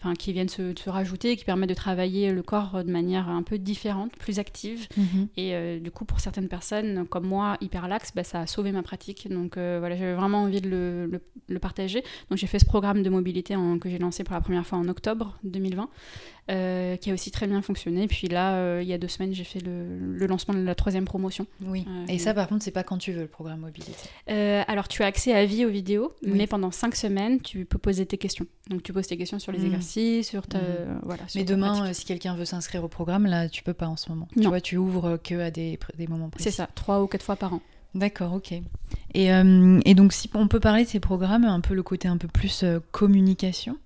enfin, 0.00 0.14
qui 0.14 0.32
viennent 0.32 0.48
se, 0.48 0.72
se 0.76 0.90
rajouter, 0.90 1.36
qui 1.36 1.44
permettent 1.44 1.68
de 1.70 1.74
travailler 1.74 2.32
le 2.32 2.42
corps 2.42 2.82
de 2.84 2.90
manière 2.90 3.28
un 3.28 3.42
peu 3.42 3.58
différente, 3.58 4.12
plus 4.16 4.38
active. 4.38 4.86
Et 5.36 5.54
euh, 5.54 5.78
du 5.80 5.90
coup, 5.90 6.04
pour 6.04 6.20
certaines 6.20 6.48
personnes 6.48 7.06
comme 7.08 7.26
moi, 7.26 7.56
hyper 7.60 7.88
lax, 7.88 8.12
bah, 8.14 8.24
ça 8.24 8.40
a 8.40 8.46
sauvé 8.46 8.72
ma 8.72 8.82
pratique. 8.82 9.28
Donc 9.30 9.56
euh, 9.56 9.76
voilà, 9.80 9.96
j'avais 9.96 10.14
vraiment 10.14 10.42
envie 10.42 10.60
de 10.60 10.68
le, 10.68 11.06
le- 11.06 11.22
le 11.48 11.58
partager. 11.58 12.02
Donc 12.30 12.38
j'ai 12.38 12.46
fait 12.46 12.58
ce 12.58 12.64
programme 12.66 13.02
de 13.02 13.10
mobilité 13.10 13.56
en- 13.56 13.78
que 13.78 13.88
j'ai 13.88 13.98
lancé 13.98 14.24
pour 14.24 14.34
la 14.34 14.40
première 14.40 14.66
fois 14.66 14.78
en 14.78 14.88
octobre 14.88 15.38
2020, 15.44 15.88
euh, 16.50 16.96
qui 16.96 17.10
a 17.10 17.14
aussi 17.14 17.30
très 17.30 17.46
bien 17.46 17.60
fonctionné. 17.62 18.06
Puis 18.08 18.28
là, 18.28 18.54
euh, 18.54 18.80
il 18.82 18.88
y 18.88 18.92
a 18.92 18.98
deux 18.98 19.08
semaines, 19.08 19.34
j'ai 19.34 19.44
fait 19.44 19.60
le, 19.60 19.98
le 20.14 20.26
lancement 20.26 20.54
de 20.54 20.60
la 20.60 20.74
troisième 20.74 21.04
promotion. 21.04 21.46
Oui. 21.64 21.84
Euh, 21.88 22.06
Et 22.08 22.18
ça, 22.18 22.34
par 22.34 22.48
contre, 22.48 22.64
c'est 22.64 22.70
pas 22.70 22.82
quand 22.82 22.98
tu 22.98 23.12
veux 23.12 23.22
le 23.22 23.26
programme 23.28 23.60
mobilité. 23.60 23.92
Alors, 24.66 24.88
tu 24.88 25.02
as 25.02 25.06
accès 25.06 25.32
à 25.34 25.44
vie 25.44 25.64
aux 25.64 25.70
vidéos, 25.70 26.12
Oui. 26.24 26.32
mais 26.34 26.46
pendant 26.46 26.70
cinq 26.70 26.96
semaines, 26.96 27.40
tu 27.40 27.64
peux 27.64 27.78
poser 27.78 28.06
tes 28.06 28.18
questions. 28.18 28.46
Donc, 28.68 28.82
tu 28.82 28.92
poses 28.92 29.06
tes 29.06 29.16
questions 29.16 29.38
sur 29.38 29.52
les 29.52 29.58
Mhm. 29.58 29.66
exercices, 29.66 30.28
sur 30.28 30.46
ta. 30.46 30.58
Mhm. 30.58 31.00
voilà, 31.02 31.26
sur 31.28 31.38
Mais 31.40 31.44
demain, 31.44 31.92
si 31.92 32.04
quelqu'un 32.04 32.34
veut 32.34 32.44
s'inscrire 32.44 32.82
au 32.84 32.88
programme, 32.88 33.26
là, 33.26 33.48
tu 33.48 33.62
peux 33.62 33.74
pas 33.74 33.86
en 33.88 33.96
ce 33.96 34.08
moment. 34.10 34.28
Tu 34.32 34.40
Non. 34.40 34.48
vois, 34.50 34.60
tu 34.60 34.76
ouvres 34.76 35.18
que 35.22 35.40
à 35.40 35.50
des, 35.50 35.78
des 35.98 36.06
moments 36.06 36.28
précis. 36.30 36.50
c'est 36.50 36.56
ça, 36.56 36.68
trois 36.74 37.02
ou 37.02 37.06
quatre 37.06 37.24
fois 37.24 37.36
par 37.36 37.54
an. 37.54 37.60
D'accord, 37.94 38.34
ok. 38.34 38.52
Et, 39.14 39.26
et, 39.26 39.94
donc, 39.94 40.12
si 40.12 40.30
on 40.34 40.46
peut 40.46 40.60
parler 40.60 40.84
de 40.84 40.88
ces 40.88 41.00
programmes, 41.00 41.44
un 41.44 41.60
peu 41.60 41.74
le 41.74 41.82
côté 41.82 42.06
un 42.06 42.18
peu 42.18 42.28
plus 42.28 42.64
communication. 42.92 43.76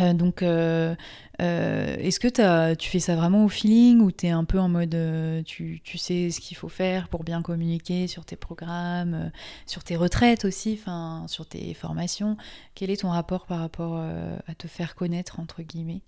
Euh, 0.00 0.12
donc, 0.12 0.42
euh, 0.42 0.94
euh, 1.40 1.96
est-ce 1.98 2.20
que 2.20 2.40
as, 2.40 2.76
tu 2.76 2.88
fais 2.88 2.98
ça 2.98 3.16
vraiment 3.16 3.44
au 3.44 3.48
feeling 3.48 4.00
ou 4.00 4.10
tu 4.10 4.26
es 4.26 4.30
un 4.30 4.44
peu 4.44 4.58
en 4.58 4.68
mode 4.68 4.96
tu, 5.44 5.80
tu, 5.84 5.98
sais 5.98 6.30
ce 6.30 6.40
qu'il 6.40 6.56
faut 6.56 6.68
faire 6.68 7.08
pour 7.08 7.24
bien 7.24 7.42
communiquer 7.42 8.06
sur 8.06 8.24
tes 8.24 8.36
programmes, 8.36 9.30
sur 9.66 9.84
tes 9.84 9.96
retraites 9.96 10.44
aussi, 10.44 10.80
sur 11.26 11.46
tes 11.46 11.74
formations? 11.74 12.36
Quel 12.74 12.90
est 12.90 13.02
ton 13.02 13.10
rapport 13.10 13.46
par 13.46 13.60
rapport 13.60 13.96
à 13.98 14.54
te 14.56 14.66
faire 14.66 14.94
connaître, 14.94 15.40
entre 15.40 15.62
guillemets? 15.62 16.02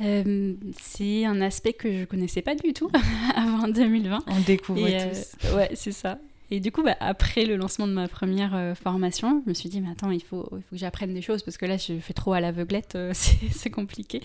Euh, 0.00 0.54
c'est 0.78 1.24
un 1.24 1.40
aspect 1.40 1.72
que 1.72 1.90
je 1.90 2.04
connaissais 2.04 2.42
pas 2.42 2.54
du 2.54 2.72
tout 2.72 2.90
avant 3.34 3.68
2020. 3.68 4.24
On 4.26 4.40
découvre 4.40 4.86
tous. 4.86 5.54
ouais, 5.54 5.70
c'est 5.74 5.92
ça. 5.92 6.18
Et 6.50 6.60
du 6.60 6.70
coup, 6.70 6.82
bah, 6.82 6.96
après 7.00 7.44
le 7.44 7.56
lancement 7.56 7.88
de 7.88 7.92
ma 7.92 8.06
première 8.08 8.54
euh, 8.54 8.74
formation, 8.74 9.42
je 9.44 9.50
me 9.50 9.54
suis 9.54 9.68
dit, 9.68 9.80
mais 9.80 9.90
attends, 9.90 10.10
il 10.10 10.22
faut, 10.22 10.48
que 10.70 10.76
j'apprenne 10.76 11.12
des 11.12 11.22
choses 11.22 11.42
parce 11.42 11.56
que 11.56 11.66
là, 11.66 11.76
je 11.76 11.98
fais 11.98 12.14
trop 12.14 12.34
à 12.34 12.40
l'aveuglette, 12.40 12.94
euh, 12.94 13.12
c'est 13.50 13.70
compliqué. 13.70 14.20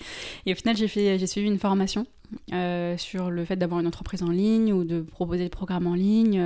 Et 0.46 0.52
au 0.52 0.54
final, 0.54 0.76
j'ai 0.76 0.86
suivi 1.26 1.46
une 1.48 1.58
formation 1.58 2.06
euh, 2.52 2.96
sur 2.96 3.30
le 3.30 3.44
fait 3.44 3.56
d'avoir 3.56 3.80
une 3.80 3.86
entreprise 3.86 4.22
en 4.22 4.30
ligne 4.30 4.72
ou 4.72 4.84
de 4.84 5.02
proposer 5.02 5.44
des 5.44 5.50
programmes 5.50 5.86
en 5.86 5.94
ligne 5.94 6.42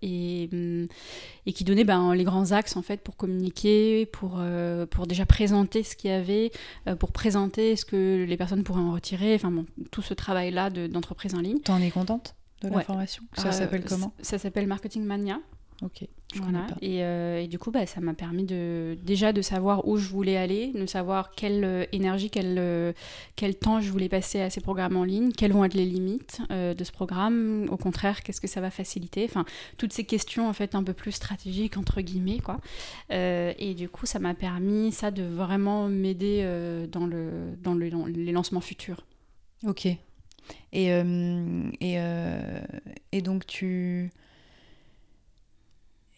et, 0.00 0.48
mm, 0.50 0.86
et, 1.44 1.52
qui 1.52 1.64
donnait 1.64 1.84
ben, 1.84 2.14
les 2.14 2.24
grands 2.24 2.52
axes 2.52 2.76
en 2.76 2.82
fait 2.82 3.02
pour 3.02 3.16
communiquer, 3.16 4.06
pour, 4.06 4.40
déjà 5.08 5.26
présenter 5.26 5.82
ce 5.82 5.96
qu'il 5.96 6.10
y 6.10 6.14
avait, 6.14 6.52
pour 6.98 7.12
présenter 7.12 7.74
ce 7.74 7.84
que 7.84 8.24
les 8.26 8.36
personnes 8.36 8.62
pourraient 8.62 8.80
en 8.80 8.92
retirer, 8.92 9.34
enfin 9.34 9.52
tout 9.90 10.02
ce 10.02 10.14
travail-là 10.14 10.70
d'entreprise 10.70 11.34
en 11.34 11.40
ligne. 11.40 11.58
T'en 11.60 11.82
es 11.82 11.90
contente? 11.90 12.34
De 12.62 12.68
la 12.68 12.80
formation 12.80 13.22
Ça 13.36 13.48
euh, 13.48 13.52
s'appelle 13.52 13.84
comment? 13.84 14.12
Ça 14.20 14.38
s'appelle 14.38 14.66
Marketing 14.66 15.04
Mania. 15.04 15.40
Ok. 15.82 16.06
Voilà. 16.34 16.66
Et, 16.82 17.02
euh, 17.02 17.40
et, 17.40 17.48
du 17.48 17.58
coup, 17.58 17.70
bah, 17.70 17.86
ça 17.86 18.02
m'a 18.02 18.12
permis 18.12 18.44
de, 18.44 18.98
déjà 19.02 19.32
de 19.32 19.40
savoir 19.40 19.88
où 19.88 19.96
je 19.96 20.08
voulais 20.10 20.36
aller, 20.36 20.72
de 20.74 20.84
savoir 20.84 21.30
quelle 21.30 21.64
euh, 21.64 21.86
énergie, 21.92 22.28
quel, 22.28 22.94
quel 23.34 23.54
temps 23.56 23.80
je 23.80 23.90
voulais 23.90 24.10
passer 24.10 24.42
à 24.42 24.50
ces 24.50 24.60
programmes 24.60 24.96
en 24.98 25.04
ligne, 25.04 25.32
quelles 25.32 25.52
vont 25.52 25.64
être 25.64 25.74
les 25.74 25.86
limites 25.86 26.42
de 26.50 26.84
ce 26.84 26.92
programme, 26.92 27.66
au 27.70 27.78
contraire, 27.78 28.22
qu'est-ce 28.22 28.42
que 28.42 28.46
ça 28.46 28.60
va 28.60 28.70
faciliter, 28.70 29.24
enfin, 29.24 29.46
toutes 29.78 29.94
ces 29.94 30.04
questions 30.04 30.48
en 30.48 30.52
fait 30.52 30.74
un 30.74 30.84
peu 30.84 30.92
plus 30.92 31.12
stratégiques, 31.12 31.78
entre 31.78 32.02
guillemets, 32.02 32.40
quoi. 32.40 32.60
et 33.10 33.74
du 33.74 33.88
coup, 33.88 34.04
ça 34.04 34.18
m'a 34.18 34.34
permis, 34.34 34.92
ça, 34.92 35.10
de 35.10 35.22
vraiment 35.22 35.88
m'aider 35.88 36.44
dans, 36.92 37.06
le, 37.06 37.56
dans, 37.62 37.74
le, 37.74 37.90
dans 37.90 38.04
les 38.04 38.32
lancements 38.32 38.60
futurs. 38.60 39.04
Ok, 39.66 39.88
et, 40.72 40.92
euh, 40.92 41.70
et, 41.80 41.94
euh, 41.98 42.60
et 43.12 43.22
donc 43.22 43.46
tu... 43.46 44.10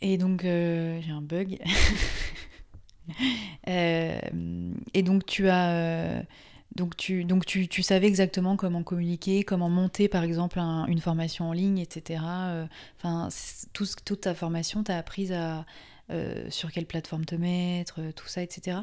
Et 0.00 0.18
donc 0.18 0.44
euh, 0.44 1.00
j'ai 1.00 1.12
un 1.12 1.22
bug. 1.22 1.58
et 4.94 5.02
donc 5.02 5.26
tu 5.26 5.48
as... 5.48 6.24
Donc, 6.74 6.96
tu, 6.96 7.24
donc 7.24 7.44
tu, 7.44 7.68
tu, 7.68 7.82
savais 7.82 8.06
exactement 8.06 8.56
comment 8.56 8.82
communiquer, 8.82 9.44
comment 9.44 9.68
monter 9.68 10.08
par 10.08 10.24
exemple 10.24 10.58
une 10.58 11.00
formation 11.00 11.50
en 11.50 11.52
ligne, 11.52 11.78
etc. 11.78 12.24
Enfin, 12.96 13.28
tout, 13.74 13.84
toute 14.06 14.22
ta 14.22 14.34
formation, 14.34 14.82
tu 14.82 14.90
as 14.90 14.96
appris 14.96 15.34
à, 15.34 15.66
sur 16.48 16.72
quelle 16.72 16.86
plateforme 16.86 17.26
te 17.26 17.34
mettre, 17.34 18.00
tout 18.16 18.26
ça, 18.26 18.42
etc. 18.42 18.78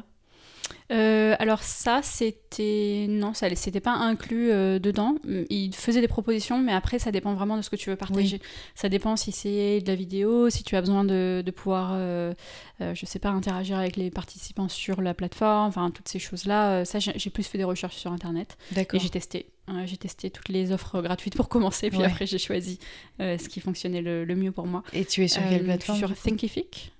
Euh, 0.90 1.36
alors 1.38 1.62
ça, 1.62 2.00
c'était 2.02 3.06
non, 3.08 3.32
ça 3.32 3.54
c'était 3.54 3.80
pas 3.80 3.92
inclus 3.92 4.50
euh, 4.50 4.78
dedans. 4.78 5.16
Il 5.24 5.74
faisait 5.74 6.00
des 6.00 6.08
propositions, 6.08 6.58
mais 6.58 6.72
après 6.72 6.98
ça 6.98 7.12
dépend 7.12 7.34
vraiment 7.34 7.56
de 7.56 7.62
ce 7.62 7.70
que 7.70 7.76
tu 7.76 7.90
veux 7.90 7.96
partager. 7.96 8.40
Ça 8.74 8.88
dépend 8.88 9.16
si 9.16 9.30
c'est 9.30 9.80
de 9.80 9.86
la 9.86 9.94
vidéo, 9.94 10.50
si 10.50 10.64
tu 10.64 10.76
as 10.76 10.80
besoin 10.80 11.04
de, 11.04 11.42
de 11.44 11.50
pouvoir, 11.50 11.92
euh, 11.94 12.34
je 12.80 13.06
sais 13.06 13.18
pas, 13.18 13.30
interagir 13.30 13.78
avec 13.78 13.96
les 13.96 14.10
participants 14.10 14.68
sur 14.68 15.00
la 15.00 15.14
plateforme, 15.14 15.68
enfin 15.68 15.90
toutes 15.90 16.08
ces 16.08 16.18
choses-là. 16.18 16.84
ça, 16.84 16.98
j'ai 16.98 17.30
plus 17.30 17.44
fait 17.44 17.58
des 17.58 17.64
recherches 17.64 17.96
sur 17.96 18.10
internet 18.10 18.56
et 18.76 18.98
j'ai 18.98 19.10
testé. 19.10 19.46
j'ai 19.84 19.96
testé 19.96 20.30
toutes 20.30 20.48
les 20.48 20.72
offres 20.72 21.00
gratuites 21.02 21.36
pour 21.36 21.48
commencer, 21.48 21.90
puis 21.90 22.02
après 22.02 22.26
j'ai 22.26 22.38
choisi 22.38 22.78
ce 23.20 23.48
qui 23.48 23.60
fonctionnait 23.60 24.02
le, 24.02 24.24
le, 24.24 24.34
mieux 24.34 24.52
pour 24.52 24.66
moi. 24.66 24.82
Et 24.92 25.04
tu 25.04 25.22
es 25.22 25.28
sur 25.28 25.42
quelle 25.48 25.64
plateforme 25.64 25.98
Sur 25.98 26.14
Thinkific. 26.16 26.92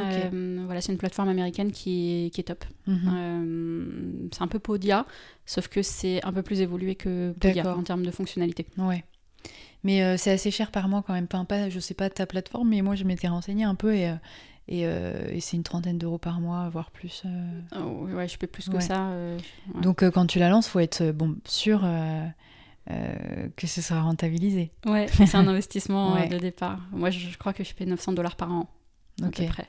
Euh, 0.00 0.62
voilà, 0.64 0.80
c'est 0.80 0.92
une 0.92 0.98
plateforme 0.98 1.28
américaine 1.28 1.72
qui 1.72 2.26
est, 2.26 2.30
qui 2.30 2.40
est 2.40 2.44
top. 2.44 2.64
Mhm. 2.86 2.98
Euh, 3.12 4.28
c'est 4.32 4.42
un 4.42 4.48
peu 4.48 4.58
Podia, 4.58 5.06
sauf 5.46 5.68
que 5.68 5.82
c'est 5.82 6.24
un 6.24 6.32
peu 6.32 6.42
plus 6.42 6.60
évolué 6.60 6.94
que 6.94 7.32
Podia 7.40 7.76
en 7.76 7.82
termes 7.82 8.04
de 8.04 8.10
fonctionnalité. 8.10 8.66
Ouais. 8.76 9.04
Mais 9.84 10.02
euh, 10.02 10.16
c'est 10.16 10.32
assez 10.32 10.50
cher 10.50 10.70
par 10.70 10.88
mois 10.88 11.02
quand 11.06 11.14
même. 11.14 11.28
Pas, 11.28 11.44
pas, 11.44 11.70
je 11.70 11.78
sais 11.78 11.94
pas 11.94 12.10
ta 12.10 12.26
plateforme, 12.26 12.70
mais 12.70 12.82
moi 12.82 12.94
je 12.94 13.04
m'étais 13.04 13.28
renseignée 13.28 13.64
un 13.64 13.74
peu 13.74 13.94
et, 13.94 14.12
et, 14.66 14.82
et 14.82 15.40
c'est 15.40 15.56
une 15.56 15.62
trentaine 15.62 15.98
d'euros 15.98 16.18
par 16.18 16.40
mois, 16.40 16.68
voire 16.68 16.90
plus. 16.90 17.22
Oh, 17.76 18.06
ouais, 18.06 18.28
je 18.28 18.38
paie 18.38 18.46
plus 18.46 18.68
que 18.68 18.80
ça. 18.80 19.10
Donc 19.82 20.08
quand 20.10 20.26
tu 20.26 20.38
la 20.38 20.48
lances, 20.48 20.68
faut 20.68 20.80
être 20.80 21.12
bon 21.12 21.36
sûr. 21.46 21.86
que 22.86 23.66
ce 23.66 23.80
sera 23.80 24.02
rentabilisé. 24.02 24.72
Ouais, 24.84 25.06
c'est 25.08 25.34
un 25.36 25.46
investissement 25.48 26.26
de 26.26 26.38
départ. 26.38 26.80
Moi, 26.90 27.10
je, 27.10 27.38
crois 27.38 27.52
que 27.52 27.62
je 27.62 27.72
paie 27.74 27.86
900 27.86 28.12
dollars 28.12 28.36
par 28.36 28.52
an. 28.52 28.68
Ok. 29.22 29.40
À 29.40 29.42
peu 29.42 29.48
près. 29.48 29.68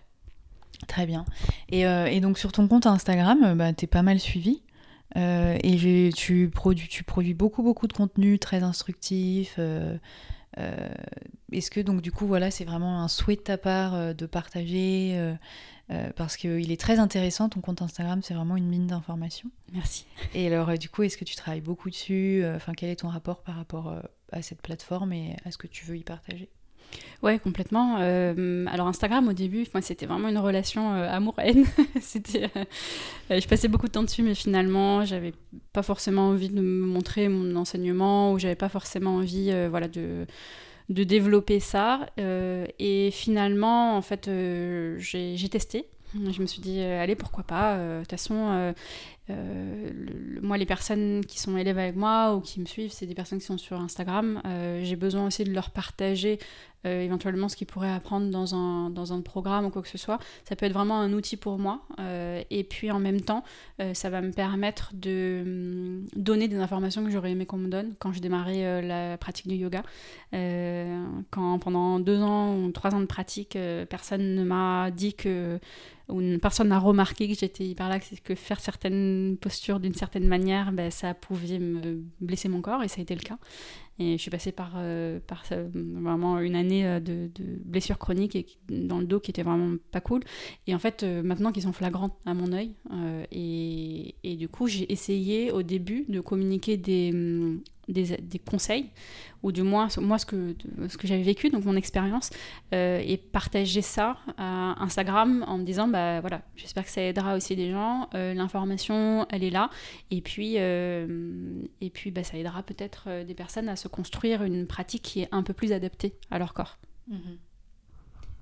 Très 0.88 1.06
bien. 1.06 1.26
Et, 1.70 1.86
euh, 1.86 2.06
et, 2.06 2.20
donc 2.20 2.38
sur 2.38 2.52
ton 2.52 2.68
compte 2.68 2.86
Instagram, 2.86 3.44
euh, 3.44 3.56
bah, 3.56 3.74
tu 3.74 3.86
es 3.86 3.88
pas 3.88 4.02
mal 4.02 4.20
suivi. 4.20 4.62
Euh, 5.18 5.58
et 5.64 6.12
tu 6.16 6.50
produis, 6.50 6.88
tu 6.88 7.04
produis 7.04 7.34
beaucoup, 7.34 7.64
beaucoup 7.64 7.88
de 7.88 7.94
contenu 7.94 8.38
très 8.38 8.64
instructif. 8.64 9.60
Est-ce 11.52 11.72
que 11.72 11.80
donc 11.80 12.02
du 12.02 12.12
coup, 12.12 12.28
voilà, 12.28 12.52
c'est 12.52 12.66
vraiment 12.66 13.02
un 13.02 13.08
souhait 13.08 13.36
de 13.36 13.42
ta 13.42 13.58
part 13.58 14.14
de 14.14 14.26
partager 14.26 15.36
parce 16.16 16.38
qu'il 16.38 16.72
est 16.72 16.80
très 16.80 17.00
intéressant, 17.00 17.50
ton 17.50 17.62
compte 17.62 17.82
Instagram, 17.82 18.22
c'est 18.22 18.36
vraiment 18.36 18.56
une 18.56 18.68
mine 18.68 18.86
d'informations. 18.86 19.50
Merci. 19.74 20.06
Et 20.36 20.46
alors, 20.46 20.78
du 20.78 20.90
coup, 20.90 21.02
est-ce 21.02 21.18
que 21.18 21.26
tu 21.26 21.36
travailles 21.36 21.62
beaucoup 21.62 21.90
dessus 21.90 22.44
Enfin, 22.56 22.74
quel 22.74 22.90
est 22.90 22.98
ton 22.98 23.08
rapport 23.08 23.42
par 23.42 23.56
rapport 23.56 23.96
à 24.32 24.42
cette 24.44 24.62
plateforme 24.62 25.12
et 25.14 25.38
à 25.44 25.50
ce 25.50 25.58
que 25.58 25.68
tu 25.68 25.86
veux 25.86 25.98
y 25.98 26.04
partager? 26.04 26.50
Ouais, 27.22 27.38
complètement. 27.38 27.98
Euh, 28.00 28.66
alors 28.68 28.88
Instagram 28.88 29.28
au 29.28 29.34
début, 29.34 29.66
moi 29.74 29.82
c'était 29.82 30.06
vraiment 30.06 30.30
une 30.30 30.38
relation 30.38 30.94
euh, 30.94 31.10
amour-haine. 31.10 31.66
c'était, 32.02 32.50
euh, 32.56 33.40
je 33.42 33.48
passais 33.48 33.68
beaucoup 33.68 33.88
de 33.88 33.92
temps 33.92 34.04
dessus, 34.04 34.24
mais 34.24 34.36
finalement 34.36 35.04
j'avais 35.04 35.34
pas 35.74 35.84
forcément 35.84 36.30
envie 36.30 36.50
de 36.50 36.56
me 36.56 36.86
montrer 36.86 37.28
mon 37.28 37.56
enseignement 37.58 38.32
ou 38.32 38.40
j'avais 38.40 38.56
pas 38.56 38.70
forcément 38.70 39.18
envie, 39.18 39.52
voilà, 39.70 39.88
de 39.88 40.26
de 40.88 41.04
développer 41.04 41.60
ça. 41.60 42.08
et 42.18 43.12
finalement, 43.12 43.96
en 43.96 44.02
fait, 44.02 44.28
j'ai 44.98 45.50
testé. 45.50 45.86
Je 46.16 46.42
me 46.42 46.48
suis 46.48 46.62
dit, 46.62 46.82
allez, 46.82 47.14
pourquoi 47.16 47.44
pas? 47.44 47.78
De 47.78 48.00
toute 48.00 48.10
façon, 48.10 48.74
euh, 49.30 49.92
moi, 50.42 50.58
les 50.58 50.66
personnes 50.66 51.24
qui 51.26 51.40
sont 51.40 51.58
élèves 51.58 51.78
avec 51.78 51.96
moi 51.96 52.36
ou 52.36 52.42
qui 52.42 52.60
me 52.60 52.66
suivent, 52.66 52.92
c'est 52.92 53.06
des 53.06 53.16
personnes 53.16 53.40
qui 53.40 53.46
sont 53.46 53.58
sur 53.58 53.80
Instagram. 53.80 54.42
Euh, 54.46 54.82
j'ai 54.84 54.96
besoin 54.96 55.28
aussi 55.28 55.44
de 55.44 55.52
leur 55.52 55.70
partager 55.70 56.40
euh, 56.86 57.02
éventuellement 57.02 57.50
ce 57.50 57.58
qu'ils 57.58 57.68
pourraient 57.68 57.92
apprendre 57.92 58.30
dans 58.30 58.56
un, 58.56 58.90
dans 58.90 59.12
un 59.12 59.22
programme 59.22 59.66
ou 59.66 59.70
quoi 59.70 59.82
que 59.82 59.90
ce 59.90 59.98
soit. 59.98 60.18
Ça 60.46 60.56
peut 60.56 60.66
être 60.66 60.74
vraiment 60.74 61.00
un 61.00 61.12
outil 61.14 61.38
pour 61.38 61.60
moi. 61.60 61.82
et 62.50 62.64
puis 62.64 62.90
en 62.92 63.00
même 63.00 63.22
temps, 63.22 63.44
ça 63.94 64.10
va 64.10 64.22
me 64.22 64.32
permettre 64.32 64.92
de 64.94 65.42
hum, 65.46 66.08
donner 66.16 66.48
des 66.48 66.58
informations 66.58 67.04
que 67.04 67.12
j'aurais 67.12 67.32
aimé 67.32 67.46
qu'on 67.46 67.58
me 67.58 67.68
donne 67.68 67.94
quand 68.00 68.14
je 68.14 68.20
démarrais 68.22 68.82
la 68.82 69.18
pratique 69.18 69.48
du 69.48 69.56
yoga. 69.56 69.84
quand 70.32 71.60
pendant 71.60 72.00
deux 72.00 72.22
ans 72.22 72.56
ou 72.56 72.72
trois 72.72 72.96
ans 72.96 73.02
de 73.02 73.06
pratique, 73.06 73.58
personne 73.90 74.36
ne 74.36 74.44
m'a 74.44 74.90
dit 74.92 75.14
que 75.14 75.60
où 76.10 76.22
personne 76.40 76.70
n'a 76.70 76.80
remarqué 76.80 77.28
que 77.28 77.36
j'étais 77.36 77.66
hyper 77.66 77.88
laxe 77.88 78.14
que 78.24 78.36
faire 78.36 78.60
certaines 78.60 79.19
postures 79.40 79.80
d'une 79.80 79.94
certaine 79.94 80.28
manière, 80.28 80.72
ben, 80.72 80.92
ça 80.92 81.14
pouvait 81.14 81.60
me 81.60 82.04
blesser 82.22 82.50
mon 82.50 82.62
corps, 82.62 82.84
et 82.84 82.88
ça 82.88 83.00
a 83.00 83.02
été 83.02 83.16
le 83.16 83.22
cas. 83.22 83.38
Et 84.00 84.14
je 84.14 84.22
suis 84.22 84.32
passée 84.32 84.54
par, 84.54 84.74
euh, 84.78 85.20
vraiment 85.74 86.40
une 86.40 86.56
année 86.56 86.88
euh, 86.88 87.00
de, 87.02 87.30
blessures 87.66 87.98
chroniques 87.98 88.58
dans 88.70 89.00
le 89.00 89.06
dos 89.06 89.20
qui 89.20 89.32
était 89.32 89.44
vraiment 89.44 89.76
pas 89.92 90.00
cool. 90.00 90.22
Et 90.68 90.74
en 90.74 90.80
fait, 90.80 91.04
euh, 91.04 91.22
maintenant 91.22 91.52
qu'ils 91.52 91.64
sont 91.64 91.74
flagrants 91.74 92.18
à 92.26 92.34
mon 92.34 92.54
œil, 92.54 92.76
et, 93.32 94.16
et, 94.24 94.36
du 94.38 94.48
coup, 94.48 94.68
j'ai 94.68 94.92
essayé 94.92 95.52
au 95.52 95.64
début 95.64 96.06
de 96.08 96.22
communiquer 96.22 96.78
des, 96.78 97.12
hum, 97.14 97.62
des, 97.94 98.40
conseils, 98.40 98.90
ou 99.44 99.52
du 99.52 99.64
moins 99.64 99.88
moi 100.00 100.18
ce 100.18 100.26
que, 100.26 100.56
ce 100.88 100.98
que 100.98 101.08
j'avais 101.08 101.24
vécu, 101.24 101.50
donc 101.50 101.66
mon 101.66 101.76
expérience, 101.76 102.30
et 102.72 103.18
partager 103.32 103.82
ça 103.82 104.18
à 104.38 104.82
Instagram 104.84 105.44
en 105.48 105.58
me 105.58 105.64
disant, 105.64 105.88
bah 105.88 106.22
voilà, 106.22 106.42
j'espère 106.56 106.84
que 106.86 106.92
ça 106.92 107.02
aidera 107.02 107.36
aussi 107.36 107.56
des 107.56 107.72
gens, 107.72 108.10
l'information 108.14 109.26
elle 109.30 109.44
est 109.44 109.50
là, 109.50 109.70
et 110.12 110.22
puis, 110.22 110.56
et 110.56 111.90
puis 111.94 112.12
bah, 112.12 112.24
ça 112.24 112.38
aidera 112.38 112.64
peut-être 112.64 113.24
des 113.26 113.34
personnes 113.34 113.70
à 113.70 113.76
se 113.76 113.88
construire 113.88 114.44
une 114.44 114.68
pratique 114.68 115.02
qui 115.02 115.22
est 115.22 115.30
un 115.32 115.44
peu 115.44 115.54
plus 115.54 115.72
adaptée 115.72 116.14
à 116.32 116.40
leur 116.40 116.54
corps. 116.54 116.78
Mhm. 117.08 117.38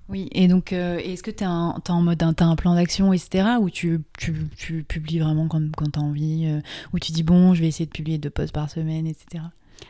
Oui, 0.08 0.28
et 0.32 0.48
donc, 0.48 0.72
euh, 0.72 0.98
est-ce 0.98 1.22
que 1.22 1.30
tu 1.30 1.44
es, 1.44 1.46
en 1.46 2.02
mode, 2.02 2.22
as 2.22 2.44
un 2.44 2.56
plan 2.56 2.74
d'action, 2.74 3.12
etc., 3.12 3.44
ou 3.60 3.68
tu, 3.68 4.00
tu, 4.18 4.34
tu, 4.56 4.82
publies 4.82 5.18
vraiment 5.18 5.48
quand, 5.48 5.62
quand 5.76 5.90
tu 5.92 5.98
as 5.98 6.02
envie, 6.02 6.46
euh, 6.46 6.60
ou 6.94 6.98
tu 6.98 7.12
dis, 7.12 7.22
bon, 7.22 7.52
je 7.54 7.60
vais 7.60 7.68
essayer 7.68 7.86
de 7.86 7.90
publier 7.90 8.16
deux 8.16 8.30
posts 8.30 8.54
par 8.54 8.70
semaine, 8.70 9.06
etc. 9.06 9.44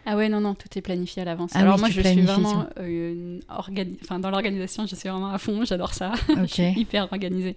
Ah 0.04 0.16
ouais, 0.16 0.28
non, 0.28 0.40
non, 0.40 0.54
tout 0.54 0.68
est 0.76 0.80
planifié 0.80 1.22
à 1.22 1.24
l'avance. 1.24 1.52
Ah 1.54 1.60
Alors 1.60 1.74
oui, 1.76 1.80
moi, 1.80 1.90
je 1.90 2.00
suis 2.00 2.20
vraiment 2.22 2.66
euh, 2.78 3.38
organi- 3.48 4.20
dans 4.20 4.30
l'organisation, 4.30 4.86
je 4.86 4.94
suis 4.94 5.08
vraiment 5.08 5.30
à 5.30 5.38
fond, 5.38 5.64
j'adore 5.64 5.94
ça. 5.94 6.12
je 6.28 6.46
suis 6.46 6.80
hyper 6.80 7.04
organisée. 7.04 7.54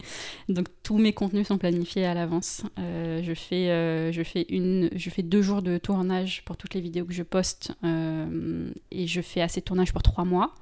Donc 0.49 0.67
tous 0.83 0.97
mes 0.97 1.13
contenus 1.13 1.47
sont 1.47 1.57
planifiés 1.57 2.05
à 2.05 2.13
l'avance. 2.13 2.63
Euh, 2.79 3.21
je 3.23 3.33
fais, 3.33 3.69
euh, 3.69 4.11
je 4.11 4.23
fais 4.23 4.45
une, 4.49 4.89
je 4.95 5.09
fais 5.09 5.23
deux 5.23 5.41
jours 5.41 5.61
de 5.61 5.77
tournage 5.77 6.43
pour 6.45 6.57
toutes 6.57 6.73
les 6.73 6.81
vidéos 6.81 7.05
que 7.05 7.13
je 7.13 7.23
poste 7.23 7.73
et 8.91 9.07
je 9.07 9.21
fais 9.21 9.41
assez 9.41 9.61
de 9.61 9.65
tournage 9.65 9.93
pour 9.93 10.03
trois 10.03 10.25
mois. 10.25 10.53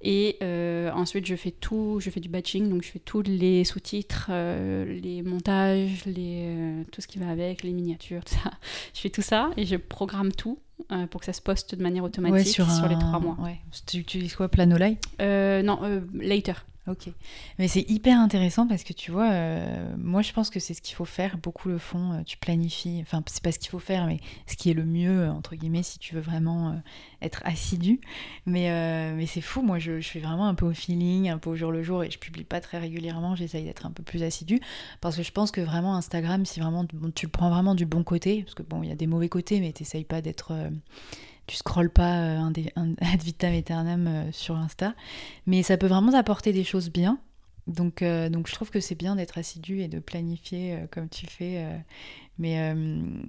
Et 0.00 0.36
euh, 0.42 0.90
ensuite, 0.92 1.26
je 1.26 1.34
fais 1.34 1.50
tout, 1.50 1.98
je 2.00 2.10
fais 2.10 2.20
du 2.20 2.28
batching, 2.28 2.68
donc 2.68 2.82
je 2.82 2.88
fais 2.88 3.00
tous 3.00 3.22
les 3.22 3.64
sous-titres, 3.64 4.28
euh, 4.30 4.84
les 5.00 5.22
montages, 5.22 6.04
les, 6.06 6.44
euh, 6.46 6.82
tout 6.92 7.00
ce 7.00 7.08
qui 7.08 7.18
va 7.18 7.28
avec, 7.28 7.64
les 7.64 7.72
miniatures, 7.72 8.24
tout 8.24 8.34
ça. 8.34 8.50
Je 8.94 9.00
fais 9.00 9.10
tout 9.10 9.22
ça 9.22 9.50
et 9.56 9.64
je 9.64 9.76
programme 9.76 10.32
tout 10.32 10.58
pour 11.10 11.20
que 11.20 11.26
ça 11.26 11.32
se 11.32 11.40
poste 11.40 11.74
de 11.74 11.82
manière 11.82 12.04
automatique 12.04 12.36
Ouais, 12.36 12.44
sur, 12.44 12.70
sur, 12.70 12.88
les 12.88 12.98
trois 12.98 13.18
mois. 13.20 13.36
Ouais. 13.40 13.58
Tu 13.86 13.98
utilises 13.98 14.34
quoi 14.34 14.48
Planolite? 14.48 15.02
Euh, 15.20 15.62
non, 15.62 15.80
later. 16.14 16.64
Ok. 16.88 17.10
Mais 17.58 17.68
c'est 17.68 17.88
hyper 17.90 18.18
intéressant 18.18 18.66
parce 18.66 18.82
que 18.82 18.94
tu 18.94 19.10
vois, 19.10 19.30
euh, 19.30 19.94
moi 19.98 20.22
je 20.22 20.32
pense 20.32 20.48
que 20.48 20.58
c'est 20.58 20.72
ce 20.72 20.80
qu'il 20.80 20.94
faut 20.94 21.04
faire. 21.04 21.36
Beaucoup 21.36 21.68
le 21.68 21.78
font. 21.78 22.12
euh, 22.12 22.22
tu 22.24 22.38
planifies. 22.38 23.00
Enfin, 23.02 23.22
c'est 23.26 23.42
pas 23.42 23.52
ce 23.52 23.58
qu'il 23.58 23.68
faut 23.68 23.78
faire, 23.78 24.06
mais 24.06 24.20
ce 24.46 24.56
qui 24.56 24.70
est 24.70 24.74
le 24.74 24.84
mieux, 24.84 25.24
euh, 25.24 25.30
entre 25.30 25.54
guillemets, 25.54 25.82
si 25.82 25.98
tu 25.98 26.14
veux 26.14 26.20
vraiment 26.20 26.80
être 27.20 27.42
assidu. 27.44 28.00
Mais, 28.46 28.70
mais 29.14 29.26
c'est 29.26 29.40
fou. 29.40 29.62
Moi, 29.62 29.78
je, 29.78 30.00
je 30.00 30.08
fais 30.08 30.20
vraiment 30.20 30.48
un 30.48 30.54
peu 30.54 30.66
au 30.66 30.72
feeling, 30.72 31.28
un 31.28 31.38
peu 31.38 31.50
au 31.50 31.56
jour 31.56 31.72
le 31.72 31.82
jour 31.82 32.02
et 32.04 32.10
je 32.10 32.18
publie 32.18 32.44
pas 32.44 32.60
très 32.60 32.78
régulièrement. 32.78 33.36
J'essaye 33.36 33.64
d'être 33.64 33.84
un 33.86 33.90
peu 33.90 34.02
plus 34.02 34.22
assidu 34.22 34.60
parce 35.00 35.16
que 35.16 35.22
je 35.22 35.32
pense 35.32 35.50
que 35.50 35.60
vraiment 35.60 35.94
Instagram, 35.96 36.46
si 36.46 36.60
vraiment 36.60 36.86
tu 37.14 37.26
le 37.26 37.32
prends 37.32 37.50
vraiment 37.50 37.74
du 37.74 37.84
bon 37.86 38.02
côté, 38.02 38.42
parce 38.42 38.54
que 38.54 38.62
bon, 38.62 38.82
il 38.82 38.88
y 38.88 38.92
a 38.92 38.96
des 38.96 39.06
mauvais 39.06 39.28
côtés, 39.28 39.60
mais 39.60 39.72
t'essayes 39.72 40.04
pas 40.04 40.22
d'être. 40.22 40.52
Tu 41.48 41.56
scrolles 41.56 41.90
pas 41.90 42.20
euh, 42.20 42.38
un, 42.38 42.52
un 42.76 42.92
ad 43.12 43.22
vitam 43.22 43.52
aeternam 43.52 44.06
euh, 44.06 44.32
sur 44.32 44.54
Insta, 44.56 44.94
mais 45.46 45.64
ça 45.64 45.76
peut 45.76 45.88
vraiment 45.88 46.12
t'apporter 46.12 46.52
des 46.52 46.62
choses 46.64 46.90
bien. 46.90 47.18
Donc, 47.66 48.00
euh, 48.02 48.28
donc 48.30 48.46
je 48.48 48.54
trouve 48.54 48.70
que 48.70 48.80
c'est 48.80 48.94
bien 48.94 49.16
d'être 49.16 49.36
assidu 49.36 49.80
et 49.80 49.88
de 49.88 49.98
planifier 49.98 50.74
euh, 50.74 50.86
comme 50.90 51.08
tu 51.08 51.26
fais. 51.26 51.64
euh, 51.64 51.76
mais 52.38 52.74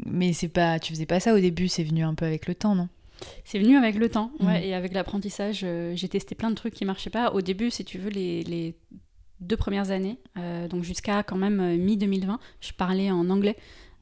mais 0.05 0.33
c'est 0.33 0.47
pas, 0.49 0.79
tu 0.79 0.93
faisais 0.93 1.05
pas 1.07 1.19
ça 1.19 1.33
au 1.33 1.39
début, 1.39 1.67
c'est 1.67 1.83
venu 1.83 2.03
un 2.03 2.13
peu 2.13 2.25
avec 2.25 2.45
le 2.47 2.53
temps, 2.55 2.75
non? 2.75 2.87
C'est 3.43 3.59
venu 3.59 3.75
avec 3.75 3.95
le 3.95 4.07
temps, 4.07 4.31
ouais, 4.39 4.61
Mm. 4.61 4.63
et 4.63 4.73
avec 4.75 4.93
l'apprentissage. 4.93 5.61
euh, 5.63 5.93
j'ai 5.95 6.07
testé 6.07 6.35
plein 6.35 6.49
de 6.51 6.55
trucs 6.55 6.73
qui 6.73 6.85
marchaient 6.85 7.09
pas. 7.09 7.31
Au 7.33 7.41
début, 7.41 7.69
si 7.71 7.83
tu 7.83 7.97
veux, 7.97 8.09
les, 8.09 8.43
les 8.43 8.75
deux 9.41 9.57
premières 9.57 9.91
années, 9.91 10.19
euh, 10.37 10.67
donc 10.69 10.83
jusqu'à 10.83 11.23
quand 11.23 11.35
même 11.35 11.59
euh, 11.59 11.75
mi-2020, 11.77 12.37
je 12.61 12.71
parlais 12.73 13.11
en 13.11 13.29
anglais. 13.29 13.57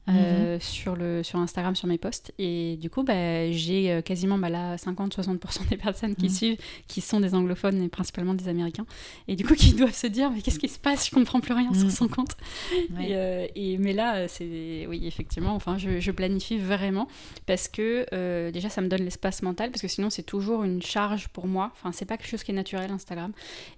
Euh, 0.08 0.58
sur, 0.60 0.96
le, 0.96 1.22
sur 1.22 1.38
Instagram, 1.38 1.74
sur 1.76 1.86
mes 1.88 1.98
posts. 1.98 2.32
Et 2.38 2.76
du 2.80 2.90
coup, 2.90 3.02
bah, 3.02 3.50
j'ai 3.52 3.90
euh, 3.92 4.00
quasiment 4.02 4.38
bah, 4.38 4.48
là 4.48 4.76
50-60% 4.76 5.68
des 5.68 5.76
personnes 5.76 6.14
qui 6.14 6.26
Mhm. 6.26 6.30
suivent 6.30 6.56
qui 6.86 7.00
sont 7.00 7.20
des 7.20 7.34
anglophones 7.34 7.82
et 7.82 7.88
principalement 7.88 8.34
des 8.34 8.48
américains. 8.48 8.86
Et 9.28 9.36
du 9.36 9.44
coup, 9.44 9.54
qui 9.54 9.72
doivent 9.74 9.94
se 9.94 10.06
dire 10.06 10.30
Mais 10.30 10.40
qu'est-ce 10.42 10.58
qui 10.58 10.68
se 10.68 10.78
passe? 10.78 11.06
Je 11.06 11.10
comprends 11.14 11.40
plus 11.40 11.52
rien 11.54 11.72
sur 11.74 11.84
Mhm. 11.84 11.90
son 11.90 12.08
compte. 12.08 12.36
Ouais. 12.96 13.10
Et, 13.10 13.16
euh, 13.16 13.46
et- 13.54 13.78
mais 13.78 13.92
là, 13.92 14.28
c'est 14.28 14.86
oui, 14.88 15.06
effectivement. 15.06 15.54
Enfin, 15.54 15.78
je, 15.78 16.00
je 16.00 16.10
planifie 16.10 16.58
vraiment 16.58 17.08
parce 17.46 17.68
que 17.68 18.06
euh, 18.12 18.50
déjà, 18.50 18.68
ça 18.68 18.80
me 18.80 18.88
donne 18.88 19.02
l'espace 19.02 19.42
mental 19.42 19.70
parce 19.70 19.82
que 19.82 19.88
sinon, 19.88 20.10
c'est 20.10 20.22
toujours 20.22 20.64
une 20.64 20.82
charge 20.82 21.28
pour 21.28 21.46
moi. 21.46 21.70
Enfin, 21.74 21.92
c'est 21.92 22.04
pas 22.06 22.16
quelque 22.16 22.30
chose 22.30 22.42
qui 22.44 22.52
est 22.52 22.54
naturel 22.54 22.90
Instagram 22.90 23.32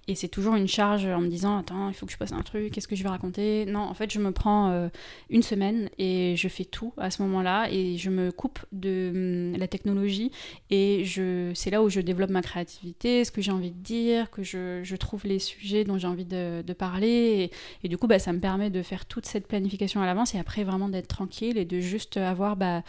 et 0.07 0.15
c'est 0.15 0.27
toujours 0.27 0.55
une 0.55 0.67
charge 0.67 1.05
en 1.05 1.19
me 1.21 1.27
disant 1.27 1.57
attends, 1.57 1.89
il 1.89 1.93
faut 1.93 2.05
que 2.05 2.11
je 2.11 2.17
poste 2.17 2.33
un 2.33 2.41
truc. 2.41 2.71
Qu'est-ce 2.71 2.87
que 2.87 2.95
je 2.95 3.03
vais 3.03 3.09
raconter? 3.09 3.65
Non, 3.65 3.79
en 3.81 3.93
fait, 3.93 4.11
je 4.11 4.19
me 4.19 4.31
prends 4.31 4.89
une 5.29 5.43
semaine 5.43 5.89
et 5.97 6.20
je 6.35 6.47
fais 6.47 6.65
tout 6.65 6.93
à 6.97 7.11
ce 7.11 7.21
moment-là 7.23 7.67
et 7.71 7.97
je 7.97 8.09
me 8.09 8.31
coupe 8.31 8.59
de 8.71 9.11
hum, 9.53 9.59
la 9.59 9.67
technologie 9.67 10.31
et 10.69 11.03
je 11.05 11.51
c'est 11.53 11.69
là 11.69 11.83
où 11.83 11.89
je 11.89 12.01
développe 12.01 12.29
ma 12.29 12.41
créativité, 12.41 13.23
ce 13.25 13.31
que 13.31 13.41
j'ai 13.41 13.51
envie 13.51 13.71
de 13.71 13.81
dire, 13.81 14.29
que 14.31 14.43
je, 14.43 14.95
trouve 14.95 15.25
les 15.25 15.39
sujets 15.39 15.83
dont 15.83 15.97
j'ai 15.97 16.07
envie 16.07 16.25
de, 16.25 16.73
parler 16.77 17.51
et, 17.83 17.87
du 17.89 17.97
coup, 17.97 18.07
bah, 18.07 18.17
ça 18.17 18.31
me 18.31 18.39
permet 18.39 18.69
de 18.69 18.81
faire 18.81 19.05
toute 19.05 19.25
cette 19.25 19.47
planification 19.47 20.01
à 20.01 20.05
l'avance 20.05 20.33
et 20.35 20.39
après 20.39 20.63
vraiment 20.63 20.89
d'être 20.89 21.07
tranquille 21.07 21.57
et 21.57 21.65
de 21.65 21.79
juste 21.79 22.17
avoir 22.17 22.55
bah, 22.55 22.83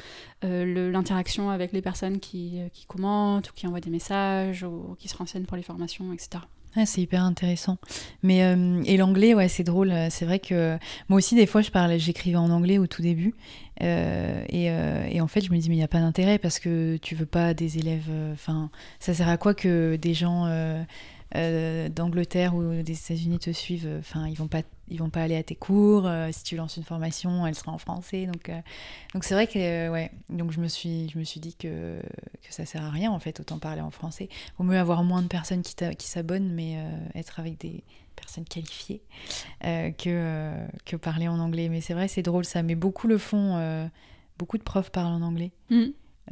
euh, 0.45 0.91
l'interaction 0.93 1.51
avec 1.51 1.73
les 1.73 1.83
personnes 1.83 2.21
euh, 2.35 2.69
qui 2.69 2.87
commentent 2.87 3.51
ou 3.51 3.53
qui 3.55 3.67
envoient 3.67 3.81
des 3.81 3.91
messages 3.91 4.63
ou 4.63 4.97
qui 4.99 5.09
se 5.09 5.17
renseignent 5.17 5.45
pour 5.45 5.57
les 5.57 5.63
formations, 5.63 6.13
etc. 6.13 6.43
C'est 6.87 7.03
hyper 7.03 7.23
intéressant. 7.23 7.79
Mais 8.23 8.43
euh, 8.45 8.83
et 8.85 8.97
l'anglais, 8.97 9.35
ouais, 9.35 9.49
c'est 9.49 9.65
drôle. 9.65 9.93
C'est 10.11 10.25
vrai 10.25 10.39
que 10.39 10.79
moi 11.09 11.19
aussi, 11.19 11.35
des 11.35 11.47
fois, 11.47 11.61
je 11.61 11.71
parlais, 11.71 11.99
j'écrivais 11.99 12.39
en 12.39 12.51
anglais 12.51 12.79
au 12.79 12.87
tout 12.87 13.03
début, 13.03 13.35
Euh, 13.83 14.45
et, 14.49 14.71
euh, 14.71 15.07
et 15.11 15.21
en 15.21 15.27
fait, 15.29 15.41
je 15.41 15.51
me 15.51 15.59
dis 15.59 15.69
mais 15.69 15.75
il 15.75 15.79
n'y 15.79 15.85
a 15.85 15.89
pas 15.89 16.01
d'intérêt 16.01 16.39
parce 16.39 16.59
que 16.59 16.99
tu 16.99 17.15
veux 17.15 17.27
pas 17.27 17.53
des 17.55 17.79
élèves. 17.79 18.09
Enfin, 18.33 18.71
ça 19.01 19.13
sert 19.15 19.29
à 19.29 19.37
quoi 19.37 19.55
que 19.55 19.97
des 19.97 20.15
gens 20.15 20.47
euh, 21.35 21.87
euh, 21.87 21.89
d'Angleterre 21.89 22.55
ou 22.55 22.83
des 22.83 22.93
États-Unis 22.93 23.39
te 23.39 23.51
suivent 23.53 23.89
Enfin, 23.99 24.27
ils 24.29 24.37
vont 24.37 24.49
pas, 24.49 24.63
ils 24.89 24.99
vont 24.99 25.11
pas 25.11 25.23
aller 25.23 25.37
à 25.37 25.43
tes 25.43 25.55
cours. 25.55 26.07
euh, 26.07 26.29
si 26.33 26.45
tu 26.45 26.57
lances 26.57 26.77
une 26.77 26.83
formation, 26.85 27.47
elle 27.47 27.55
sera 27.55 27.73
en 27.73 27.79
français. 27.79 28.27
Donc, 28.27 28.49
euh, 28.49 28.61
donc 29.15 29.25
c'est 29.25 29.35
vrai 29.35 29.47
que 29.47 29.59
euh, 29.59 29.91
ouais. 29.91 30.11
Donc 30.29 30.53
je 30.53 30.61
me 30.61 30.69
suis, 30.69 31.09
je 31.09 31.19
me 31.19 31.25
suis 31.25 31.41
dit 31.41 31.55
que 31.55 32.01
que 32.43 32.53
ça 32.55 32.65
sert 32.67 32.83
à 32.85 32.91
rien 32.91 33.11
en 33.11 33.19
fait. 33.19 33.41
Autant 33.41 33.59
parler 33.59 33.81
en 33.81 33.91
français. 33.91 34.29
Vaut 34.59 34.65
mieux 34.65 34.79
avoir 34.79 35.03
moins 35.05 35.23
de 35.23 35.29
personnes 35.29 35.63
qui, 35.63 35.75
qui 35.97 36.07
s'abonnent, 36.07 36.53
mais 36.53 36.77
euh, 36.77 37.19
être 37.19 37.41
avec 37.41 37.59
des 37.59 37.83
personnes 38.17 38.45
qualifiées 38.45 39.03
euh, 39.65 39.91
que, 39.91 40.05
euh, 40.09 40.67
que 40.85 40.97
parler 40.97 41.29
en 41.29 41.39
anglais. 41.39 41.69
Mais 41.69 41.81
c'est 41.81 41.95
vrai, 41.95 42.09
c'est 42.09 42.23
drôle 42.23 42.45
ça. 42.45 42.63
Mais 42.63 42.75
beaucoup 42.75 43.07
le 43.09 43.19
font. 43.19 43.57
euh, 43.57 43.87
beaucoup 44.39 44.59
de 44.59 44.63
profs 44.63 44.91
parlent 44.91 45.13
en 45.15 45.23
anglais. 45.23 45.53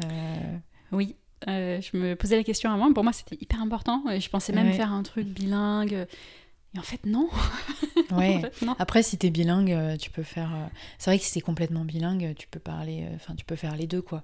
Euh, 0.04 0.58
Oui. 0.92 1.16
Euh, 1.48 1.80
je 1.80 1.96
me 1.96 2.14
posais 2.16 2.36
la 2.36 2.44
question 2.44 2.70
avant, 2.70 2.92
pour 2.92 3.02
moi 3.04 3.12
c'était 3.12 3.36
hyper 3.40 3.60
important. 3.62 4.02
Je 4.18 4.28
pensais 4.28 4.52
même 4.52 4.66
Ouais. 4.68 4.72
faire 4.74 4.92
un 4.92 5.02
truc 5.02 5.26
bilingue. 5.26 6.06
Et 6.74 6.78
en 6.78 6.82
fait, 6.82 7.04
non. 7.06 7.28
ouais. 8.12 8.36
En 8.36 8.40
fait, 8.42 8.62
non. 8.64 8.76
Après, 8.78 9.02
si 9.02 9.18
t'es 9.18 9.30
bilingue, 9.30 9.72
euh, 9.72 9.96
tu 9.96 10.08
peux 10.10 10.22
faire. 10.22 10.50
euh, 10.54 10.66
C'est 10.98 11.10
vrai 11.10 11.18
que 11.18 11.24
si 11.24 11.32
t'es 11.34 11.40
complètement 11.40 11.84
bilingue, 11.84 12.34
tu 12.38 12.46
peux 12.46 12.60
parler. 12.60 13.06
Enfin, 13.16 13.34
tu 13.34 13.44
peux 13.44 13.56
faire 13.56 13.74
les 13.76 13.86
deux, 13.88 14.02
quoi. 14.02 14.22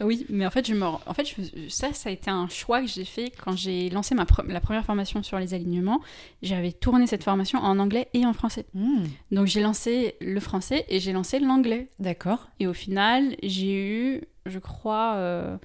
Oui, 0.00 0.26
mais 0.28 0.44
en 0.46 0.50
fait, 0.50 0.66
je 0.66 0.74
me... 0.74 0.84
en 0.84 1.14
fait 1.14 1.24
je- 1.24 1.70
ça, 1.70 1.90
ça 1.94 2.10
a 2.10 2.12
été 2.12 2.30
un 2.30 2.48
choix 2.48 2.82
que 2.82 2.86
j'ai 2.86 3.06
fait 3.06 3.32
quand 3.42 3.56
j'ai 3.56 3.88
lancé 3.88 4.14
ma 4.14 4.24
pre- 4.24 4.46
la 4.46 4.60
première 4.60 4.84
formation 4.84 5.22
sur 5.22 5.38
les 5.38 5.54
alignements. 5.54 6.02
J'avais 6.42 6.72
tourné 6.72 7.06
cette 7.06 7.24
formation 7.24 7.60
en 7.60 7.78
anglais 7.78 8.08
et 8.12 8.26
en 8.26 8.34
français. 8.34 8.66
Hmm, 8.74 9.04
Donc 9.30 9.46
j'ai 9.46 9.62
lancé 9.62 10.16
le 10.20 10.38
français 10.38 10.84
et 10.90 11.00
j'ai 11.00 11.12
lancé 11.14 11.38
l'anglais. 11.38 11.88
D'accord. 11.98 12.50
Et 12.60 12.66
au 12.66 12.74
final, 12.74 13.36
j'ai 13.42 13.72
eu, 13.72 14.20
je 14.44 14.58
crois, 14.58 15.14
euh, 15.14 15.56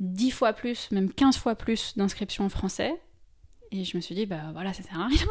10 0.00 0.30
fois 0.30 0.52
plus, 0.52 0.90
même 0.90 1.12
15 1.12 1.36
fois 1.36 1.54
plus 1.54 1.92
d'inscriptions 1.96 2.44
en 2.44 2.48
français. 2.48 2.92
Et 3.72 3.84
je 3.84 3.96
me 3.96 4.00
suis 4.02 4.16
dit, 4.16 4.26
bah 4.26 4.50
voilà, 4.52 4.72
ça 4.72 4.82
sert 4.82 4.98
à 5.00 5.06
rien. 5.06 5.26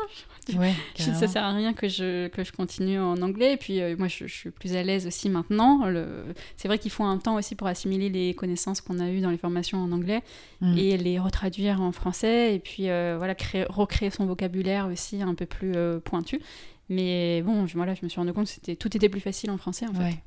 Ouais. 0.58 0.74
ça 0.96 1.28
sert 1.28 1.44
à 1.44 1.52
rien 1.54 1.74
que 1.74 1.88
je, 1.90 2.28
que 2.30 2.44
je 2.44 2.52
continue 2.54 2.98
en 3.00 3.22
anglais. 3.22 3.54
Et 3.54 3.58
puis 3.58 3.82
euh, 3.82 3.96
moi, 3.98 4.08
je, 4.08 4.26
je 4.28 4.34
suis 4.34 4.50
plus 4.50 4.76
à 4.76 4.82
l'aise 4.82 5.06
aussi 5.06 5.30
maintenant. 5.30 5.86
Le- 5.88 6.24
C'est 6.56 6.68
vrai 6.70 6.80
qu'il 6.80 6.90
faut 6.90 7.04
un 7.04 7.18
temps 7.18 7.36
aussi 7.36 7.54
pour 7.56 7.68
assimiler 7.68 8.10
les 8.10 8.34
connaissances 8.34 8.80
qu'on 8.82 9.00
a 9.00 9.10
eues 9.12 9.20
dans 9.20 9.30
les 9.30 9.38
formations 9.38 9.78
en 9.84 9.92
anglais 9.92 10.24
Hmm. 10.62 10.78
et 10.78 10.98
les 10.98 11.20
retraduire 11.20 11.82
en 11.82 11.92
français. 11.92 12.56
Et 12.56 12.60
puis 12.60 12.90
euh, 12.90 13.16
voilà, 13.18 13.36
créer, 13.36 13.66
recréer 13.70 14.10
son 14.10 14.26
vocabulaire 14.26 14.88
aussi 14.88 15.22
un 15.22 15.36
peu 15.36 15.46
plus 15.46 15.74
euh, 15.76 16.00
pointu. 16.00 16.40
Mais 16.88 17.42
bon, 17.44 17.68
je, 17.68 17.76
voilà, 17.76 17.94
je 17.94 18.00
me 18.04 18.10
suis 18.10 18.20
rendu 18.20 18.34
compte 18.34 18.46
que 18.46 18.52
c'était, 18.52 18.76
tout 18.76 18.96
était 18.96 19.10
plus 19.10 19.22
facile 19.22 19.52
en 19.52 19.58
français 19.58 19.86
en 19.88 19.94
fait. 19.94 20.00
Ouais. 20.04 20.24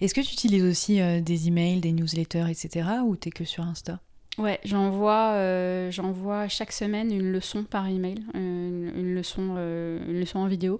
Est-ce 0.00 0.14
que 0.14 0.20
tu 0.20 0.32
utilises 0.32 0.64
aussi 0.64 1.00
euh, 1.00 1.20
des 1.20 1.48
emails, 1.48 1.80
des 1.80 1.92
newsletters, 1.92 2.46
etc. 2.50 2.88
ou 3.04 3.16
t'es 3.16 3.30
que 3.30 3.44
sur 3.44 3.64
Insta? 3.64 4.00
Ouais, 4.38 4.60
j'envoie 4.64 5.30
euh, 5.32 5.90
j'envoie 5.90 6.46
chaque 6.48 6.72
semaine 6.72 7.10
une 7.10 7.32
leçon 7.32 7.64
par 7.64 7.88
email, 7.88 8.22
une, 8.34 8.92
une 8.94 9.22
euh, 9.38 9.98
une 10.06 10.20
leçon 10.20 10.40
en 10.40 10.46
vidéo. 10.46 10.78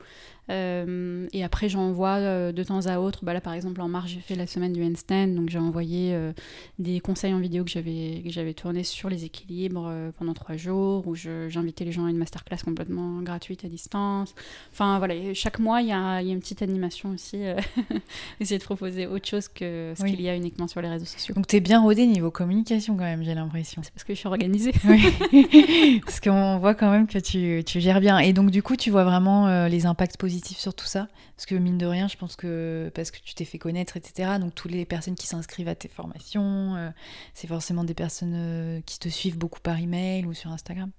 Euh, 0.51 1.27
et 1.33 1.43
après, 1.43 1.69
j'envoie 1.69 2.17
euh, 2.17 2.53
de 2.53 2.63
temps 2.63 2.87
à 2.87 2.99
autre. 2.99 3.25
Bah 3.25 3.33
là, 3.35 3.41
par 3.41 3.53
exemple, 3.53 3.81
en 3.81 3.89
mars, 3.89 4.09
j'ai 4.09 4.21
fait 4.21 4.37
la 4.37 4.47
semaine 4.47 4.73
du 4.73 4.85
handstand, 4.85 5.29
donc 5.35 5.51
j'ai 5.51 5.59
envoyé 5.59 6.15
euh, 6.15 6.33
des 6.79 7.01
conseils 7.01 7.35
en 7.35 7.41
vidéo 7.41 7.65
que 7.65 7.71
j'avais 7.71 8.23
que 8.25 8.31
j'avais 8.31 8.55
tourné 8.55 8.85
sur 8.85 9.09
les 9.09 9.25
équilibres 9.25 9.87
euh, 9.89 10.11
pendant 10.17 10.35
trois 10.35 10.57
jours, 10.57 11.07
où 11.07 11.15
j'invitais 11.17 11.85
les 11.85 11.93
gens 11.93 12.07
à 12.07 12.11
une 12.11 12.17
masterclass 12.17 12.59
complètement 12.65 13.23
gratuite 13.23 13.65
à 13.65 13.69
distance. 13.69 14.35
Enfin 14.73 14.99
voilà, 14.99 15.15
et 15.15 15.35
chaque 15.35 15.59
mois, 15.59 15.83
il 15.83 15.89
y 15.89 15.93
a, 15.93 16.23
y 16.23 16.31
a 16.31 16.33
une 16.33 16.41
petite 16.41 16.63
animation 16.63 17.11
aussi. 17.11 17.39
essayer 18.41 18.59
de 18.59 18.65
proposer 18.65 19.07
autre 19.07 19.27
chose 19.27 19.49
que 19.49 19.93
ce 19.97 20.03
Oui. 20.03 20.13
qu'il 20.13 20.23
y 20.23 20.29
a 20.29 20.37
uniquement 20.37 20.69
sur 20.69 20.81
les 20.81 20.89
réseaux 20.89 21.05
sociaux. 21.07 21.35
Donc 21.35 21.47
t'es 21.47 21.61
bien 21.61 21.81
rodé 21.81 22.07
niveau 22.07 22.31
communication 22.31 22.97
quand 22.97 23.05
même, 23.05 23.23
j'ai 23.25 23.35
l'impression. 23.35 23.83
C'est 23.83 23.93
parce 23.93 24.05
que 24.05 24.15
je 24.15 24.19
suis 24.19 24.29
organisée. 24.29 24.73
Oui. 24.85 26.01
Parce 26.05 26.21
qu'on 26.21 26.59
voit 26.59 26.75
quand 26.75 26.91
même 26.91 27.07
que 27.07 27.19
tu, 27.19 27.63
tu 27.65 27.81
gères 27.81 28.01
bien. 28.01 28.19
Et 28.19 28.33
donc 28.33 28.51
du 28.51 28.63
coup, 28.63 28.77
tu 28.77 28.91
vois 28.91 29.05
vraiment 29.05 29.67
les 29.67 29.87
impacts 29.87 30.17
positifs 30.17 30.36
sur 30.45 30.75
tout 30.75 30.87
ça 30.87 31.09
Parce 31.37 31.47
que 31.47 31.55
mine 31.55 31.79
de 31.79 31.87
rien, 31.87 32.09
je 32.09 32.17
pense 32.17 32.37
que 32.37 32.91
parce 32.95 33.11
que 33.11 33.19
tu 33.19 33.35
t'es 33.35 33.45
fait 33.45 33.59
connaître, 33.59 33.97
etc. 33.97 34.39
Donc 34.41 34.55
toutes 34.55 34.71
les 34.71 34.85
personnes 34.85 35.15
qui 35.15 35.27
s'inscrivent 35.27 35.69
à 35.69 35.75
tes 35.75 35.89
formations, 35.89 36.77
euh, 36.77 36.91
c'est 37.35 37.47
forcément 37.47 37.85
des 37.85 37.95
personnes 37.95 38.35
euh, 38.35 38.81
qui 38.87 38.99
te 38.99 39.09
suivent 39.09 39.39
beaucoup 39.39 39.61
par 39.61 39.79
email 39.79 40.27
ou 40.27 40.35
sur 40.35 40.51
Instagram. 40.51 40.91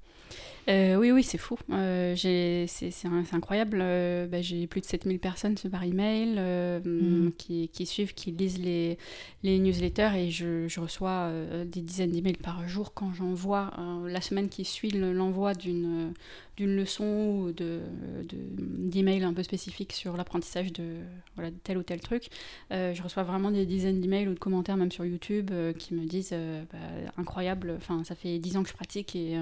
Euh, 0.69 0.95
oui, 0.97 1.11
oui, 1.11 1.23
c'est 1.23 1.37
fou. 1.37 1.57
Euh, 1.71 2.13
c'est 2.17 2.89
incroyable. 3.31 3.79
Euh, 3.81 4.27
bah, 4.27 4.41
j'ai 4.41 4.67
plus 4.67 4.81
de 4.81 4.85
7000 4.85 5.17
personnes 5.19 5.55
par 5.71 5.83
email 5.83 6.35
euh, 6.37 6.79
Mm. 6.83 7.31
qui, 7.37 7.69
qui 7.69 7.85
suivent, 7.85 8.13
qui 8.13 8.31
lisent 8.31 8.59
les, 8.59 8.97
les 9.43 9.59
newsletters 9.59 10.11
et 10.17 10.29
je, 10.29 10.67
je 10.67 10.79
reçois 10.81 11.31
des 11.65 11.81
dizaines 11.81 12.11
d'emails 12.11 12.33
par 12.37 12.67
jour 12.67 12.93
quand 12.93 13.13
j'envoie 13.13 13.71
la 14.07 14.19
semaine 14.21 14.49
qui 14.49 14.65
suit 14.65 14.91
le- 14.91 15.13
l'envoi 15.13 15.53
d'une 15.53 16.13
d'une 16.57 16.75
leçon 16.75 17.05
ou 17.05 17.51
de 17.51 17.81
de- 18.27 18.89
d'emails 18.89 19.23
un 19.23 19.33
peu 19.33 19.43
spécifiques 19.43 19.93
sur 19.93 20.17
l'apprentissage 20.17 20.73
de, 20.73 20.95
voilà, 21.35 21.51
de 21.51 21.57
tel 21.63 21.77
ou 21.77 21.83
tel 21.83 22.01
truc. 22.01 22.25
Je 22.71 23.01
reçois 23.01 23.23
vraiment 23.23 23.51
des 23.51 23.65
dizaines 23.65 24.01
d'emails 24.01 24.27
ou 24.27 24.33
de 24.33 24.39
commentaires, 24.39 24.75
même 24.77 24.91
sur 24.91 25.05
YouTube, 25.05 25.51
qui 25.77 25.93
me 25.93 26.05
disent 26.05 26.33
bah, 26.71 26.77
incroyable, 27.17 27.73
enfin, 27.77 28.03
ça 28.03 28.15
fait 28.15 28.37
10 28.39 28.57
ans 28.57 28.63
que 28.63 28.69
je 28.69 28.73
pratique 28.73 29.15
et 29.15 29.37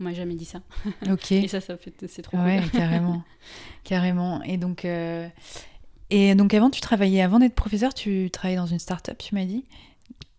on 0.00 0.04
m'a 0.04 0.14
jamais 0.14 0.34
dit 0.34 0.44
ça. 0.44 0.60
Ok. 1.10 1.32
Et 1.32 1.48
ça, 1.48 1.60
ça 1.60 1.76
fait, 1.76 1.92
c'est 2.08 2.22
trop 2.22 2.36
Ouais, 2.38 2.60
cool. 2.60 2.70
carrément. 2.80 3.22
carrément. 3.84 4.42
Et 4.42 4.56
donc, 4.56 4.84
euh, 4.84 5.28
et 6.10 6.34
donc 6.34 6.54
avant, 6.54 6.70
tu 6.70 6.80
travaillais, 6.80 7.22
avant 7.22 7.38
d'être 7.38 7.54
professeur, 7.54 7.94
tu 7.94 8.30
travaillais 8.30 8.56
dans 8.58 8.66
une 8.66 8.78
start-up, 8.78 9.16
tu 9.18 9.34
m'as 9.34 9.44
dit 9.44 9.64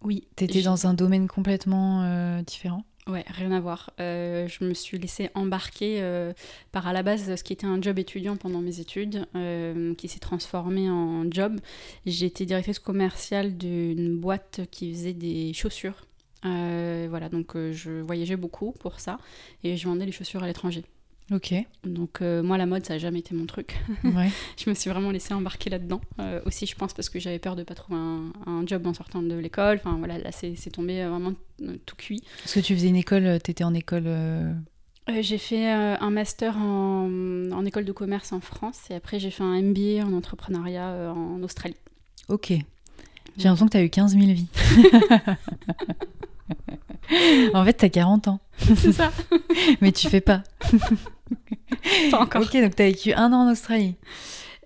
Oui. 0.03 0.27
T'étais 0.35 0.59
je- 0.59 0.65
dans 0.65 0.85
un 0.87 0.93
domaine 0.93 1.27
complètement 1.27 2.03
euh, 2.03 2.41
différent 2.41 2.83
Ouais, 3.05 3.25
rien 3.27 3.51
à 3.51 3.59
voir. 3.59 3.91
Euh, 3.99 4.47
je 4.47 4.63
me 4.63 4.73
suis 4.73 4.97
laissée 4.97 5.29
embarquer 5.35 5.97
euh, 6.01 6.31
par 6.71 6.87
à 6.87 6.93
la 6.93 7.03
base 7.03 7.35
ce 7.35 7.43
qui 7.43 7.51
était 7.51 7.65
un 7.65 7.81
job 7.81 7.99
étudiant 7.99 8.37
pendant 8.37 8.61
mes 8.61 8.79
études, 8.79 9.25
euh, 9.35 9.93
qui 9.95 10.07
s'est 10.07 10.19
transformé 10.21 10.89
en 10.89 11.29
job. 11.29 11.59
J'étais 12.05 12.45
directrice 12.45 12.79
commerciale 12.79 13.57
d'une 13.57 14.17
boîte 14.17 14.61
qui 14.71 14.93
faisait 14.93 15.11
des 15.11 15.51
chaussures. 15.51 16.05
Euh, 16.45 17.07
voilà, 17.09 17.29
donc 17.29 17.55
euh, 17.55 17.71
je 17.71 18.01
voyageais 18.01 18.35
beaucoup 18.35 18.71
pour 18.79 18.99
ça 18.99 19.17
et 19.63 19.77
je 19.77 19.87
vendais 19.87 20.05
les 20.05 20.11
chaussures 20.11 20.43
à 20.43 20.47
l'étranger. 20.47 20.83
Ok. 21.31 21.53
Donc 21.85 22.21
euh, 22.21 22.43
moi 22.43 22.57
la 22.57 22.65
mode 22.65 22.85
ça 22.85 22.93
n'a 22.93 22.99
jamais 22.99 23.19
été 23.19 23.33
mon 23.33 23.45
truc. 23.45 23.77
Ouais. 24.03 24.29
je 24.57 24.69
me 24.69 24.75
suis 24.75 24.89
vraiment 24.89 25.09
laissée 25.09 25.33
embarquer 25.33 25.69
là-dedans. 25.69 26.01
Aussi 26.45 26.65
je 26.65 26.75
pense 26.75 26.93
parce 26.93 27.09
que 27.09 27.17
j'avais 27.19 27.39
peur 27.39 27.55
de 27.55 27.63
pas 27.63 27.75
trouver 27.75 27.97
un, 27.97 28.33
un 28.45 28.65
job 28.67 28.85
en 28.85 28.93
sortant 28.93 29.21
de 29.21 29.33
l'école. 29.35 29.77
Enfin 29.77 29.95
voilà, 29.97 30.17
là 30.17 30.31
c'est 30.33 30.53
tombé 30.71 31.05
vraiment 31.05 31.31
tout 31.85 31.95
cuit. 31.95 32.21
Parce 32.39 32.53
que 32.55 32.59
tu 32.59 32.75
faisais 32.75 32.89
une 32.89 32.97
école, 32.97 33.25
euh, 33.25 33.39
t'étais 33.39 33.63
en 33.63 33.73
école. 33.73 34.03
euh, 34.07 34.53
j'ai 35.21 35.37
fait 35.37 35.73
euh, 35.73 35.95
un 35.99 36.09
master 36.11 36.57
en, 36.57 37.09
en 37.53 37.65
école 37.65 37.85
de 37.85 37.91
commerce 37.93 38.33
en 38.33 38.41
France 38.41 38.81
et 38.89 38.93
après 38.95 39.17
j'ai 39.19 39.31
fait 39.31 39.43
un 39.43 39.61
MBA 39.61 40.05
en 40.05 40.11
entrepreneuriat 40.13 40.89
euh, 40.89 41.09
en 41.11 41.41
Australie. 41.41 41.77
Ok. 42.27 42.49
J'ai 43.37 43.45
l'impression 43.45 43.65
que 43.67 43.71
t'as 43.71 43.83
eu 43.83 43.89
15 43.89 44.11
000 44.13 44.25
vies. 44.33 44.47
en 47.53 47.65
fait, 47.65 47.73
t'as 47.73 47.89
40 47.89 48.27
ans, 48.27 48.39
C'est 48.57 48.91
ça 48.91 49.11
mais 49.81 49.91
tu 49.91 50.09
fais 50.09 50.21
pas. 50.21 50.43
Pas 52.11 52.21
encore. 52.21 52.41
Ok, 52.43 52.53
donc 52.53 52.75
t'as 52.75 52.85
vécu 52.85 53.13
un 53.13 53.31
an 53.33 53.47
en 53.47 53.51
Australie. 53.51 53.95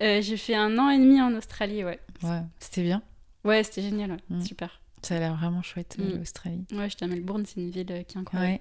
Euh, 0.02 0.20
j'ai 0.22 0.36
fait 0.36 0.54
un 0.54 0.78
an 0.78 0.90
et 0.90 0.98
demi 0.98 1.20
en 1.20 1.34
Australie, 1.34 1.84
ouais. 1.84 1.98
Ouais, 2.22 2.42
c'était 2.60 2.82
bien. 2.82 3.02
Ouais, 3.44 3.62
c'était 3.64 3.82
génial, 3.82 4.12
ouais. 4.12 4.18
Mm. 4.30 4.40
super. 4.42 4.80
Ça 5.02 5.16
a 5.16 5.18
l'air 5.20 5.34
vraiment 5.36 5.62
chouette, 5.62 5.96
euh, 5.98 6.14
Mm. 6.14 6.18
l'Australie. 6.18 6.64
Ouais, 6.72 6.88
j'étais 6.90 7.04
à 7.04 7.08
Melbourne, 7.08 7.44
c'est 7.46 7.60
une 7.60 7.70
ville 7.70 7.86
euh, 7.90 8.02
qui 8.02 8.16
est 8.16 8.20
incroyable. 8.20 8.60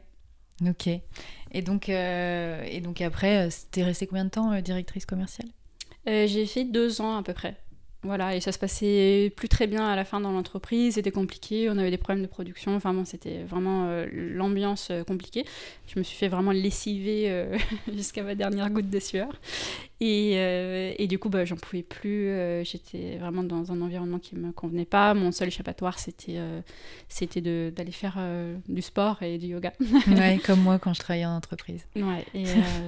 Ouais. 0.62 0.70
Ok. 0.70 0.88
Et 1.52 1.62
donc, 1.62 1.90
euh, 1.90 2.64
et 2.66 2.82
donc 2.82 3.02
après, 3.02 3.50
t'es 3.72 3.84
restée 3.84 4.08
combien 4.08 4.26
de 4.26 4.30
temps 4.30 4.52
euh, 4.52 4.62
directrice 4.62 5.06
commerciale? 5.06 5.50
J'ai 6.08 6.46
fait 6.46 6.64
deux 6.64 7.02
ans 7.02 7.18
à 7.18 7.24
peu 7.24 7.34
près. 7.34 7.58
Voilà, 8.04 8.36
et 8.36 8.42
ça 8.42 8.52
se 8.52 8.60
passait 8.60 9.34
plus 9.36 9.50
très 9.50 9.66
bien 9.68 9.86
à 9.88 9.96
la 9.96 10.06
fin 10.06 10.20
dans 10.22 10.32
l'entreprise, 10.32 10.94
c'était 10.96 11.12
compliqué, 11.12 11.68
on 11.70 11.78
avait 11.80 11.90
des 11.90 11.98
problèmes 11.98 12.22
de 12.24 12.30
production, 12.30 12.76
enfin 12.76 12.94
bon, 12.94 13.04
c'était 13.06 13.44
vraiment 13.44 13.86
euh, 13.88 14.06
l'ambiance 14.12 14.90
euh, 14.92 15.04
compliquée. 15.04 15.46
Je 15.88 15.98
me 16.00 16.04
suis 16.04 16.16
fait 16.16 16.28
vraiment 16.28 16.52
lessiver 16.52 17.24
euh, 17.30 17.58
jusqu'à 17.94 18.22
ma 18.24 18.36
dernière 18.36 18.70
goutte 18.70 18.90
de 18.92 19.00
sueur. 19.00 19.30
Et, 20.00 20.34
et 21.04 21.08
du 21.08 21.18
coup, 21.18 21.28
bah, 21.30 21.44
j'en 21.44 21.56
pouvais 21.56 21.82
plus, 21.82 22.30
j'étais 22.64 23.18
vraiment 23.18 23.42
dans 23.42 23.72
un 23.72 23.82
environnement 23.82 24.20
qui 24.20 24.36
me 24.36 24.52
convenait 24.52 24.86
pas. 24.86 25.16
Mon 25.16 25.32
seul 25.32 25.48
échappatoire, 25.48 25.98
c'était 25.98 26.38
c'était 27.10 27.42
de- 27.42 27.74
d'aller 27.76 27.92
faire 27.92 28.20
du 28.68 28.84
sport 28.84 29.24
et 29.24 29.40
du 29.40 29.48
yoga. 29.48 29.74
Ouais, 30.08 30.40
comme 30.46 30.62
moi 30.62 30.78
quand 30.78 30.94
je 30.94 31.00
travaillais 31.00 31.26
en 31.26 31.36
entreprise. 31.36 31.86
Ouais, 31.96 32.24
et 32.36 32.46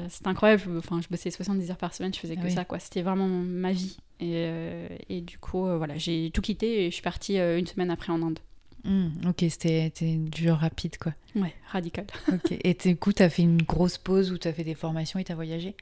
c'était 0.10 0.28
incroyable. 0.28 0.78
Enfin, 0.78 1.02
je 1.02 1.08
bossais 1.10 1.32
70 1.32 1.72
heures 1.72 1.78
par 1.78 1.96
semaine, 1.96 2.14
je 2.14 2.20
faisais 2.20 2.36
que 2.36 2.42
Ah 2.44 2.48
oui. 2.48 2.52
ça, 2.52 2.64
quoi. 2.64 2.78
C'était 2.78 3.02
vraiment 3.02 3.28
ma 3.28 3.72
vie. 3.72 3.98
Et, 4.20 4.34
euh, 4.36 4.88
et 5.10 5.22
du 5.22 5.38
coup, 5.38 5.66
euh, 5.66 5.78
voilà, 5.78 5.98
j'ai 5.98 6.30
tout 6.34 6.42
quitté 6.42 6.86
et 6.86 6.90
je 6.90 6.96
suis 6.96 7.04
partie 7.04 7.40
euh, 7.40 7.58
une 7.58 7.68
semaine 7.68 7.90
après 7.90 8.12
en 8.12 8.22
Inde. 8.22 8.40
Hmm, 8.84 9.08
ok, 9.28 9.46
c'était 9.50 9.92
c'était 9.94 10.16
du 10.16 10.44
genre 10.44 10.58
rapide, 10.60 10.98
quoi. 10.98 11.14
Ouais, 11.36 11.54
radical. 11.70 12.06
Ok. 12.34 12.54
Et 12.64 12.74
du 12.74 12.96
coup, 12.98 13.12
t'as 13.14 13.30
fait 13.30 13.42
une 13.44 13.62
grosse 13.62 13.98
pause 13.98 14.32
où 14.32 14.38
t'as 14.38 14.54
fait 14.54 14.64
des 14.64 14.76
formations 14.76 15.20
et 15.20 15.24
t'as 15.24 15.36
voyagé? 15.36 15.76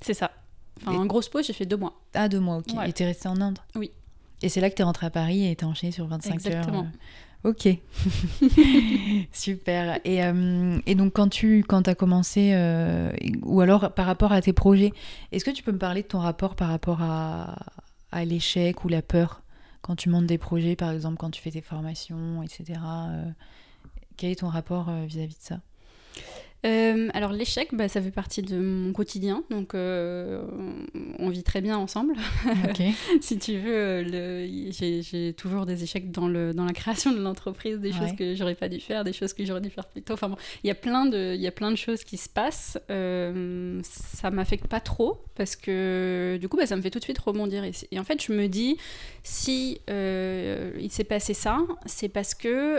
C'est 0.00 0.14
ça. 0.14 0.30
Enfin, 0.80 0.92
Et- 0.92 0.96
en 0.96 1.06
grosse 1.06 1.28
pause, 1.28 1.46
j'ai 1.46 1.52
fait 1.52 1.66
deux 1.66 1.76
mois. 1.76 2.00
Ah, 2.14 2.28
deux 2.28 2.40
mois, 2.40 2.58
ok. 2.58 2.74
Ouais. 2.76 2.88
Et 2.90 2.92
t'es 2.92 3.04
resté 3.04 3.28
en 3.28 3.40
Inde? 3.40 3.58
Oui. 3.74 3.90
Et 4.42 4.48
c'est 4.48 4.60
là 4.60 4.68
que 4.70 4.74
t'es 4.74 4.82
rentré 4.82 5.06
à 5.06 5.10
Paris 5.10 5.46
et 5.48 5.54
t'as 5.56 5.66
enchaîné 5.66 5.92
sur 5.92 6.06
25 6.06 6.34
Exactement. 6.34 6.78
heures. 6.80 6.84
euh, 6.84 6.98
Ok. 7.44 7.68
Super. 9.32 9.98
Et, 10.04 10.24
euh, 10.24 10.78
et 10.86 10.94
donc, 10.94 11.12
quand 11.12 11.28
tu 11.28 11.64
quand 11.64 11.88
as 11.88 11.94
commencé, 11.94 12.52
euh, 12.54 13.12
ou 13.42 13.60
alors 13.60 13.92
par 13.92 14.06
rapport 14.06 14.32
à 14.32 14.40
tes 14.40 14.52
projets, 14.52 14.92
est-ce 15.32 15.44
que 15.44 15.50
tu 15.50 15.62
peux 15.62 15.72
me 15.72 15.78
parler 15.78 16.02
de 16.02 16.06
ton 16.06 16.20
rapport 16.20 16.54
par 16.54 16.68
rapport 16.68 17.02
à, 17.02 17.56
l'échec 18.24 18.84
ou 18.84 18.88
la 18.88 19.02
peur 19.02 19.42
quand 19.80 19.96
tu 19.96 20.08
montes 20.08 20.26
des 20.26 20.38
projets, 20.38 20.76
par 20.76 20.92
exemple, 20.92 21.16
quand 21.16 21.30
tu 21.30 21.42
fais 21.42 21.50
tes 21.50 21.62
formations, 21.62 22.42
etc. 22.42 22.78
euh, 23.10 23.24
quel 24.16 24.30
est 24.30 24.40
ton 24.40 24.48
rapport 24.48 24.92
vis-à-vis 25.06 25.34
de 25.34 25.40
ça? 25.40 25.60
Euh, 26.64 27.08
alors, 27.12 27.32
l'échec, 27.32 27.70
bah, 27.72 27.88
ça 27.88 28.00
fait 28.00 28.12
partie 28.12 28.40
de 28.42 28.56
mon 28.58 28.92
quotidien. 28.92 29.42
Donc, 29.50 29.74
euh, 29.74 30.42
on 31.18 31.28
vit 31.28 31.42
très 31.42 31.60
bien 31.60 31.76
ensemble. 31.76 32.14
Si 33.20 33.38
tu 33.38 33.58
veux, 33.58 33.74
euh, 33.74 34.70
j'ai 34.70 35.32
toujours 35.34 35.66
des 35.66 35.82
échecs 35.82 36.10
dans, 36.10 36.28
le, 36.28 36.52
dans 36.54 36.64
la 36.64 36.72
création 36.72 37.12
de 37.12 37.20
l'entreprise, 37.20 37.78
des 37.78 37.92
Ouais. 37.92 37.98
choses 37.98 38.16
que 38.16 38.34
j'aurais 38.34 38.54
pas 38.54 38.68
dû 38.68 38.80
faire, 38.80 39.04
des 39.04 39.12
choses 39.12 39.32
que 39.32 39.44
j'aurais 39.44 39.60
dû 39.60 39.70
faire 39.70 39.86
plus 39.86 40.02
tôt. 40.02 40.14
Enfin 40.14 40.28
bon, 40.28 40.36
il 40.64 40.68
y 40.68 40.70
a 40.70 40.74
plein 40.74 41.04
de, 41.06 41.34
il 41.34 41.40
y 41.40 41.46
a 41.46 41.50
plein 41.52 41.70
de 41.70 41.76
choses 41.76 42.04
qui 42.04 42.16
se 42.16 42.28
passent. 42.28 42.78
Euh, 42.90 43.80
ça 43.82 44.30
m'affecte 44.30 44.66
pas 44.68 44.80
trop 44.80 45.20
parce 45.34 45.56
que 45.56 46.38
du 46.40 46.48
coup, 46.48 46.56
bah, 46.56 46.66
ça 46.66 46.76
me 46.76 46.82
fait 46.82 46.90
tout 46.90 46.98
de 46.98 47.04
suite 47.04 47.18
rebondir. 47.18 47.64
Et, 47.64 47.72
et 47.90 47.98
en 47.98 48.04
fait, 48.04 48.22
je 48.22 48.32
me 48.32 48.46
dis, 48.46 48.76
si 49.24 49.80
il 49.88 50.90
s'est 50.90 51.04
passé 51.04 51.34
ça, 51.34 51.58
c'est 51.86 52.08
parce 52.08 52.34
que, 52.34 52.78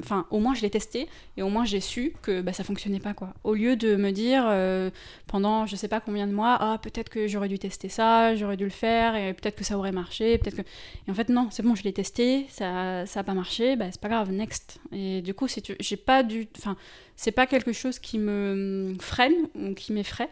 enfin, 0.00 0.26
au 0.30 0.38
moins 0.38 0.54
je 0.54 0.62
l'ai 0.62 0.70
testé 0.70 1.08
et 1.36 1.42
au 1.42 1.48
moins 1.48 1.64
j'ai 1.64 1.80
su 1.80 2.12
que 2.22 2.40
bah, 2.42 2.52
ça 2.52 2.62
fonctionnait 2.64 3.00
pas 3.00 3.05
Au 3.44 3.54
lieu 3.54 3.76
de 3.76 3.96
me 3.96 4.10
dire 4.10 4.44
euh, 4.46 4.90
pendant 5.26 5.66
je 5.66 5.76
sais 5.76 5.88
pas 5.88 6.00
combien 6.00 6.26
de 6.26 6.32
mois, 6.32 6.56
ah 6.60 6.78
peut-être 6.82 7.08
que 7.08 7.26
j'aurais 7.28 7.48
dû 7.48 7.58
tester 7.58 7.88
ça, 7.88 8.34
j'aurais 8.34 8.56
dû 8.56 8.64
le 8.64 8.70
faire 8.70 9.16
et 9.16 9.34
peut-être 9.34 9.56
que 9.56 9.64
ça 9.64 9.76
aurait 9.76 9.92
marché, 9.92 10.38
peut-être 10.38 10.56
que. 10.56 10.62
Et 10.62 11.10
en 11.10 11.14
fait 11.14 11.28
non, 11.28 11.48
c'est 11.50 11.62
bon, 11.62 11.74
je 11.74 11.82
l'ai 11.84 11.92
testé, 11.92 12.46
ça 12.48 13.04
ça 13.06 13.24
pas 13.24 13.34
marché, 13.34 13.76
bah 13.76 13.86
c'est 13.90 14.00
pas 14.00 14.08
grave, 14.08 14.30
next. 14.32 14.78
Et 14.92 15.22
du 15.22 15.34
coup, 15.34 15.48
si 15.48 15.62
tu, 15.62 15.76
j'ai 15.80 15.96
pas 15.96 16.22
du, 16.22 16.48
enfin, 16.58 16.76
c'est 17.16 17.32
pas 17.32 17.46
quelque 17.46 17.72
chose 17.72 17.98
qui 17.98 18.18
me 18.18 18.94
freine 19.00 19.48
ou 19.54 19.74
qui 19.74 19.92
m'effraie. 19.92 20.28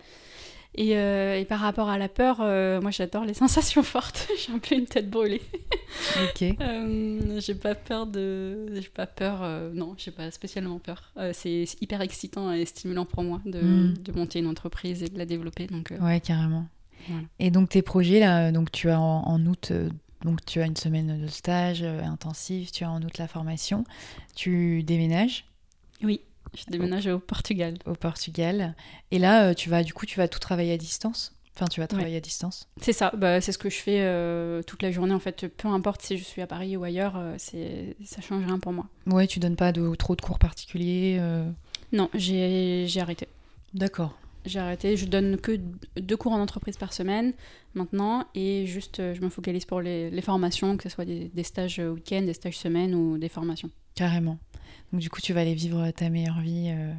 Et, 0.76 0.96
euh, 0.96 1.38
et 1.38 1.44
par 1.44 1.60
rapport 1.60 1.88
à 1.88 1.98
la 1.98 2.08
peur, 2.08 2.38
euh, 2.40 2.80
moi 2.80 2.90
j'adore 2.90 3.24
les 3.24 3.34
sensations 3.44 3.82
fortes. 3.84 4.28
j'ai 4.46 4.52
un 4.52 4.58
peu 4.58 4.74
une 4.74 4.86
tête 4.86 5.08
brûlée. 5.10 5.42
Ok. 6.24 6.44
Euh, 6.60 7.40
j'ai 7.40 7.54
pas 7.54 7.74
peur 7.74 8.06
de. 8.06 8.66
J'ai 8.74 8.88
pas 8.88 9.06
peur. 9.06 9.42
non, 9.72 9.94
j'ai 9.96 10.10
pas 10.10 10.30
spécialement 10.30 10.78
peur. 10.78 11.12
C'est 11.32 11.64
hyper 11.80 12.00
excitant 12.00 12.52
et 12.52 12.64
stimulant 12.64 13.04
pour 13.06 13.22
moi 13.22 13.40
de, 13.46 13.60
Mm. 13.60 13.94
de 13.98 14.12
monter 14.12 14.38
une 14.40 14.46
entreprise 14.48 15.02
et 15.02 15.08
de 15.08 15.18
la 15.18 15.26
développer. 15.26 15.66
Donc, 15.66 15.92
Ouais, 16.00 16.20
carrément. 16.20 16.66
Voilà. 17.08 17.22
Et 17.38 17.50
donc 17.50 17.68
tes 17.68 17.82
projets 17.82 18.18
là, 18.18 18.50
donc 18.50 18.72
tu 18.72 18.90
as 18.90 18.98
en, 19.00 19.22
en 19.26 19.46
août, 19.46 19.72
donc 20.24 20.44
tu 20.46 20.60
as 20.60 20.66
une 20.66 20.76
semaine 20.76 21.20
de 21.20 21.26
stage 21.28 21.82
intensif, 21.82 22.72
tu 22.72 22.82
as 22.84 22.90
en 22.90 23.00
août 23.02 23.18
la 23.18 23.28
formation, 23.28 23.84
tu 24.34 24.82
déménages 24.82 25.44
oui, 26.02 26.20
je 26.56 26.64
déménage 26.70 27.06
au 27.06 27.18
Portugal. 27.18 27.74
au 27.86 27.94
Portugal 27.94 28.74
et 29.10 29.18
là 29.18 29.48
euh, 29.50 29.54
tu 29.54 29.68
vas 29.70 29.82
du 29.82 29.92
coup 29.92 30.06
tu 30.06 30.18
vas 30.18 30.28
tout 30.28 30.38
travailler 30.38 30.72
à 30.72 30.76
distance? 30.76 31.32
Enfin 31.56 31.66
tu 31.66 31.78
vas 31.80 31.86
travailler 31.86 32.16
à 32.16 32.20
distance? 32.20 32.68
C'est 32.80 32.92
ça, 32.92 33.12
bah, 33.16 33.40
c'est 33.40 33.52
ce 33.52 33.58
que 33.58 33.70
je 33.70 33.76
fais 33.76 34.00
euh, 34.00 34.62
toute 34.62 34.82
la 34.82 34.90
journée 34.90 35.14
en 35.14 35.20
fait. 35.20 35.46
Peu 35.46 35.68
importe 35.68 36.02
si 36.02 36.18
je 36.18 36.24
suis 36.24 36.42
à 36.42 36.48
Paris 36.48 36.76
ou 36.76 36.82
ailleurs, 36.82 37.14
euh, 37.16 37.34
c'est 37.38 37.96
ça 38.04 38.20
change 38.20 38.44
rien 38.44 38.58
pour 38.58 38.72
moi. 38.72 38.86
Ouais, 39.06 39.26
tu 39.28 39.38
donnes 39.38 39.54
pas 39.54 39.70
de 39.70 39.94
trop 39.94 40.16
de 40.16 40.20
cours 40.20 40.40
particuliers. 40.40 41.16
euh, 41.20 41.48
Non, 41.92 42.10
j'ai 42.14 42.86
j'ai 42.88 43.00
arrêté. 43.00 43.28
D'accord. 43.72 44.18
J'ai 44.46 44.58
arrêté, 44.58 44.96
je 44.96 45.06
donne 45.06 45.38
que 45.38 45.58
deux 45.98 46.16
cours 46.18 46.32
en 46.32 46.40
entreprise 46.40 46.76
par 46.76 46.92
semaine 46.92 47.32
maintenant 47.74 48.26
et 48.34 48.66
juste 48.66 49.00
euh, 49.00 49.14
je 49.14 49.20
me 49.22 49.28
focalise 49.30 49.64
pour 49.64 49.80
les, 49.80 50.10
les 50.10 50.22
formations, 50.22 50.76
que 50.76 50.82
ce 50.82 50.88
soit 50.90 51.04
des, 51.06 51.30
des 51.32 51.42
stages 51.44 51.78
week-end, 51.78 52.22
des 52.22 52.34
stages 52.34 52.58
semaine 52.58 52.94
ou 52.94 53.16
des 53.16 53.28
formations. 53.30 53.70
Carrément. 53.94 54.38
Donc 54.94 55.00
du 55.00 55.10
coup 55.10 55.20
tu 55.20 55.32
vas 55.32 55.40
aller 55.40 55.54
vivre 55.54 55.90
ta 55.90 56.08
meilleure 56.08 56.38
vie 56.38 56.68
euh, 56.68 56.92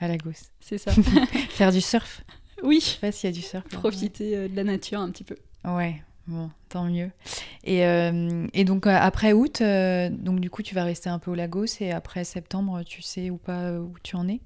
à 0.00 0.08
Lagos. 0.08 0.30
C'est 0.60 0.78
ça. 0.78 0.92
Faire 1.50 1.72
du 1.72 1.82
surf. 1.82 2.24
oui, 2.62 2.78
Je 2.80 2.86
sais 2.86 2.98
pas 3.00 3.12
s'il 3.12 3.28
y 3.28 3.32
a 3.32 3.36
du 3.36 3.42
surf. 3.42 3.64
là. 3.70 3.78
profiter 3.78 4.34
euh, 4.34 4.48
de 4.48 4.56
la 4.56 4.64
nature 4.64 4.98
un 4.98 5.10
petit 5.10 5.24
peu. 5.24 5.36
Ouais, 5.62 6.00
bon, 6.26 6.48
tant 6.70 6.84
mieux. 6.86 7.10
Et, 7.62 7.84
euh, 7.84 8.46
et 8.54 8.64
donc 8.64 8.86
euh, 8.86 8.96
après 8.98 9.34
août, 9.34 9.60
euh, 9.60 10.08
donc 10.08 10.40
du 10.40 10.48
coup 10.48 10.62
tu 10.62 10.74
vas 10.74 10.84
rester 10.84 11.10
un 11.10 11.18
peu 11.18 11.32
au 11.32 11.34
Lagos 11.34 11.66
et 11.80 11.92
après 11.92 12.24
septembre, 12.24 12.82
tu 12.82 13.02
sais 13.02 13.28
ou 13.28 13.36
pas 13.36 13.64
euh, 13.64 13.80
où 13.80 13.92
tu 14.02 14.16
en 14.16 14.26
es? 14.26 14.40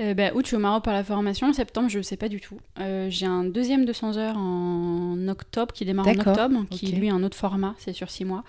Euh, 0.00 0.14
bah, 0.14 0.30
Août, 0.34 0.42
je 0.42 0.48
suis 0.48 0.56
au 0.56 0.60
Maroc 0.60 0.84
par 0.84 0.92
la 0.94 1.04
formation. 1.04 1.52
Septembre, 1.52 1.88
je 1.88 1.98
ne 1.98 2.02
sais 2.02 2.16
pas 2.16 2.28
du 2.28 2.40
tout. 2.40 2.58
Euh, 2.80 3.08
j'ai 3.10 3.26
un 3.26 3.44
deuxième 3.44 3.84
200 3.84 4.16
heures 4.16 4.36
en 4.36 5.16
octobre 5.28 5.72
qui 5.72 5.84
démarre 5.84 6.06
en 6.06 6.12
octobre, 6.12 6.64
qui 6.70 6.92
ok. 6.92 6.98
lui 6.98 7.10
a 7.10 7.14
un 7.14 7.22
autre 7.22 7.36
format, 7.36 7.74
c'est 7.78 7.92
sur 7.92 8.10
six 8.10 8.24
mois. 8.24 8.44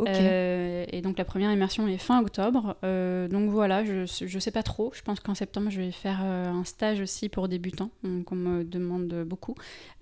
Euh, 0.00 0.84
et 0.90 1.00
donc 1.02 1.18
la 1.18 1.24
première 1.24 1.52
immersion 1.52 1.86
est 1.88 1.98
fin 1.98 2.20
octobre. 2.20 2.76
Euh, 2.84 3.28
donc 3.28 3.50
voilà, 3.50 3.84
je, 3.84 4.04
je 4.06 4.38
sais 4.38 4.50
pas 4.50 4.62
trop. 4.62 4.90
Je 4.94 5.02
pense 5.02 5.20
qu'en 5.20 5.34
septembre, 5.34 5.70
je 5.70 5.80
vais 5.80 5.92
faire 5.92 6.20
un 6.22 6.64
stage 6.64 7.00
aussi 7.00 7.28
pour 7.28 7.48
débutants, 7.48 7.90
donc 8.02 8.30
on 8.32 8.36
me 8.36 8.64
demande 8.64 9.24
beaucoup, 9.26 9.54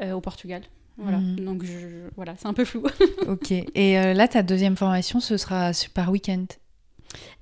au 0.02 0.20
Portugal. 0.20 0.62
Voilà, 0.98 1.18
Mhm. 1.18 1.36
donc 1.40 1.64
je, 1.64 1.72
voilà, 2.16 2.34
c'est 2.36 2.46
un 2.46 2.52
peu 2.52 2.64
flou. 2.66 2.82
Ok. 3.26 3.50
Et 3.50 3.94
là, 4.14 4.28
ta 4.28 4.42
deuxième 4.42 4.76
formation, 4.76 5.20
ce 5.20 5.36
sera 5.36 5.70
par 5.94 6.10
week-end. 6.10 6.44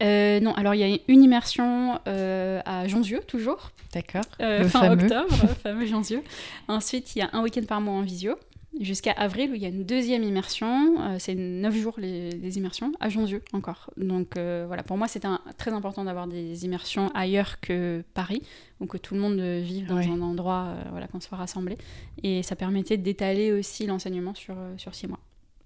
Euh, 0.03 0.41
non, 0.41 0.53
alors 0.55 0.75
il 0.75 0.81
y 0.81 0.95
a 0.95 0.99
une 1.09 1.23
immersion 1.23 1.99
euh, 2.09 2.61
à 2.65 2.87
Jonzieux, 2.89 3.21
toujours, 3.27 3.71
D'accord. 3.93 4.23
euh, 4.41 4.65
fin 4.69 4.81
fameux. 4.81 5.03
octobre, 5.05 5.35
fameux 5.63 5.87
Jonzieux. 5.87 6.23
Ensuite, 6.69 7.15
il 7.17 7.21
y 7.21 7.23
a 7.23 7.31
un 7.33 7.43
week-end 7.43 7.63
par 7.67 7.81
mois 7.81 7.95
en 7.95 8.03
visio, 8.03 8.37
jusqu'à 8.81 9.13
avril 9.13 9.51
où 9.51 9.55
il 9.55 9.61
y 9.63 9.67
a 9.67 9.69
une 9.69 9.85
deuxième 9.85 10.23
immersion. 10.23 10.97
c'est 11.19 11.35
9 11.35 11.75
jours 11.77 11.95
les, 11.99 12.31
les 12.31 12.57
immersions, 12.57 12.93
à 13.01 13.09
Jonzieux 13.09 13.43
encore. 13.53 13.91
Donc 13.97 14.37
voilà, 14.37 14.83
pour 14.83 14.97
moi, 14.97 15.09
c'était 15.09 15.29
très 15.59 15.73
important 15.73 16.05
d'avoir 16.05 16.27
des 16.27 16.65
immersions 16.65 17.09
ailleurs 17.15 17.61
que 17.61 18.03
Paris, 18.15 18.43
ou 18.81 18.87
que 18.87 18.97
tout 18.97 19.15
le 19.15 19.21
monde 19.21 19.41
vive 19.41 19.87
dans 19.87 19.97
Ouais. 19.97 20.07
un 20.09 20.21
endroit, 20.23 20.75
voilà, 20.91 21.07
qu'on 21.09 21.21
soit 21.21 21.37
rassemblés. 21.37 21.77
Et 22.23 22.43
ça 22.43 22.57
permettait 22.57 22.97
d'étaler 22.97 23.53
aussi 23.53 23.87
l'enseignement 23.87 24.35
sur, 24.35 24.55
sur 24.79 24.95
six 24.95 25.07
mois. 25.07 25.19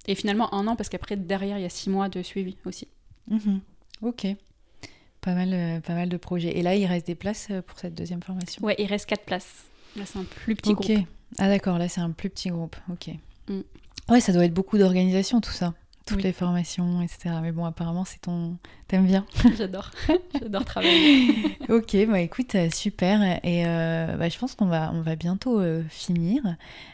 Et 0.06 0.14
finalement 0.14 0.52
un 0.54 0.66
an, 0.66 0.76
parce 0.76 0.88
qu'après, 0.90 1.16
derrière, 1.16 1.56
il 1.58 1.62
y 1.62 1.66
a 1.66 1.70
six 1.70 1.88
mois 1.88 2.08
de 2.08 2.22
suivi 2.22 2.56
aussi. 2.66 2.88
Mhm. 3.30 3.60
Ok. 4.02 4.26
Pas 5.20 5.34
mal, 5.34 5.50
euh, 5.52 5.80
pas 5.80 5.94
mal 5.94 6.08
de 6.08 6.16
projets. 6.16 6.58
Et 6.58 6.62
là, 6.62 6.74
il 6.74 6.84
reste 6.86 7.06
des 7.06 7.14
places 7.14 7.48
euh, 7.50 7.62
pour 7.62 7.78
cette 7.78 7.94
deuxième 7.94 8.22
formation? 8.22 8.62
Ouais, 8.64 8.74
il 8.78 8.86
reste 8.86 9.06
quatre 9.06 9.24
places. 9.24 9.64
Là, 9.96 10.02
c'est 10.06 10.18
un 10.18 10.24
plus 10.24 10.54
petit 10.54 10.74
groupe. 10.74 11.06
Ah 11.38 11.48
d'accord, 11.48 11.78
là 11.78 11.88
c'est 11.88 12.00
un 12.00 12.10
plus 12.10 12.30
petit 12.30 12.50
groupe. 12.50 12.76
Ok. 12.90 13.10
Mm. 13.48 13.60
Ouais, 14.10 14.20
ça 14.20 14.32
doit 14.32 14.44
être 14.44 14.54
beaucoup 14.54 14.76
d'organisation 14.76 15.40
tout 15.40 15.50
ça. 15.52 15.72
Toutes 16.06 16.18
Oui. 16.18 16.24
les 16.24 16.32
formations, 16.34 17.00
etc. 17.00 17.36
Mais 17.40 17.50
bon, 17.50 17.64
apparemment, 17.64 18.04
c'est 18.04 18.20
ton... 18.20 18.58
T'aimes 18.88 19.06
bien. 19.06 19.24
J'adore. 19.56 19.90
J'adore 20.38 20.64
travailler. 20.66 21.56
ok, 21.70 21.96
bah 22.10 22.20
écoute, 22.20 22.54
euh, 22.56 22.68
super. 22.70 23.22
Et 23.42 23.64
euh, 23.66 24.14
bah, 24.18 24.28
je 24.28 24.38
pense 24.38 24.54
qu'on 24.54 24.66
va, 24.66 24.90
on 24.92 25.00
va 25.00 25.16
bientôt 25.16 25.58
euh, 25.60 25.82
finir. 25.88 26.42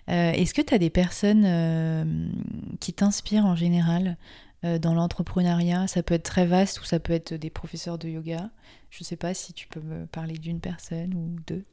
Euh, 0.08 0.30
Est-ce 0.30 0.54
que 0.54 0.62
tu 0.62 0.72
as 0.72 0.78
des 0.78 0.90
personnes 0.90 2.30
qui 2.78 2.92
t'inspirent 2.92 3.46
en 3.46 3.56
général? 3.56 4.16
Dans 4.62 4.94
l'entrepreneuriat 4.94 5.86
Ça 5.86 6.02
peut 6.02 6.14
être 6.14 6.24
très 6.24 6.46
vaste 6.46 6.80
ou 6.80 6.84
ça 6.84 7.00
peut 7.00 7.12
être 7.12 7.34
des 7.34 7.50
professeurs 7.50 7.98
de 7.98 8.08
yoga. 8.08 8.50
Je 8.90 9.04
sais 9.04 9.16
pas 9.16 9.34
si 9.34 9.52
tu 9.52 9.68
peux 9.68 9.80
me 9.80 10.06
parler 10.06 10.34
d'une 10.34 10.60
personne 10.60 11.14
ou 11.14 11.36
deux. 11.46 11.64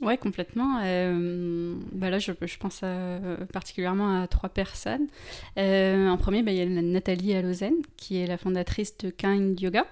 Ouais, 0.00 0.16
complètement. 0.16 0.80
Euh, 0.82 1.74
bah 1.92 2.08
là, 2.08 2.18
je, 2.18 2.32
pense 2.58 2.82
particulièrement 3.52 4.22
à 4.22 4.26
trois 4.26 4.48
personnes. 4.48 5.06
Euh, 5.58 6.08
en 6.08 6.16
premier, 6.16 6.42
bah, 6.42 6.52
il 6.52 6.58
y 6.58 6.62
a 6.62 6.66
Nathalie 6.66 7.34
Allozen, 7.34 7.74
qui 7.96 8.16
est 8.16 8.26
la 8.26 8.38
fondatrice 8.38 8.96
de 8.98 9.10
Kind 9.10 9.60
Yoga. 9.60 9.86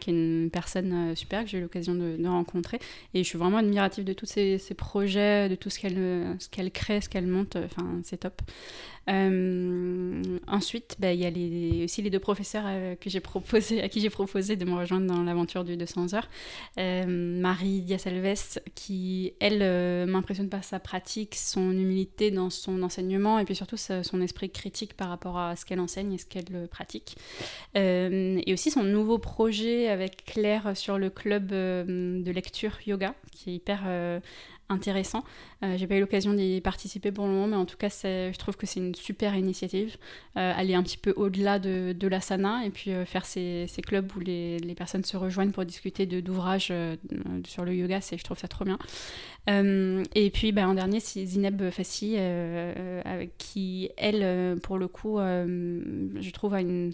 Qui 0.00 0.10
est 0.10 0.12
une 0.12 0.50
personne 0.50 0.92
euh, 0.92 1.14
super 1.14 1.44
que 1.44 1.50
j'ai 1.50 1.58
eu 1.58 1.60
l'occasion 1.60 1.94
de, 1.94 2.26
rencontrer. 2.26 2.80
Et 3.14 3.22
je 3.22 3.28
suis 3.28 3.38
vraiment 3.38 3.58
admirative 3.58 4.04
de 4.04 4.12
tous 4.12 4.26
ses, 4.26 4.58
ses 4.58 4.74
projets, 4.74 5.48
de 5.48 5.54
tout 5.54 5.70
ce 5.70 5.78
qu'elle 5.78 5.96
euh, 5.96 6.34
ce 6.40 6.48
qu'elle 6.48 6.72
crée, 6.72 7.00
ce 7.00 7.08
qu'elle 7.08 7.28
monte. 7.28 7.56
Enfin, 7.56 8.00
c'est 8.02 8.18
top. 8.18 8.42
Euh, 9.08 10.22
ensuite, 10.46 10.96
bah, 10.98 11.12
il 11.12 11.20
y 11.20 11.26
a 11.26 11.30
les, 11.30 11.84
aussi 11.84 12.02
les 12.02 12.10
deux 12.10 12.18
professeurs 12.18 12.64
euh, 12.66 12.94
que 12.94 13.08
j'ai 13.08 13.20
proposé, 13.20 13.82
à 13.82 13.88
qui 13.88 14.00
j'ai 14.00 14.10
proposé 14.10 14.56
de 14.56 14.64
me 14.64 14.74
rejoindre 14.74 15.06
dans 15.06 15.22
l'aventure 15.22 15.64
du 15.64 15.76
200 15.76 16.14
heures. 16.14 16.28
Euh, 16.78 17.04
Marie 17.06 17.80
Diaz-Alves, 17.82 18.60
qui, 18.74 19.32
elle, 19.40 19.62
euh, 19.62 20.06
m'impressionne 20.06 20.48
par 20.48 20.64
sa 20.64 20.78
pratique, 20.78 21.34
son 21.34 21.72
humilité 21.72 22.30
dans 22.30 22.50
son 22.50 22.82
enseignement 22.82 23.38
et 23.38 23.44
puis 23.44 23.54
surtout 23.54 23.76
son 23.76 24.20
esprit 24.20 24.50
critique 24.50 24.94
par 24.94 25.08
rapport 25.08 25.38
à 25.38 25.56
ce 25.56 25.64
qu'elle 25.64 25.80
enseigne 25.80 26.12
et 26.12 26.18
ce 26.18 26.26
qu'elle 26.26 26.68
pratique. 26.68 27.16
Et 27.74 28.52
aussi 28.52 28.70
son 28.70 28.82
nouveau 28.82 29.18
projet 29.18 29.88
avec 29.88 30.24
Claire 30.24 30.76
sur 30.76 30.98
le 30.98 31.10
club 31.10 31.48
de 31.48 32.30
lecture 32.30 32.78
yoga, 32.86 33.14
qui 33.32 33.50
est 33.50 33.54
hyper 33.54 34.20
intéressant. 34.68 35.24
Euh, 35.62 35.76
J'ai 35.76 35.86
pas 35.86 35.96
eu 35.96 36.00
l'occasion 36.00 36.32
d'y 36.34 36.60
participer 36.60 37.12
pour 37.12 37.26
le 37.26 37.32
moment, 37.32 37.46
mais 37.48 37.56
en 37.56 37.64
tout 37.64 37.76
cas, 37.76 37.88
je 37.88 38.36
trouve 38.36 38.56
que 38.56 38.66
c'est 38.66 38.80
une 38.80 38.94
super 38.94 39.34
initiative. 39.36 39.96
Euh, 40.36 40.52
aller 40.56 40.74
un 40.74 40.82
petit 40.82 40.98
peu 40.98 41.12
au-delà 41.16 41.58
de, 41.58 41.92
de 41.92 42.08
l'asana 42.08 42.64
et 42.64 42.70
puis 42.70 42.92
euh, 42.92 43.04
faire 43.04 43.24
ces, 43.24 43.66
clubs 43.86 44.10
où 44.16 44.20
les, 44.20 44.58
personnes 44.76 45.04
se 45.04 45.16
rejoignent 45.16 45.50
pour 45.50 45.64
discuter 45.64 46.06
d'ouvrages 46.06 46.68
euh, 46.70 46.96
sur 47.46 47.64
le 47.64 47.74
yoga, 47.74 48.00
je 48.00 48.22
trouve 48.22 48.38
ça 48.38 48.48
trop 48.48 48.64
bien. 48.64 48.78
Et 50.14 50.30
puis 50.30 50.52
bah, 50.52 50.68
en 50.68 50.74
dernier, 50.74 51.00
c'est 51.00 51.24
Zineb 51.24 51.70
Fassi, 51.70 52.16
qui, 53.38 53.90
elle, 53.96 54.60
pour 54.60 54.78
le 54.78 54.88
coup, 54.88 55.18
je 55.18 56.30
trouve 56.30 56.54
a 56.54 56.60
une- 56.60 56.92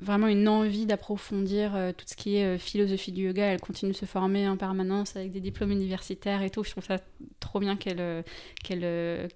vraiment 0.00 0.26
une 0.26 0.48
envie 0.48 0.86
d'approfondir 0.86 1.74
euh, 1.74 1.92
tout 1.92 2.04
ce 2.06 2.16
qui 2.16 2.36
est 2.36 2.44
euh, 2.44 2.58
philosophie 2.58 3.12
du 3.12 3.24
yoga. 3.24 3.44
Elle 3.44 3.60
continue 3.60 3.92
de 3.92 3.96
se 3.96 4.06
former 4.06 4.48
en 4.48 4.56
permanence 4.56 5.16
avec 5.16 5.30
des 5.30 5.40
diplômes 5.40 5.70
universitaires 5.70 6.42
et 6.42 6.50
tout. 6.50 6.64
Je 6.64 6.70
trouve 6.70 6.84
ça 6.84 6.98
trop 7.38 7.60
bien 7.60 7.76
qu'elle 7.76 7.98
euh, 8.00 9.28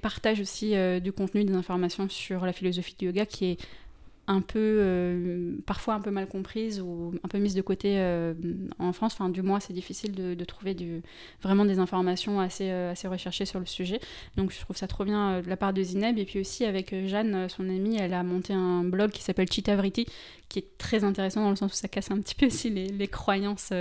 partage 0.00 0.40
aussi 0.40 0.74
du 1.00 1.12
contenu, 1.12 1.44
des 1.44 1.54
informations 1.54 2.08
sur 2.08 2.44
la 2.44 2.52
philosophie 2.52 2.94
du 2.98 3.06
yoga 3.06 3.26
qui 3.26 3.46
est 3.46 3.56
un 4.28 4.42
peu, 4.42 4.58
euh, 4.58 5.56
parfois 5.66 5.94
un 5.94 6.00
peu 6.00 6.10
mal 6.10 6.28
comprise 6.28 6.80
ou 6.80 7.14
un 7.24 7.28
peu 7.28 7.38
mise 7.38 7.54
de 7.54 7.62
côté 7.62 7.94
euh, 7.98 8.34
en 8.78 8.92
France. 8.92 9.14
Enfin, 9.14 9.30
du 9.30 9.40
moins, 9.40 9.58
c'est 9.58 9.72
difficile 9.72 10.14
de, 10.14 10.44
trouver 10.44 10.76
vraiment 11.42 11.64
des 11.64 11.78
informations 11.78 12.38
assez, 12.38 12.70
euh, 12.70 12.92
assez 12.92 13.08
recherchées 13.08 13.46
sur 13.46 13.58
le 13.58 13.66
sujet. 13.66 14.00
Donc, 14.36 14.52
je 14.52 14.60
trouve 14.60 14.76
ça 14.76 14.86
trop 14.86 15.04
bien 15.04 15.40
de 15.40 15.48
la 15.48 15.56
part 15.56 15.72
de 15.72 15.82
Zineb. 15.82 16.18
Et 16.18 16.26
puis 16.26 16.40
aussi, 16.40 16.64
avec 16.64 16.94
Jeanne, 17.06 17.48
son 17.48 17.68
amie, 17.68 17.96
elle 17.96 18.14
a 18.14 18.22
monté 18.22 18.52
un 18.52 18.84
blog 18.84 19.10
qui 19.10 19.22
s'appelle 19.22 19.48
Chitavriti, 19.50 20.06
qui 20.48 20.58
est 20.58 20.78
très 20.78 21.04
intéressant 21.04 21.42
dans 21.42 21.50
le 21.50 21.56
sens 21.56 21.72
où 21.72 21.76
ça 21.76 21.88
casse 21.88 22.10
un 22.10 22.20
petit 22.20 22.34
peu 22.34 22.46
aussi 22.46 22.68
les, 22.68 22.88
les 22.88 23.08
croyances. 23.08 23.72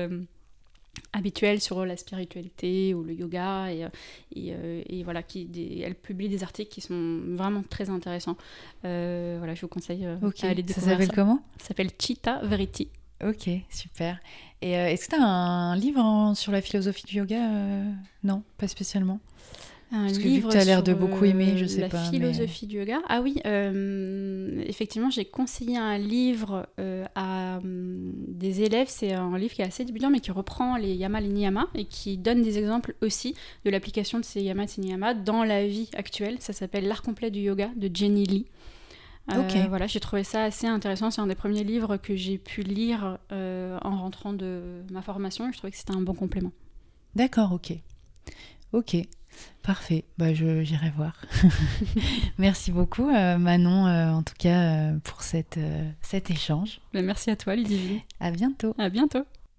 Habituelles 1.17 1.59
sur 1.61 1.85
la 1.85 1.97
spiritualité 1.97 2.93
ou 2.93 3.03
le 3.03 3.13
yoga 3.13 3.71
et, 3.71 3.83
euh, 3.85 3.89
et, 4.35 4.53
euh, 4.53 4.81
et 4.87 5.03
voilà 5.03 5.23
qui 5.23 5.45
des- 5.45 5.81
elle 5.85 5.95
publie 5.95 6.29
des 6.29 6.43
articles 6.43 6.71
qui 6.71 6.81
sont 6.81 7.19
vraiment 7.35 7.63
très 7.69 7.89
intéressants 7.89 8.37
Euh, 8.85 9.35
voilà 9.39 9.55
je 9.55 9.61
vous 9.61 9.67
conseille 9.67 10.05
euh, 10.05 10.17
Ok. 10.21 10.43
à 10.43 10.49
aller 10.49 10.61
Ça 10.61 10.67
découvrir 10.67 10.91
s'appelle 10.93 11.07
ça. 11.07 11.13
comment? 11.15 11.39
Ça 11.61 11.67
s'appelle 11.69 11.89
Chitta 11.99 12.39
Verity. 12.43 12.89
Ok, 13.23 13.49
super. 13.69 14.19
Et 14.61 14.77
euh, 14.77 14.87
est-ce 14.89 15.05
que 15.09 15.15
tu 15.15 15.21
as 15.21 15.25
un 15.25 15.75
livre 15.75 15.99
en- 15.99 16.35
sur 16.35 16.51
la 16.51 16.61
philosophie 16.61 17.05
du 17.07 17.15
yoga 17.17 17.39
Non, 18.23 18.43
pas 18.57 18.67
spécialement. 18.67 19.19
Un 19.89 20.07
Parce 20.07 20.17
que 20.17 20.23
livre 20.23 20.49
que 20.49 20.53
t'as 20.53 20.65
l'air 20.65 20.83
de 20.83 20.93
beaucoup 20.93 21.23
aimer, 21.23 21.55
je 21.57 21.63
euh, 21.63 21.67
sais 21.67 21.79
la 21.79 21.87
pas, 21.87 22.03
mais- 22.03 22.09
philosophie 22.17 22.67
du 22.67 22.77
yoga. 22.77 22.99
Ah 23.07 23.21
oui, 23.21 23.39
euh, 23.45 24.61
effectivement, 24.67 25.09
j'ai 25.09 25.23
conseillé 25.23 25.77
un 25.77 25.97
livre 25.97 26.67
euh, 26.79 27.05
à 27.15 27.59
hum, 27.63 28.11
des 28.27 28.63
élèves. 28.63 28.87
C'est 28.89 29.13
un 29.13 29.37
livre 29.37 29.53
qui 29.53 29.61
est 29.61 29.65
assez 29.65 29.85
débutant, 29.85 30.09
mais 30.09 30.19
qui 30.19 30.31
reprend 30.31 30.75
les 30.75 30.93
yamas, 30.93 31.21
les 31.21 31.29
niyamas, 31.29 31.67
et 31.73 31.85
qui 31.85 32.17
donne 32.17 32.41
des 32.41 32.57
exemples 32.57 32.95
aussi 33.01 33.33
de 33.63 33.69
l'application 33.69 34.19
de 34.19 34.25
ces 34.25 34.41
yamas, 34.41 34.65
de 34.65 34.69
ces 34.71 34.81
niyamas 34.81 35.13
dans 35.13 35.45
la 35.45 35.65
vie 35.65 35.89
actuelle. 35.95 36.35
Ça 36.41 36.51
s'appelle 36.51 36.85
L'art 36.87 37.01
complet 37.01 37.31
du 37.31 37.39
yoga 37.39 37.69
de 37.77 37.89
Jenny 37.93 38.25
Lee. 38.25 38.45
Euh, 39.31 39.41
Ok. 39.41 39.57
Voilà, 39.69 39.87
j'ai 39.87 39.99
trouvé 40.01 40.23
ça 40.25 40.43
assez 40.43 40.67
intéressant. 40.67 41.11
C'est 41.11 41.21
un 41.21 41.27
des 41.27 41.35
premiers 41.35 41.63
livres 41.63 41.95
que 41.97 42.15
j'ai 42.15 42.37
pu 42.37 42.61
lire 42.61 43.17
euh, 43.31 43.77
en 43.83 43.97
rentrant 43.97 44.33
de 44.33 44.83
ma 44.91 45.01
formation. 45.01 45.49
Je 45.51 45.57
trouvais 45.57 45.71
que 45.71 45.77
c'était 45.77 45.95
un 45.95 46.01
bon 46.01 46.13
complément. 46.13 46.51
D'accord, 47.15 47.53
ok. 47.53 47.73
Ok, 48.73 48.97
parfait. 49.63 50.03
Bah, 50.17 50.33
je, 50.33 50.63
j'irai 50.63 50.91
voir. 50.95 51.13
Merci 52.37 52.71
beaucoup, 52.71 53.09
euh, 53.09 53.37
Manon, 53.37 53.87
euh, 53.87 54.09
en 54.11 54.23
tout 54.23 54.33
cas, 54.37 54.59
euh, 54.59 54.97
pour 55.03 55.21
cette, 55.21 55.59
cet 56.01 56.29
échange. 56.29 56.79
Ben, 56.93 57.05
Merci 57.05 57.29
à 57.29 57.35
toi, 57.35 57.55
Ludivine. 57.55 57.99
À 58.19 58.31
bientôt. 58.31 58.73
À 58.77 58.89
bientôt. 58.89 59.25